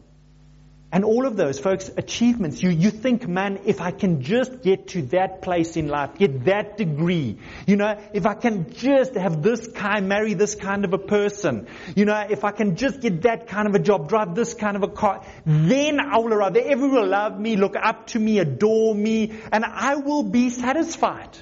and 0.92 1.04
all 1.04 1.26
of 1.26 1.36
those, 1.36 1.58
folks, 1.58 1.90
achievements, 1.96 2.62
you, 2.62 2.70
you 2.70 2.90
think, 2.90 3.26
man, 3.26 3.58
if 3.64 3.80
I 3.80 3.90
can 3.90 4.22
just 4.22 4.62
get 4.62 4.88
to 4.88 5.02
that 5.06 5.42
place 5.42 5.76
in 5.76 5.88
life, 5.88 6.16
get 6.16 6.44
that 6.44 6.78
degree, 6.78 7.38
you 7.66 7.74
know, 7.76 8.00
if 8.14 8.24
I 8.24 8.34
can 8.34 8.72
just 8.72 9.14
have 9.14 9.42
this 9.42 9.66
kind, 9.66 10.08
marry 10.08 10.34
this 10.34 10.54
kind 10.54 10.84
of 10.84 10.92
a 10.92 10.98
person, 10.98 11.66
you 11.96 12.04
know, 12.04 12.26
if 12.30 12.44
I 12.44 12.52
can 12.52 12.76
just 12.76 13.00
get 13.00 13.22
that 13.22 13.48
kind 13.48 13.66
of 13.66 13.74
a 13.74 13.80
job, 13.80 14.08
drive 14.08 14.36
this 14.36 14.54
kind 14.54 14.76
of 14.76 14.84
a 14.84 14.88
car, 14.88 15.26
then 15.44 15.98
I 15.98 16.18
will 16.18 16.32
arrive. 16.32 16.56
Everyone 16.56 17.00
will 17.00 17.08
love 17.08 17.38
me, 17.38 17.56
look 17.56 17.74
up 17.74 18.06
to 18.08 18.20
me, 18.20 18.38
adore 18.38 18.94
me, 18.94 19.34
and 19.50 19.64
I 19.64 19.96
will 19.96 20.22
be 20.22 20.50
satisfied. 20.50 21.36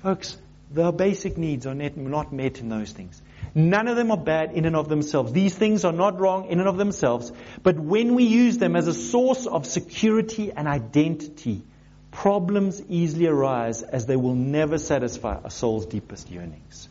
Folks, 0.00 0.36
the 0.70 0.92
basic 0.92 1.36
needs 1.36 1.66
are 1.66 1.74
not 1.74 2.32
met 2.32 2.60
in 2.60 2.68
those 2.68 2.92
things. 2.92 3.20
None 3.56 3.88
of 3.88 3.96
them 3.96 4.10
are 4.10 4.18
bad 4.18 4.52
in 4.52 4.66
and 4.66 4.76
of 4.76 4.90
themselves. 4.90 5.32
These 5.32 5.54
things 5.54 5.86
are 5.86 5.92
not 5.92 6.20
wrong 6.20 6.50
in 6.50 6.60
and 6.60 6.68
of 6.68 6.76
themselves. 6.76 7.32
But 7.62 7.78
when 7.78 8.14
we 8.14 8.24
use 8.24 8.58
them 8.58 8.76
as 8.76 8.86
a 8.86 8.92
source 8.92 9.46
of 9.46 9.64
security 9.64 10.52
and 10.52 10.68
identity, 10.68 11.62
problems 12.10 12.82
easily 12.90 13.26
arise 13.28 13.80
as 13.82 14.04
they 14.04 14.14
will 14.14 14.34
never 14.34 14.76
satisfy 14.76 15.40
a 15.42 15.50
soul's 15.50 15.86
deepest 15.86 16.30
yearnings. 16.30 16.86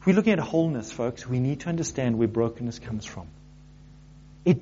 If 0.00 0.06
we're 0.06 0.14
looking 0.14 0.34
at 0.34 0.40
wholeness, 0.40 0.92
folks, 0.92 1.26
we 1.26 1.40
need 1.40 1.60
to 1.60 1.70
understand 1.70 2.18
where 2.18 2.28
brokenness 2.28 2.78
comes 2.78 3.06
from. 3.06 3.26
It, 4.44 4.60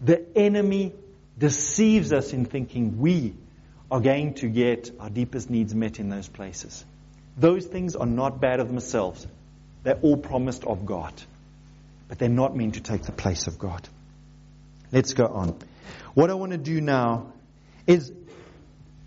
the 0.00 0.24
enemy 0.36 0.92
deceives 1.36 2.12
us 2.12 2.32
in 2.32 2.44
thinking 2.44 3.00
we 3.00 3.34
are 3.90 4.00
going 4.00 4.34
to 4.34 4.46
get 4.46 4.92
our 5.00 5.10
deepest 5.10 5.50
needs 5.50 5.74
met 5.74 5.98
in 5.98 6.10
those 6.10 6.28
places. 6.28 6.84
Those 7.36 7.66
things 7.66 7.96
are 7.96 8.06
not 8.06 8.40
bad 8.40 8.60
of 8.60 8.68
themselves. 8.68 9.26
They're 9.82 9.98
all 10.02 10.16
promised 10.16 10.64
of 10.64 10.86
God, 10.86 11.12
but 12.08 12.18
they're 12.18 12.28
not 12.28 12.56
meant 12.56 12.74
to 12.74 12.80
take 12.80 13.02
the 13.02 13.12
place 13.12 13.46
of 13.46 13.58
God. 13.58 13.88
Let's 14.92 15.14
go 15.14 15.26
on. 15.26 15.58
What 16.14 16.30
I 16.30 16.34
want 16.34 16.52
to 16.52 16.58
do 16.58 16.80
now 16.80 17.32
is 17.86 18.12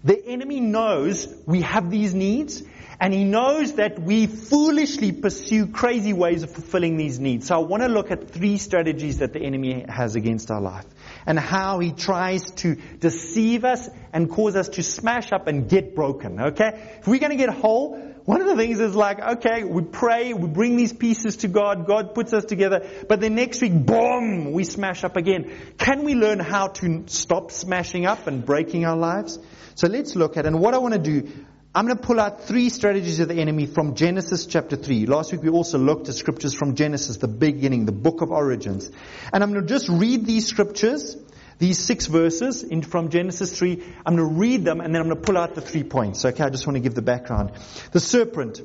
the 0.03 0.25
enemy 0.25 0.59
knows 0.59 1.27
we 1.45 1.61
have 1.61 1.91
these 1.91 2.13
needs, 2.13 2.63
and 2.99 3.13
he 3.13 3.23
knows 3.23 3.73
that 3.73 3.99
we 3.99 4.27
foolishly 4.27 5.11
pursue 5.11 5.67
crazy 5.67 6.13
ways 6.13 6.43
of 6.43 6.51
fulfilling 6.51 6.97
these 6.97 7.19
needs. 7.19 7.47
So 7.47 7.55
I 7.55 7.65
want 7.65 7.83
to 7.83 7.89
look 7.89 8.11
at 8.11 8.29
three 8.29 8.57
strategies 8.57 9.19
that 9.19 9.33
the 9.33 9.41
enemy 9.41 9.85
has 9.87 10.15
against 10.15 10.51
our 10.51 10.61
life 10.61 10.85
and 11.25 11.39
how 11.39 11.79
he 11.79 11.91
tries 11.91 12.51
to 12.51 12.75
deceive 12.99 13.65
us 13.65 13.89
and 14.13 14.29
cause 14.29 14.55
us 14.55 14.69
to 14.69 14.83
smash 14.83 15.31
up 15.31 15.47
and 15.47 15.69
get 15.69 15.95
broken. 15.95 16.39
Okay? 16.39 16.97
If 16.99 17.07
we're 17.07 17.19
going 17.19 17.31
to 17.31 17.37
get 17.37 17.49
whole, 17.49 17.97
one 18.25 18.39
of 18.41 18.47
the 18.47 18.55
things 18.55 18.79
is 18.79 18.95
like, 18.95 19.19
okay, 19.19 19.63
we 19.63 19.81
pray, 19.81 20.33
we 20.33 20.47
bring 20.47 20.75
these 20.75 20.93
pieces 20.93 21.37
to 21.37 21.47
God, 21.47 21.87
God 21.87 22.13
puts 22.13 22.33
us 22.33 22.45
together, 22.45 22.87
but 23.09 23.19
then 23.19 23.33
next 23.35 23.61
week, 23.61 23.73
boom, 23.73 24.51
we 24.51 24.63
smash 24.63 25.03
up 25.03 25.17
again. 25.17 25.51
Can 25.77 26.03
we 26.03 26.13
learn 26.13 26.39
how 26.39 26.67
to 26.67 27.03
stop 27.07 27.51
smashing 27.51 28.05
up 28.05 28.27
and 28.27 28.45
breaking 28.45 28.85
our 28.85 28.95
lives? 28.95 29.39
So 29.73 29.87
let's 29.87 30.15
look 30.15 30.37
at, 30.37 30.45
and 30.45 30.59
what 30.59 30.75
I 30.75 30.77
want 30.77 30.93
to 30.93 30.99
do, 30.99 31.31
I'm 31.73 31.85
going 31.85 31.97
to 31.97 32.03
pull 32.03 32.19
out 32.19 32.43
three 32.43 32.67
strategies 32.67 33.21
of 33.21 33.29
the 33.29 33.35
enemy 33.35 33.65
from 33.65 33.95
Genesis 33.95 34.45
chapter 34.45 34.75
3. 34.75 35.05
Last 35.05 35.31
week 35.31 35.41
we 35.41 35.49
also 35.49 35.77
looked 35.77 36.09
at 36.09 36.15
scriptures 36.15 36.53
from 36.53 36.75
Genesis, 36.75 37.15
the 37.15 37.29
beginning, 37.29 37.85
the 37.85 37.93
book 37.93 38.21
of 38.21 38.29
origins. 38.29 38.91
And 39.31 39.41
I'm 39.41 39.53
going 39.53 39.65
to 39.65 39.73
just 39.73 39.87
read 39.87 40.25
these 40.25 40.47
scriptures 40.47 41.15
these 41.59 41.77
six 41.77 42.07
verses 42.07 42.63
in, 42.63 42.81
from 42.81 43.09
Genesis 43.09 43.57
3. 43.57 43.83
I'm 44.05 44.15
going 44.17 44.29
to 44.29 44.35
read 44.35 44.65
them 44.65 44.81
and 44.81 44.93
then 44.93 45.01
I'm 45.01 45.07
going 45.07 45.21
to 45.21 45.25
pull 45.25 45.37
out 45.37 45.53
the 45.53 45.61
three 45.61 45.83
points. 45.83 46.25
Okay, 46.25 46.43
I 46.43 46.49
just 46.49 46.65
want 46.65 46.75
to 46.75 46.81
give 46.81 46.95
the 46.95 47.03
background. 47.03 47.51
The 47.91 47.99
serpent 47.99 48.61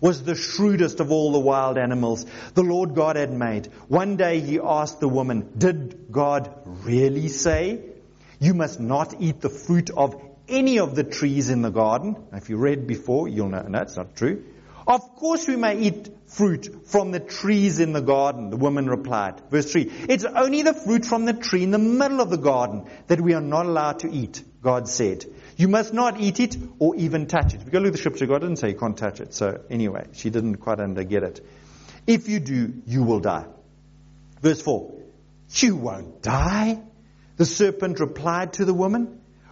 was 0.00 0.22
the 0.22 0.34
shrewdest 0.34 0.98
of 0.98 1.12
all 1.12 1.32
the 1.32 1.38
wild 1.38 1.78
animals 1.78 2.26
the 2.54 2.64
Lord 2.64 2.94
God 2.96 3.16
had 3.16 3.32
made. 3.32 3.66
One 3.86 4.16
day 4.16 4.40
he 4.40 4.58
asked 4.58 4.98
the 4.98 5.08
woman, 5.08 5.52
Did 5.56 6.10
God 6.10 6.52
really 6.64 7.28
say, 7.28 7.80
You 8.40 8.54
must 8.54 8.80
not 8.80 9.20
eat 9.20 9.40
the 9.40 9.50
fruit 9.50 9.90
of 9.90 10.20
any 10.50 10.78
of 10.78 10.94
the 10.94 11.04
trees 11.04 11.48
in 11.48 11.62
the 11.62 11.70
garden? 11.70 12.16
If 12.32 12.50
you 12.50 12.56
read 12.56 12.86
before, 12.86 13.28
you'll 13.28 13.48
know 13.48 13.64
that's 13.68 13.96
not 13.96 14.16
true. 14.16 14.44
Of 14.86 15.14
course 15.16 15.46
we 15.46 15.56
may 15.56 15.78
eat 15.78 16.08
fruit 16.26 16.86
from 16.86 17.12
the 17.12 17.20
trees 17.20 17.78
in 17.78 17.92
the 17.92 18.00
garden, 18.00 18.50
the 18.50 18.56
woman 18.56 18.88
replied. 18.88 19.40
Verse 19.50 19.70
3. 19.70 19.90
It's 20.08 20.24
only 20.24 20.62
the 20.62 20.74
fruit 20.74 21.04
from 21.04 21.26
the 21.26 21.32
tree 21.32 21.62
in 21.62 21.70
the 21.70 21.78
middle 21.78 22.20
of 22.20 22.30
the 22.30 22.38
garden 22.38 22.86
that 23.06 23.20
we 23.20 23.34
are 23.34 23.40
not 23.40 23.66
allowed 23.66 24.00
to 24.00 24.10
eat, 24.10 24.42
God 24.62 24.88
said. 24.88 25.24
You 25.56 25.68
must 25.68 25.92
not 25.92 26.20
eat 26.20 26.40
it 26.40 26.56
or 26.78 26.96
even 26.96 27.26
touch 27.26 27.54
it. 27.54 27.60
If 27.60 27.66
you 27.66 27.72
go 27.72 27.78
look 27.78 27.88
at 27.88 27.92
the 27.92 27.98
scripture, 27.98 28.26
God 28.26 28.40
didn't 28.40 28.56
say 28.56 28.70
you 28.70 28.78
can't 28.78 28.96
touch 28.96 29.20
it. 29.20 29.34
So 29.34 29.60
anyway, 29.70 30.06
she 30.12 30.30
didn't 30.30 30.56
quite 30.56 30.80
under 30.80 31.04
get 31.04 31.22
it. 31.22 31.46
If 32.06 32.28
you 32.28 32.40
do, 32.40 32.82
you 32.86 33.02
will 33.02 33.20
die. 33.20 33.46
Verse 34.40 34.60
4. 34.60 34.92
You 35.50 35.76
won't 35.76 36.22
die. 36.22 36.80
The 37.36 37.46
serpent 37.46 38.00
replied 38.00 38.54
to 38.54 38.64
the 38.64 38.74
woman. 38.74 39.19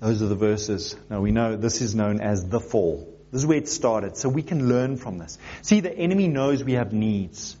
Those 0.00 0.22
are 0.22 0.26
the 0.26 0.34
verses. 0.34 0.96
Now 1.10 1.20
we 1.20 1.30
know 1.30 1.56
this 1.56 1.82
is 1.82 1.94
known 1.94 2.20
as 2.20 2.46
the 2.46 2.60
fall. 2.60 3.06
This 3.30 3.42
is 3.42 3.46
where 3.46 3.58
it 3.58 3.68
started. 3.68 4.16
So 4.16 4.28
we 4.28 4.42
can 4.42 4.68
learn 4.68 4.96
from 4.96 5.18
this. 5.18 5.38
See, 5.62 5.80
the 5.80 5.96
enemy 5.96 6.26
knows 6.26 6.64
we 6.64 6.72
have 6.72 6.92
needs. 6.92 7.56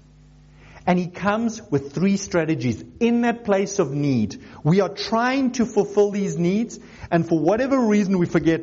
And 0.86 0.98
he 0.98 1.08
comes 1.08 1.60
with 1.70 1.92
three 1.92 2.16
strategies. 2.16 2.82
In 2.98 3.20
that 3.20 3.44
place 3.44 3.78
of 3.78 3.92
need, 3.92 4.42
we 4.64 4.80
are 4.80 4.88
trying 4.88 5.52
to 5.52 5.66
fulfill 5.66 6.10
these 6.10 6.38
needs, 6.38 6.80
and 7.10 7.28
for 7.28 7.38
whatever 7.38 7.78
reason 7.78 8.18
we 8.18 8.24
forget 8.24 8.62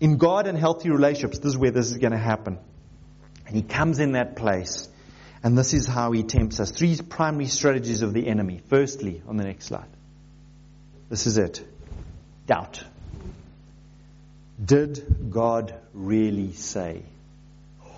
in 0.00 0.18
God 0.18 0.48
and 0.48 0.58
healthy 0.58 0.90
relationships, 0.90 1.38
this 1.38 1.52
is 1.52 1.56
where 1.56 1.70
this 1.70 1.92
is 1.92 1.98
going 1.98 2.12
to 2.12 2.18
happen. 2.18 2.58
And 3.46 3.56
he 3.56 3.62
comes 3.62 4.00
in 4.00 4.12
that 4.12 4.34
place, 4.34 4.88
and 5.42 5.56
this 5.56 5.74
is 5.74 5.86
how 5.86 6.10
he 6.10 6.24
tempts 6.24 6.58
us. 6.58 6.72
Three 6.72 6.98
primary 7.08 7.46
strategies 7.46 8.02
of 8.02 8.12
the 8.12 8.26
enemy. 8.26 8.60
Firstly, 8.68 9.22
on 9.26 9.36
the 9.36 9.44
next 9.44 9.66
slide. 9.66 9.88
This 11.08 11.26
is 11.26 11.38
it 11.38 11.64
doubt. 12.48 12.82
Did 14.62 15.30
God 15.30 15.72
really 15.94 16.52
say? 16.54 17.02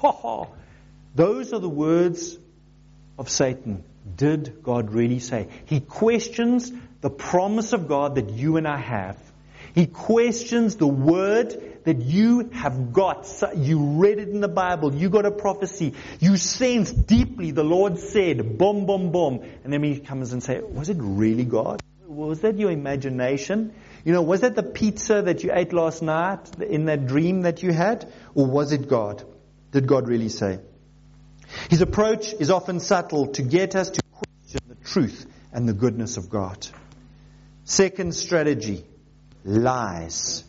Ha 0.02 0.12
ha! 0.12 0.46
Those 1.14 1.54
are 1.54 1.58
the 1.58 1.68
words 1.70 2.36
of 3.18 3.30
Satan. 3.30 3.84
Did 4.16 4.62
God 4.62 4.92
really 4.92 5.20
say? 5.20 5.48
He 5.64 5.80
questions 5.80 6.70
the 7.00 7.10
promise 7.10 7.72
of 7.72 7.88
God 7.88 8.16
that 8.16 8.30
you 8.30 8.56
and 8.58 8.68
I 8.68 8.76
have. 8.76 9.16
He 9.74 9.86
questions 9.86 10.76
the 10.76 10.86
word 10.86 11.84
that 11.84 12.02
you 12.02 12.50
have 12.52 12.92
got. 12.92 13.26
You 13.56 13.78
read 14.02 14.18
it 14.18 14.28
in 14.28 14.40
the 14.40 14.48
Bible. 14.48 14.94
You 14.94 15.08
got 15.10 15.26
a 15.26 15.30
prophecy. 15.30 15.94
You 16.18 16.36
sense 16.36 16.90
deeply 16.90 17.52
the 17.52 17.64
Lord 17.64 17.98
said, 17.98 18.58
boom, 18.58 18.84
boom, 18.86 19.12
boom. 19.12 19.44
And 19.64 19.72
then 19.72 19.82
he 19.82 20.00
comes 20.00 20.32
and 20.32 20.42
say, 20.42 20.60
was 20.60 20.88
it 20.88 20.98
really 20.98 21.44
God? 21.44 21.80
Was 22.06 22.40
that 22.40 22.58
your 22.58 22.70
imagination? 22.70 23.72
You 24.04 24.12
know, 24.12 24.22
was 24.22 24.40
that 24.40 24.54
the 24.54 24.62
pizza 24.62 25.22
that 25.22 25.44
you 25.44 25.50
ate 25.52 25.72
last 25.72 26.02
night 26.02 26.60
in 26.60 26.86
that 26.86 27.06
dream 27.06 27.42
that 27.42 27.62
you 27.62 27.72
had? 27.72 28.10
Or 28.34 28.46
was 28.46 28.72
it 28.72 28.88
God? 28.88 29.22
Did 29.72 29.86
God 29.86 30.08
really 30.08 30.28
say? 30.28 30.60
His 31.68 31.80
approach 31.80 32.32
is 32.32 32.50
often 32.50 32.80
subtle 32.80 33.28
to 33.28 33.42
get 33.42 33.74
us 33.74 33.90
to 33.90 34.02
question 34.12 34.60
the 34.68 34.74
truth 34.74 35.26
and 35.52 35.68
the 35.68 35.72
goodness 35.72 36.16
of 36.16 36.30
God. 36.30 36.66
Second 37.64 38.14
strategy, 38.14 38.84
lies. 39.44 40.44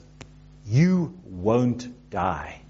You 0.66 1.18
won't 1.26 2.10
die. 2.10 2.62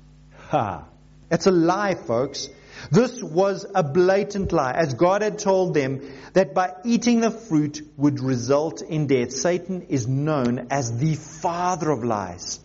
Ha. 0.50 0.86
That's 1.30 1.48
a 1.48 1.52
lie, 1.52 1.96
folks. 1.96 2.50
This 2.90 3.22
was 3.22 3.66
a 3.76 3.84
blatant 3.84 4.52
lie, 4.52 4.72
as 4.72 4.94
God 4.94 5.22
had 5.22 5.38
told 5.38 5.74
them 5.74 6.02
that 6.34 6.54
by 6.54 6.74
eating 6.84 7.20
the 7.20 7.32
fruit 7.32 7.82
would 7.98 8.20
result 8.20 8.82
in 8.82 9.08
death. 9.08 9.32
Satan 9.32 9.88
is 9.90 10.08
known 10.08 10.68
as 10.72 10.98
the 10.98 11.16
father 11.16 11.92
of 11.92 12.04
lies. 12.04 12.60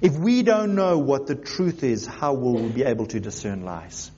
If 0.00 0.16
we 0.16 0.42
don't 0.42 0.74
know 0.74 0.98
what 0.98 1.26
the 1.26 1.34
truth 1.34 1.82
is, 1.82 2.06
how 2.06 2.34
will 2.34 2.54
we 2.54 2.68
be 2.68 2.84
able 2.84 3.06
to 3.06 3.20
discern 3.20 3.64
lies? 3.64 4.10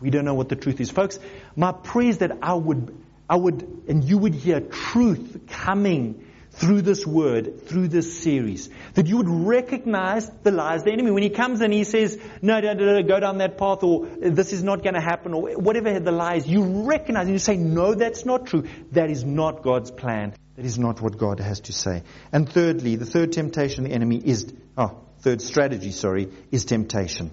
We 0.00 0.10
don't 0.10 0.24
know 0.24 0.34
what 0.34 0.48
the 0.48 0.56
truth 0.56 0.80
is. 0.80 0.90
Folks, 0.90 1.18
my 1.54 1.72
prayer 1.72 2.08
is 2.08 2.18
that 2.18 2.38
I 2.42 2.54
would, 2.54 2.94
I 3.30 3.36
would, 3.36 3.84
and 3.88 4.04
you 4.04 4.18
would 4.18 4.34
hear 4.34 4.60
truth 4.60 5.46
coming 5.46 6.25
through 6.56 6.80
this 6.80 7.06
word, 7.06 7.66
through 7.66 7.88
this 7.88 8.22
series, 8.22 8.70
that 8.94 9.06
you 9.06 9.18
would 9.18 9.28
recognize 9.28 10.30
the 10.42 10.50
lies 10.50 10.84
the 10.84 10.90
enemy. 10.90 11.10
When 11.10 11.22
he 11.22 11.28
comes 11.28 11.60
and 11.60 11.72
he 11.72 11.84
says, 11.84 12.18
no, 12.40 12.60
no, 12.60 12.72
no, 12.72 13.00
no 13.00 13.02
go 13.02 13.20
down 13.20 13.38
that 13.38 13.58
path, 13.58 13.82
or 13.82 14.06
this 14.06 14.54
is 14.54 14.62
not 14.62 14.82
going 14.82 14.94
to 14.94 15.00
happen, 15.00 15.34
or 15.34 15.50
whatever 15.52 16.00
the 16.00 16.12
lies, 16.12 16.46
you 16.46 16.88
recognize 16.88 17.26
and 17.26 17.32
you 17.32 17.38
say, 17.38 17.56
no, 17.56 17.94
that's 17.94 18.24
not 18.24 18.46
true. 18.46 18.64
That 18.92 19.10
is 19.10 19.22
not 19.24 19.62
God's 19.62 19.90
plan. 19.90 20.34
That 20.56 20.64
is 20.64 20.78
not 20.78 21.02
what 21.02 21.18
God 21.18 21.40
has 21.40 21.60
to 21.60 21.74
say. 21.74 22.02
And 22.32 22.48
thirdly, 22.48 22.96
the 22.96 23.04
third 23.04 23.32
temptation 23.32 23.84
of 23.84 23.90
the 23.90 23.94
enemy 23.94 24.16
is, 24.16 24.50
oh, 24.78 24.98
third 25.20 25.42
strategy, 25.42 25.92
sorry, 25.92 26.30
is 26.50 26.64
temptation. 26.64 27.32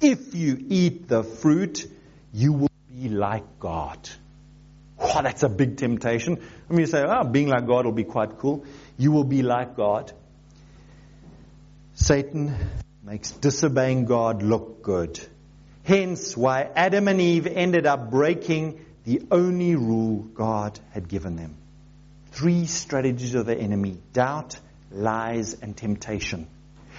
If 0.00 0.34
you 0.34 0.56
eat 0.68 1.08
the 1.08 1.22
fruit, 1.22 1.86
you 2.32 2.54
will 2.54 2.70
be 2.90 3.10
like 3.10 3.58
God. 3.58 4.08
Oh, 5.18 5.22
that's 5.22 5.42
a 5.42 5.48
big 5.48 5.76
temptation. 5.76 6.38
I 6.68 6.72
mean, 6.72 6.80
you 6.80 6.86
say, 6.86 7.02
oh, 7.02 7.24
being 7.24 7.48
like 7.48 7.66
God 7.66 7.84
will 7.84 7.92
be 7.92 8.04
quite 8.04 8.38
cool. 8.38 8.64
You 8.96 9.12
will 9.12 9.24
be 9.24 9.42
like 9.42 9.76
God. 9.76 10.12
Satan 11.94 12.54
makes 13.02 13.30
disobeying 13.30 14.06
God 14.06 14.42
look 14.42 14.82
good. 14.82 15.20
Hence 15.84 16.36
why 16.36 16.68
Adam 16.74 17.08
and 17.08 17.20
Eve 17.20 17.46
ended 17.46 17.86
up 17.86 18.10
breaking 18.10 18.84
the 19.04 19.22
only 19.30 19.74
rule 19.74 20.18
God 20.18 20.78
had 20.90 21.08
given 21.08 21.36
them. 21.36 21.56
Three 22.32 22.66
strategies 22.66 23.34
of 23.34 23.46
the 23.46 23.56
enemy 23.56 23.98
doubt, 24.12 24.58
lies, 24.90 25.54
and 25.54 25.76
temptation. 25.76 26.46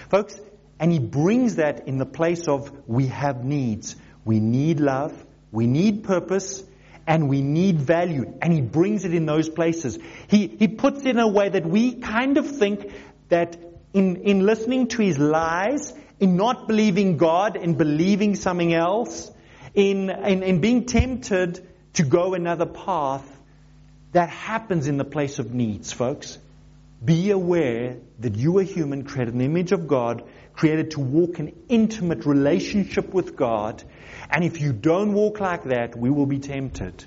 Folks, 0.10 0.40
and 0.80 0.92
he 0.92 1.00
brings 1.00 1.58
that 1.58 1.88
in 1.88 1.98
the 1.98 2.06
place 2.06 2.48
of 2.48 2.72
we 2.88 3.08
have 3.08 3.44
needs. 3.44 3.96
We 4.26 4.40
need 4.40 4.80
love, 4.80 5.14
we 5.52 5.68
need 5.68 6.04
purpose, 6.04 6.64
and 7.10 7.28
we 7.28 7.42
need 7.42 7.82
value. 7.82 8.38
And 8.40 8.54
he 8.54 8.62
brings 8.62 9.04
it 9.04 9.16
in 9.16 9.26
those 9.26 9.50
places. 9.50 9.98
He, 10.28 10.46
he 10.48 10.68
puts 10.68 11.00
it 11.00 11.08
in 11.08 11.20
a 11.20 11.28
way 11.28 11.50
that 11.50 11.66
we 11.66 11.96
kind 11.96 12.38
of 12.38 12.58
think 12.58 12.92
that 13.30 13.58
in, 13.94 14.18
in 14.18 14.46
listening 14.46 14.90
to 14.90 15.02
his 15.02 15.18
lies, 15.18 15.92
in 16.20 16.38
not 16.38 16.68
believing 16.68 17.18
God, 17.18 17.56
in 17.56 17.74
believing 17.74 18.36
something 18.36 18.72
else, 18.76 19.32
in, 19.74 20.12
in, 20.12 20.44
in 20.44 20.62
being 20.62 20.86
tempted 20.86 21.68
to 21.94 22.04
go 22.04 22.36
another 22.36 22.68
path, 22.68 23.28
that 24.12 24.30
happens 24.30 24.88
in 24.88 24.98
the 24.98 25.04
place 25.04 25.40
of 25.40 25.52
needs, 25.52 25.92
folks. 25.92 26.38
Be 27.04 27.32
aware 27.32 27.98
that 28.20 28.36
you 28.36 28.60
are 28.60 28.64
human, 28.64 29.04
created 29.04 29.34
in 29.34 29.40
the 29.40 29.46
image 29.46 29.72
of 29.72 29.88
God, 29.88 30.30
created 30.54 30.92
to 30.92 31.00
walk 31.00 31.40
in 31.40 31.56
intimate 31.70 32.28
relationship 32.28 33.14
with 33.16 33.36
God, 33.36 33.84
and 34.30 34.44
if 34.44 34.62
you 34.62 34.74
don't 34.74 35.14
walk 35.14 35.40
like 35.40 35.64
that, 35.66 35.98
we 35.98 36.10
will 36.10 36.28
be 36.28 36.40
tempted. 36.40 37.04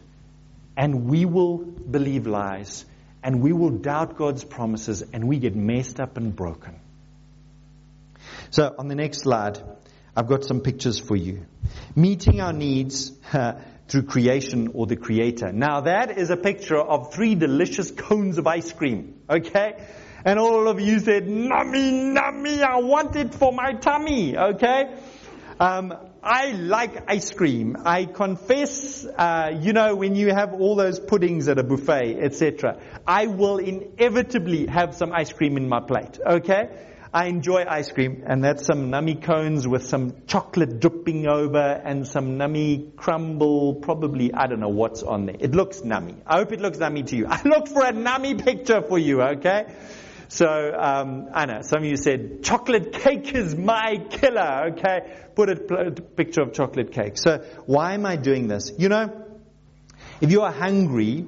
And 0.76 1.06
we 1.08 1.24
will 1.24 1.58
believe 1.58 2.26
lies. 2.26 2.84
And 3.22 3.40
we 3.40 3.52
will 3.52 3.70
doubt 3.70 4.16
God's 4.16 4.42
promises. 4.42 5.02
And 5.12 5.28
we 5.28 5.38
get 5.38 5.54
messed 5.54 6.00
up 6.00 6.16
and 6.16 6.34
broken. 6.34 6.80
So 8.50 8.74
on 8.76 8.88
the 8.88 8.96
next 8.96 9.20
slide, 9.20 9.62
I've 10.16 10.26
got 10.26 10.44
some 10.44 10.60
pictures 10.60 10.98
for 10.98 11.14
you. 11.14 11.46
Meeting 11.94 12.40
our 12.40 12.52
needs 12.52 13.12
uh, 13.32 13.60
through 13.88 14.02
creation 14.02 14.72
or 14.74 14.86
the 14.86 14.96
creator. 14.96 15.52
Now 15.52 15.82
that 15.82 16.18
is 16.18 16.30
a 16.30 16.36
picture 16.36 16.78
of 16.78 17.14
three 17.14 17.34
delicious 17.34 17.90
cones 17.90 18.38
of 18.38 18.46
ice 18.46 18.72
cream. 18.72 19.20
Okay? 19.30 19.86
And 20.24 20.38
all 20.38 20.68
of 20.68 20.80
you 20.80 20.98
said, 20.98 21.26
nummy, 21.26 22.14
nummy, 22.16 22.62
I 22.62 22.80
want 22.80 23.16
it 23.16 23.34
for 23.34 23.52
my 23.52 23.74
tummy. 23.74 24.36
Okay? 24.36 24.94
Um, 25.58 25.94
I 26.22 26.52
like 26.52 27.10
ice 27.10 27.32
cream. 27.32 27.76
I 27.84 28.04
confess, 28.04 29.04
uh, 29.04 29.58
you 29.60 29.72
know, 29.72 29.96
when 29.96 30.14
you 30.14 30.32
have 30.32 30.52
all 30.54 30.76
those 30.76 31.00
puddings 31.00 31.48
at 31.48 31.58
a 31.58 31.64
buffet, 31.64 32.16
etc., 32.20 32.80
I 33.04 33.26
will 33.26 33.58
inevitably 33.58 34.68
have 34.68 34.94
some 34.94 35.12
ice 35.12 35.32
cream 35.32 35.56
in 35.56 35.68
my 35.68 35.80
plate. 35.80 36.20
Okay? 36.24 36.68
I 37.12 37.26
enjoy 37.26 37.64
ice 37.68 37.90
cream, 37.90 38.22
and 38.24 38.42
that's 38.44 38.64
some 38.64 38.90
nummy 38.90 39.20
cones 39.20 39.66
with 39.66 39.84
some 39.84 40.14
chocolate 40.28 40.78
dripping 40.78 41.26
over 41.26 41.58
and 41.58 42.06
some 42.06 42.38
nummy 42.38 42.94
crumble. 42.94 43.74
Probably, 43.74 44.32
I 44.32 44.46
don't 44.46 44.60
know 44.60 44.68
what's 44.68 45.02
on 45.02 45.26
there. 45.26 45.36
It 45.40 45.56
looks 45.56 45.80
nummy. 45.80 46.22
I 46.24 46.36
hope 46.36 46.52
it 46.52 46.60
looks 46.60 46.78
nummy 46.78 47.04
to 47.08 47.16
you. 47.16 47.26
I 47.28 47.42
looked 47.42 47.68
for 47.68 47.84
a 47.84 47.92
nummy 47.92 48.42
picture 48.42 48.80
for 48.80 48.98
you. 48.98 49.22
Okay? 49.22 49.66
So, 50.32 50.46
um, 50.48 51.26
know, 51.26 51.60
some 51.60 51.82
of 51.82 51.84
you 51.84 51.98
said, 51.98 52.42
chocolate 52.42 52.94
cake 52.94 53.34
is 53.34 53.54
my 53.54 53.98
killer, 54.08 54.70
okay? 54.72 55.26
Put 55.34 55.50
a 55.50 55.90
picture 55.92 56.40
of 56.40 56.54
chocolate 56.54 56.90
cake. 56.90 57.18
So, 57.18 57.44
why 57.66 57.92
am 57.92 58.06
I 58.06 58.16
doing 58.16 58.48
this? 58.48 58.72
You 58.78 58.88
know, 58.88 59.26
if 60.22 60.30
you 60.30 60.40
are 60.40 60.50
hungry, 60.50 61.26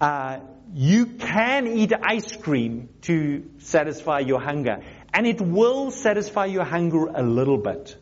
uh, 0.00 0.40
you 0.74 1.06
can 1.06 1.68
eat 1.68 1.92
ice 2.02 2.36
cream 2.36 2.88
to 3.02 3.48
satisfy 3.58 4.18
your 4.18 4.40
hunger. 4.40 4.82
And 5.14 5.24
it 5.24 5.40
will 5.40 5.92
satisfy 5.92 6.46
your 6.46 6.64
hunger 6.64 7.06
a 7.14 7.22
little 7.22 7.58
bit. 7.58 7.96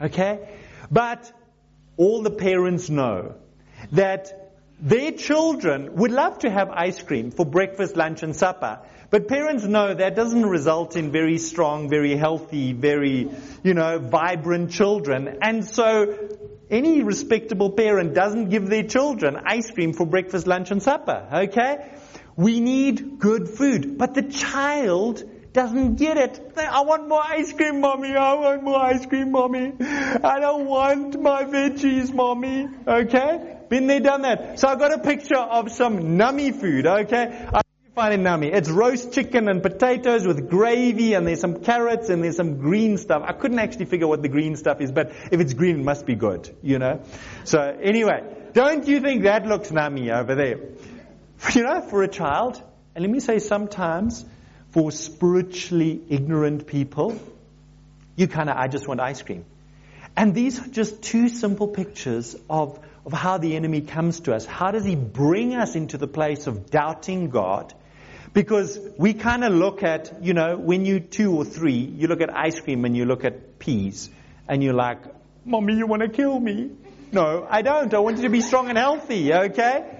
Okay? 0.00 0.56
But 0.88 1.32
all 1.96 2.22
the 2.22 2.30
parents 2.30 2.88
know 2.88 3.34
that 3.90 4.48
their 4.80 5.10
children 5.10 5.96
would 5.96 6.12
love 6.12 6.38
to 6.40 6.50
have 6.50 6.70
ice 6.70 7.02
cream 7.02 7.32
for 7.32 7.44
breakfast, 7.44 7.96
lunch, 7.96 8.22
and 8.22 8.36
supper. 8.36 8.80
But 9.10 9.26
parents 9.26 9.64
know 9.64 9.94
that 9.94 10.14
doesn't 10.16 10.44
result 10.44 10.94
in 10.94 11.10
very 11.10 11.38
strong, 11.38 11.88
very 11.88 12.14
healthy, 12.14 12.74
very, 12.74 13.30
you 13.62 13.72
know, 13.72 13.98
vibrant 13.98 14.70
children. 14.70 15.38
And 15.40 15.64
so 15.64 16.14
any 16.70 17.02
respectable 17.02 17.70
parent 17.70 18.12
doesn't 18.12 18.50
give 18.50 18.68
their 18.68 18.82
children 18.82 19.38
ice 19.46 19.70
cream 19.70 19.94
for 19.94 20.06
breakfast, 20.06 20.46
lunch, 20.46 20.70
and 20.70 20.82
supper. 20.82 21.26
Okay? 21.32 21.90
We 22.36 22.60
need 22.60 23.18
good 23.18 23.48
food. 23.48 23.96
But 23.96 24.12
the 24.12 24.24
child 24.24 25.24
doesn't 25.54 25.96
get 25.96 26.18
it. 26.18 26.52
I 26.58 26.82
want 26.82 27.08
more 27.08 27.22
ice 27.24 27.52
cream, 27.54 27.80
mommy. 27.80 28.14
I 28.14 28.34
want 28.34 28.62
more 28.62 28.78
ice 28.78 29.06
cream, 29.06 29.32
mommy. 29.32 29.72
I 29.80 30.38
don't 30.38 30.66
want 30.66 31.18
my 31.18 31.44
veggies, 31.44 32.12
mommy. 32.12 32.68
Okay? 32.86 33.56
Been 33.70 33.86
there, 33.86 34.00
done 34.00 34.22
that. 34.22 34.60
So 34.60 34.68
I 34.68 34.76
got 34.76 34.92
a 34.92 34.98
picture 34.98 35.38
of 35.38 35.72
some 35.72 36.18
nummy 36.18 36.54
food. 36.54 36.86
Okay? 36.86 37.48
find 37.52 37.67
It's 38.00 38.70
roast 38.70 39.12
chicken 39.12 39.48
and 39.48 39.60
potatoes 39.60 40.24
with 40.24 40.48
gravy 40.48 41.14
and 41.14 41.26
there's 41.26 41.40
some 41.40 41.64
carrots 41.64 42.10
and 42.10 42.22
there's 42.22 42.36
some 42.36 42.58
green 42.58 42.96
stuff. 42.96 43.24
I 43.26 43.32
couldn't 43.32 43.58
actually 43.58 43.86
figure 43.86 44.06
what 44.06 44.22
the 44.22 44.28
green 44.28 44.54
stuff 44.54 44.80
is, 44.80 44.92
but 44.92 45.10
if 45.32 45.40
it's 45.40 45.52
green, 45.52 45.80
it 45.80 45.84
must 45.84 46.06
be 46.06 46.14
good, 46.14 46.48
you 46.62 46.78
know? 46.78 47.00
So 47.42 47.60
anyway, 47.60 48.22
don't 48.52 48.86
you 48.86 49.00
think 49.00 49.24
that 49.24 49.46
looks 49.46 49.72
Nami 49.72 50.12
over 50.12 50.34
there? 50.34 50.60
You 51.54 51.62
know, 51.62 51.80
for 51.80 52.02
a 52.02 52.08
child, 52.08 52.60
and 52.94 53.02
let 53.02 53.10
me 53.10 53.20
say 53.20 53.38
sometimes 53.38 54.24
for 54.70 54.90
spiritually 54.90 56.00
ignorant 56.08 56.66
people, 56.66 57.18
you 58.16 58.28
kind 58.28 58.48
of, 58.48 58.56
I 58.56 58.68
just 58.68 58.86
want 58.86 59.00
ice 59.00 59.22
cream. 59.22 59.44
And 60.16 60.34
these 60.34 60.60
are 60.60 60.68
just 60.68 61.02
two 61.02 61.28
simple 61.28 61.68
pictures 61.68 62.36
of, 62.50 62.78
of 63.06 63.12
how 63.12 63.38
the 63.38 63.54
enemy 63.56 63.80
comes 63.80 64.20
to 64.20 64.34
us. 64.34 64.44
How 64.44 64.72
does 64.72 64.84
he 64.84 64.96
bring 64.96 65.54
us 65.54 65.76
into 65.76 65.96
the 65.96 66.08
place 66.08 66.46
of 66.48 66.70
doubting 66.70 67.30
God 67.30 67.72
because 68.32 68.78
we 68.96 69.14
kind 69.14 69.44
of 69.44 69.52
look 69.52 69.82
at, 69.82 70.22
you 70.22 70.34
know, 70.34 70.56
when 70.56 70.84
you 70.84 71.00
two 71.00 71.34
or 71.34 71.44
three, 71.44 71.72
you 71.72 72.08
look 72.08 72.20
at 72.20 72.34
ice 72.36 72.60
cream 72.60 72.84
and 72.84 72.96
you 72.96 73.04
look 73.04 73.24
at 73.24 73.58
peas, 73.58 74.10
and 74.48 74.62
you're 74.62 74.74
like, 74.74 74.98
Mommy, 75.44 75.74
you 75.74 75.86
want 75.86 76.02
to 76.02 76.08
kill 76.08 76.38
me? 76.38 76.70
No, 77.12 77.46
I 77.48 77.62
don't. 77.62 77.92
I 77.94 77.98
want 78.00 78.18
you 78.18 78.24
to 78.24 78.28
be 78.28 78.40
strong 78.40 78.68
and 78.68 78.76
healthy, 78.76 79.32
okay? 79.32 79.97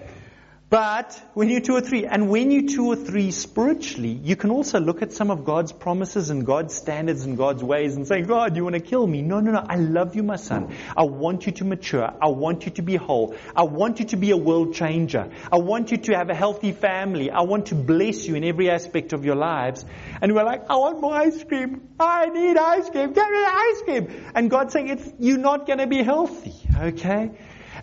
But 0.70 1.18
when 1.32 1.48
you're 1.48 1.62
two 1.62 1.76
or 1.76 1.80
three, 1.80 2.04
and 2.04 2.28
when 2.28 2.50
you're 2.50 2.68
two 2.68 2.88
or 2.88 2.96
three 2.96 3.30
spiritually, 3.30 4.20
you 4.22 4.36
can 4.36 4.50
also 4.50 4.78
look 4.78 5.00
at 5.00 5.14
some 5.14 5.30
of 5.30 5.46
God's 5.46 5.72
promises 5.72 6.28
and 6.28 6.44
God's 6.44 6.74
standards 6.74 7.24
and 7.24 7.38
God's 7.38 7.64
ways 7.64 7.96
and 7.96 8.06
say, 8.06 8.20
God, 8.20 8.54
you 8.54 8.64
want 8.64 8.74
to 8.74 8.80
kill 8.80 9.06
me? 9.06 9.22
No, 9.22 9.40
no, 9.40 9.52
no. 9.52 9.64
I 9.66 9.76
love 9.76 10.14
you, 10.14 10.22
my 10.22 10.36
son. 10.36 10.76
I 10.94 11.04
want 11.04 11.46
you 11.46 11.52
to 11.52 11.64
mature. 11.64 12.12
I 12.20 12.28
want 12.28 12.66
you 12.66 12.72
to 12.72 12.82
be 12.82 12.96
whole. 12.96 13.34
I 13.56 13.62
want 13.62 13.98
you 13.98 14.04
to 14.06 14.18
be 14.18 14.30
a 14.30 14.36
world 14.36 14.74
changer. 14.74 15.30
I 15.50 15.56
want 15.56 15.90
you 15.90 15.96
to 15.96 16.14
have 16.14 16.28
a 16.28 16.34
healthy 16.34 16.72
family. 16.72 17.30
I 17.30 17.42
want 17.42 17.66
to 17.66 17.74
bless 17.74 18.26
you 18.26 18.34
in 18.34 18.44
every 18.44 18.68
aspect 18.68 19.14
of 19.14 19.24
your 19.24 19.36
lives. 19.36 19.86
And 20.20 20.34
we're 20.34 20.44
like, 20.44 20.68
I 20.68 20.76
want 20.76 21.00
more 21.00 21.14
ice 21.14 21.44
cream. 21.44 21.88
I 21.98 22.26
need 22.26 22.58
ice 22.58 22.90
cream. 22.90 23.14
Get 23.14 23.30
me 23.30 23.38
ice 23.42 23.82
cream. 23.84 24.32
And 24.34 24.50
God's 24.50 24.74
saying, 24.74 24.88
it's, 24.88 25.12
you're 25.18 25.38
not 25.38 25.66
going 25.66 25.78
to 25.78 25.86
be 25.86 26.02
healthy. 26.02 26.52
Okay? 26.78 27.30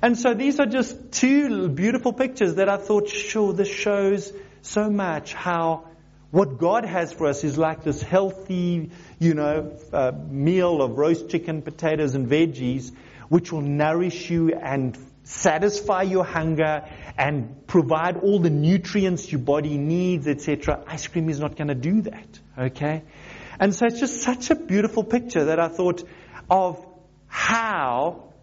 And 0.05 0.19
so 0.19 0.35
these 0.35 0.59
are 0.59 0.67
just 0.67 1.13
two 1.13 1.67
beautiful 1.67 2.13
pictures 2.13 2.55
that 2.55 2.69
I 2.69 2.77
thought, 2.77 3.09
sure, 3.09 3.53
this 3.53 3.67
shows 3.67 4.31
so 4.61 4.87
much 4.87 5.33
how 5.33 5.85
what 6.29 6.59
God 6.59 6.85
has 6.85 7.11
for 7.11 7.25
us 7.25 7.43
is 7.43 7.57
like 7.57 7.83
this 7.83 8.03
healthy, 8.03 8.91
you 9.17 9.33
know, 9.33 9.75
uh, 9.91 10.11
meal 10.29 10.83
of 10.83 10.99
roast 10.99 11.29
chicken, 11.29 11.63
potatoes, 11.63 12.13
and 12.13 12.29
veggies, 12.29 12.91
which 13.29 13.51
will 13.51 13.63
nourish 13.63 14.29
you 14.29 14.53
and 14.53 14.95
satisfy 15.23 16.03
your 16.03 16.23
hunger 16.23 16.87
and 17.17 17.65
provide 17.65 18.17
all 18.17 18.37
the 18.37 18.51
nutrients 18.51 19.31
your 19.31 19.41
body 19.41 19.75
needs, 19.75 20.27
etc. 20.27 20.83
Ice 20.85 21.07
cream 21.07 21.29
is 21.29 21.39
not 21.39 21.55
going 21.55 21.69
to 21.69 21.73
do 21.73 22.01
that. 22.01 22.39
Okay? 22.59 23.01
And 23.59 23.73
so 23.73 23.87
it's 23.87 23.99
just 23.99 24.21
such 24.21 24.51
a 24.51 24.55
beautiful 24.55 25.03
picture 25.03 25.45
that 25.45 25.59
I 25.59 25.67
thought 25.67 26.03
of 26.47 26.85
how 27.27 28.34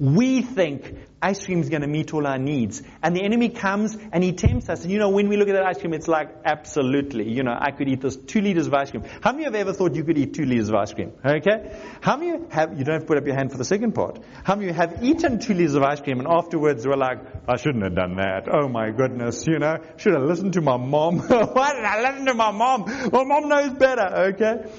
We 0.00 0.42
think 0.42 0.94
ice 1.20 1.44
cream 1.44 1.60
is 1.60 1.68
going 1.68 1.82
to 1.82 1.88
meet 1.88 2.14
all 2.14 2.24
our 2.24 2.38
needs. 2.38 2.82
And 3.02 3.16
the 3.16 3.22
enemy 3.24 3.48
comes 3.48 3.96
and 4.12 4.22
he 4.22 4.32
tempts 4.32 4.68
us. 4.68 4.82
And 4.82 4.92
you 4.92 4.98
know, 4.98 5.10
when 5.10 5.28
we 5.28 5.36
look 5.36 5.48
at 5.48 5.54
that 5.54 5.66
ice 5.66 5.78
cream, 5.78 5.92
it's 5.92 6.06
like, 6.06 6.28
absolutely. 6.44 7.28
You 7.32 7.42
know, 7.42 7.56
I 7.58 7.72
could 7.72 7.88
eat 7.88 8.00
this 8.00 8.16
two 8.16 8.40
liters 8.40 8.68
of 8.68 8.74
ice 8.74 8.92
cream. 8.92 9.02
How 9.20 9.32
many 9.32 9.46
of 9.46 9.52
you 9.52 9.58
have 9.58 9.68
ever 9.68 9.72
thought 9.76 9.96
you 9.96 10.04
could 10.04 10.16
eat 10.16 10.34
two 10.34 10.44
liters 10.44 10.68
of 10.68 10.76
ice 10.76 10.92
cream? 10.92 11.12
Okay? 11.24 11.76
How 12.00 12.16
many 12.16 12.44
have, 12.50 12.78
you 12.78 12.84
don't 12.84 12.94
have 12.94 13.02
to 13.02 13.06
put 13.08 13.18
up 13.18 13.26
your 13.26 13.34
hand 13.34 13.50
for 13.50 13.58
the 13.58 13.64
second 13.64 13.92
part. 13.92 14.20
How 14.44 14.54
many 14.54 14.72
have 14.72 15.02
eaten 15.02 15.40
two 15.40 15.54
liters 15.54 15.74
of 15.74 15.82
ice 15.82 16.00
cream 16.00 16.20
and 16.20 16.28
afterwards 16.28 16.86
were 16.86 16.96
like, 16.96 17.18
I 17.48 17.56
shouldn't 17.56 17.82
have 17.82 17.96
done 17.96 18.16
that. 18.16 18.46
Oh 18.48 18.68
my 18.68 18.90
goodness, 18.90 19.46
you 19.48 19.58
know, 19.58 19.78
should 19.96 20.14
have 20.14 20.22
listened 20.22 20.52
to 20.52 20.60
my 20.60 20.76
mom. 20.76 21.18
Why 21.28 21.74
did 21.74 21.84
I 21.84 22.08
listen 22.08 22.26
to 22.26 22.34
my 22.34 22.52
mom? 22.52 22.84
My 23.12 23.24
mom 23.24 23.48
knows 23.48 23.72
better, 23.72 24.32
okay? 24.34 24.70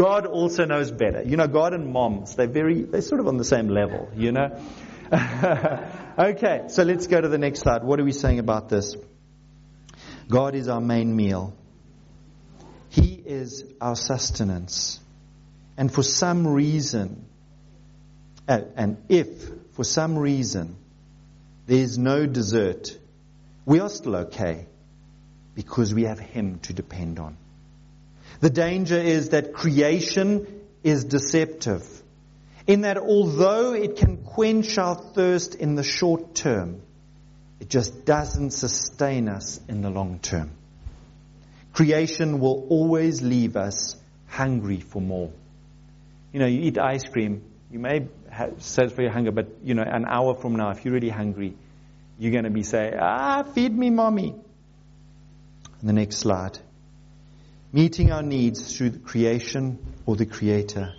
God 0.00 0.24
also 0.24 0.64
knows 0.64 0.90
better. 0.90 1.22
You 1.22 1.36
know, 1.36 1.46
God 1.46 1.74
and 1.74 1.92
moms, 1.92 2.34
they're 2.34 2.46
very, 2.46 2.84
they're 2.84 3.02
sort 3.02 3.20
of 3.20 3.28
on 3.28 3.36
the 3.36 3.44
same 3.44 3.68
level, 3.68 4.08
you 4.16 4.32
know? 4.32 4.58
okay, 6.18 6.62
so 6.68 6.84
let's 6.84 7.06
go 7.06 7.20
to 7.20 7.28
the 7.28 7.36
next 7.36 7.60
slide. 7.60 7.84
What 7.84 8.00
are 8.00 8.04
we 8.04 8.12
saying 8.12 8.38
about 8.38 8.70
this? 8.70 8.96
God 10.26 10.54
is 10.54 10.68
our 10.68 10.80
main 10.80 11.14
meal. 11.14 11.54
He 12.88 13.12
is 13.12 13.62
our 13.78 13.94
sustenance. 13.94 14.98
And 15.76 15.92
for 15.92 16.02
some 16.02 16.46
reason, 16.46 17.26
uh, 18.48 18.60
and 18.76 19.04
if 19.10 19.50
for 19.72 19.84
some 19.84 20.18
reason 20.18 20.76
there 21.66 21.76
is 21.76 21.98
no 21.98 22.24
dessert, 22.24 22.96
we 23.66 23.80
are 23.80 23.90
still 23.90 24.16
okay 24.16 24.64
because 25.54 25.92
we 25.92 26.04
have 26.04 26.18
Him 26.18 26.58
to 26.60 26.72
depend 26.72 27.18
on. 27.18 27.36
The 28.40 28.50
danger 28.50 28.96
is 28.96 29.30
that 29.30 29.52
creation 29.52 30.46
is 30.82 31.04
deceptive. 31.04 31.86
In 32.66 32.82
that 32.82 32.96
although 32.96 33.74
it 33.74 33.96
can 33.96 34.18
quench 34.18 34.78
our 34.78 34.94
thirst 34.94 35.54
in 35.54 35.74
the 35.74 35.82
short 35.82 36.34
term, 36.34 36.80
it 37.60 37.68
just 37.68 38.04
doesn't 38.06 38.52
sustain 38.52 39.28
us 39.28 39.60
in 39.68 39.82
the 39.82 39.90
long 39.90 40.18
term. 40.20 40.50
Creation 41.72 42.40
will 42.40 42.66
always 42.70 43.22
leave 43.22 43.56
us 43.56 43.96
hungry 44.28 44.80
for 44.80 45.02
more. 45.02 45.30
You 46.32 46.40
know, 46.40 46.46
you 46.46 46.60
eat 46.62 46.78
ice 46.78 47.06
cream, 47.08 47.42
you 47.70 47.78
may 47.78 48.06
satisfy 48.58 49.02
your 49.02 49.12
hunger, 49.12 49.32
but 49.32 49.48
you 49.62 49.74
know, 49.74 49.82
an 49.82 50.06
hour 50.06 50.34
from 50.34 50.56
now, 50.56 50.70
if 50.70 50.84
you're 50.84 50.94
really 50.94 51.10
hungry, 51.10 51.54
you're 52.18 52.32
going 52.32 52.44
to 52.44 52.50
be 52.50 52.62
saying, 52.62 52.94
ah, 52.98 53.42
feed 53.42 53.76
me, 53.76 53.90
mommy. 53.90 54.34
And 55.80 55.88
the 55.88 55.92
next 55.92 56.16
slide 56.18 56.58
meeting 57.72 58.10
our 58.10 58.22
needs 58.22 58.76
through 58.76 58.90
the 58.90 58.98
creation 58.98 59.78
or 60.04 60.16
the 60.16 60.26
Creator. 60.26 60.92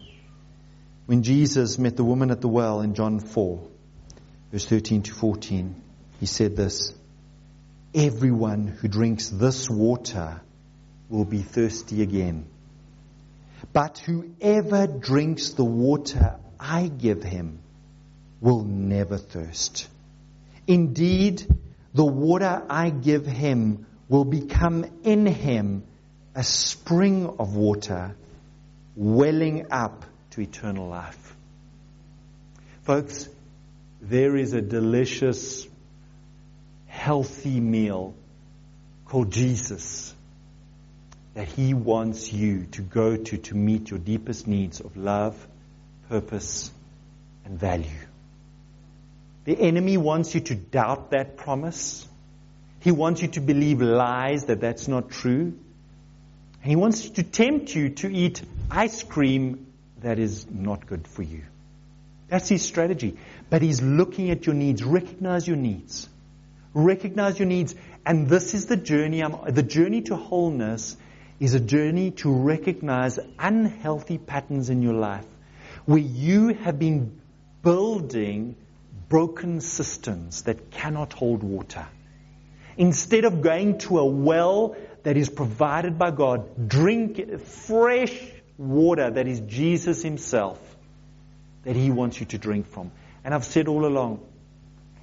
When 1.06 1.24
Jesus 1.24 1.78
met 1.78 1.98
the 1.98 2.04
woman 2.04 2.32
at 2.32 2.40
the 2.40 2.48
well 2.48 2.80
in 2.82 2.94
John 2.94 3.20
4, 3.20 3.62
verse 4.52 4.66
13 4.66 5.04
to 5.04 5.14
14, 5.14 5.76
he 6.20 6.26
said 6.26 6.56
this 6.56 6.94
Everyone 7.94 8.68
who 8.68 8.88
drinks 8.88 9.28
this 9.28 9.70
water 9.70 10.40
will 11.10 11.26
be 11.26 11.42
thirsty 11.42 12.02
again. 12.02 12.46
But 13.74 13.98
whoever 14.00 14.88
drinks 14.88 15.52
the 15.52 15.66
water 15.66 16.38
I 16.58 16.88
give 16.88 17.22
him 17.22 17.60
will 18.40 18.64
never 18.64 19.18
thirst. 19.18 19.90
Indeed, 20.68 21.46
the 21.94 22.06
water 22.06 22.64
I 22.70 22.92
give 22.92 23.26
him 23.26 23.86
will 24.08 24.24
become 24.26 24.86
in 25.04 25.26
him 25.26 25.84
a 26.34 26.44
spring 26.44 27.28
of 27.40 27.56
water 27.56 28.16
welling 28.96 29.72
up 29.72 30.06
to 30.32 30.42
eternal 30.42 30.88
life. 30.88 31.36
Folks, 32.84 33.28
there 34.02 34.36
is 34.36 34.54
a 34.54 34.62
delicious, 34.62 35.68
healthy 36.88 37.60
meal 37.60 38.16
called 39.06 39.32
Jesus 39.32 40.14
that 41.34 41.48
He 41.48 41.74
wants 41.74 42.32
you 42.32 42.66
to 42.72 42.82
go 42.82 43.16
to 43.16 43.38
to 43.38 43.56
meet 43.56 43.90
your 43.90 44.00
deepest 44.00 44.48
needs 44.48 44.80
of 44.80 44.98
love, 44.98 45.36
purpose, 46.10 46.72
and 47.46 47.60
value. 47.60 48.08
The 49.46 49.60
enemy 49.60 49.98
wants 49.98 50.34
you 50.36 50.42
to 50.42 50.56
doubt 50.56 51.12
that 51.12 51.38
promise. 51.38 52.08
He 52.80 52.92
wants 52.92 53.22
you 53.22 53.28
to 53.30 53.42
believe 53.42 53.82
lies 53.82 54.46
that 54.46 54.62
that's 54.62 54.88
not 54.88 55.10
true. 55.10 55.58
And 56.62 56.70
he 56.70 56.76
wants 56.76 57.10
to 57.12 57.24
tempt 57.24 57.74
you 57.74 57.90
to 57.90 58.12
eat 58.12 58.42
ice 58.70 59.04
cream 59.04 59.68
that 60.02 60.20
is 60.20 60.46
not 60.50 60.86
good 60.86 61.08
for 61.08 61.24
you. 61.24 61.44
That's 62.28 62.48
his 62.48 62.62
strategy. 62.62 63.18
But 63.50 63.62
he's 63.62 63.82
looking 63.82 64.30
at 64.32 64.46
your 64.46 64.56
needs. 64.56 64.84
Recognize 64.84 65.48
your 65.48 65.58
needs. 65.58 66.08
Recognize 66.74 67.40
your 67.40 67.48
needs. 67.48 67.76
And 68.06 68.30
this 68.30 68.54
is 68.54 68.68
the 68.68 68.78
journey. 68.78 69.22
I'm, 69.24 69.54
the 69.54 69.64
journey 69.64 70.02
to 70.04 70.16
wholeness 70.16 70.98
is 71.40 71.56
a 71.56 71.60
journey 71.60 72.12
to 72.12 72.32
recognize 72.32 73.20
unhealthy 73.40 74.18
patterns 74.18 74.70
in 74.70 74.82
your 74.82 74.94
life 74.94 75.26
where 75.86 75.98
you 75.98 76.50
have 76.50 76.78
been 76.78 77.20
building 77.64 78.56
broken 79.10 79.60
systems 79.60 80.44
that 80.44 80.72
cannot 80.72 81.14
hold 81.14 81.44
water. 81.44 81.86
Instead 82.78 83.26
of 83.26 83.42
going 83.42 83.80
to 83.80 84.00
a 84.00 84.06
well 84.06 84.76
that 85.04 85.18
is 85.18 85.30
provided 85.30 85.98
by 85.98 86.12
God. 86.12 86.68
Drink 86.68 87.42
fresh 87.42 88.16
water 88.58 89.10
that 89.10 89.28
is 89.28 89.40
Jesus 89.42 90.04
Himself 90.04 90.60
that 91.64 91.76
He 91.76 91.92
wants 91.92 92.20
you 92.20 92.26
to 92.28 92.38
drink 92.38 92.68
from. 92.68 92.92
And 93.24 93.34
I've 93.34 93.46
said 93.46 93.68
all 93.68 93.86
along, 93.86 94.26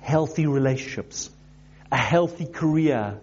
healthy 0.01 0.47
relationships, 0.47 1.31
a 1.91 1.97
healthy 1.97 2.47
career, 2.47 3.21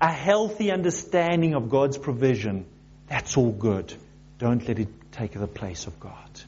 a 0.00 0.12
healthy 0.12 0.70
understanding 0.70 1.54
of 1.54 1.70
God's 1.70 1.98
provision, 1.98 2.66
that's 3.08 3.36
all 3.36 3.52
good. 3.52 3.92
Don't 4.38 4.66
let 4.66 4.78
it 4.78 4.88
take 5.12 5.32
the 5.32 5.46
place 5.46 5.86
of 5.86 5.98
God. 6.00 6.40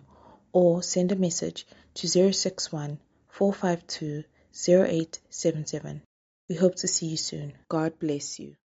or 0.52 0.82
send 0.82 1.12
a 1.12 1.16
message 1.16 1.66
to 1.92 2.08
061 2.08 2.98
452 3.28 4.24
0877. 4.54 6.00
We 6.48 6.56
hope 6.56 6.76
to 6.76 6.88
see 6.88 7.06
you 7.06 7.16
soon. 7.16 7.54
God 7.68 7.98
bless 7.98 8.38
you. 8.38 8.58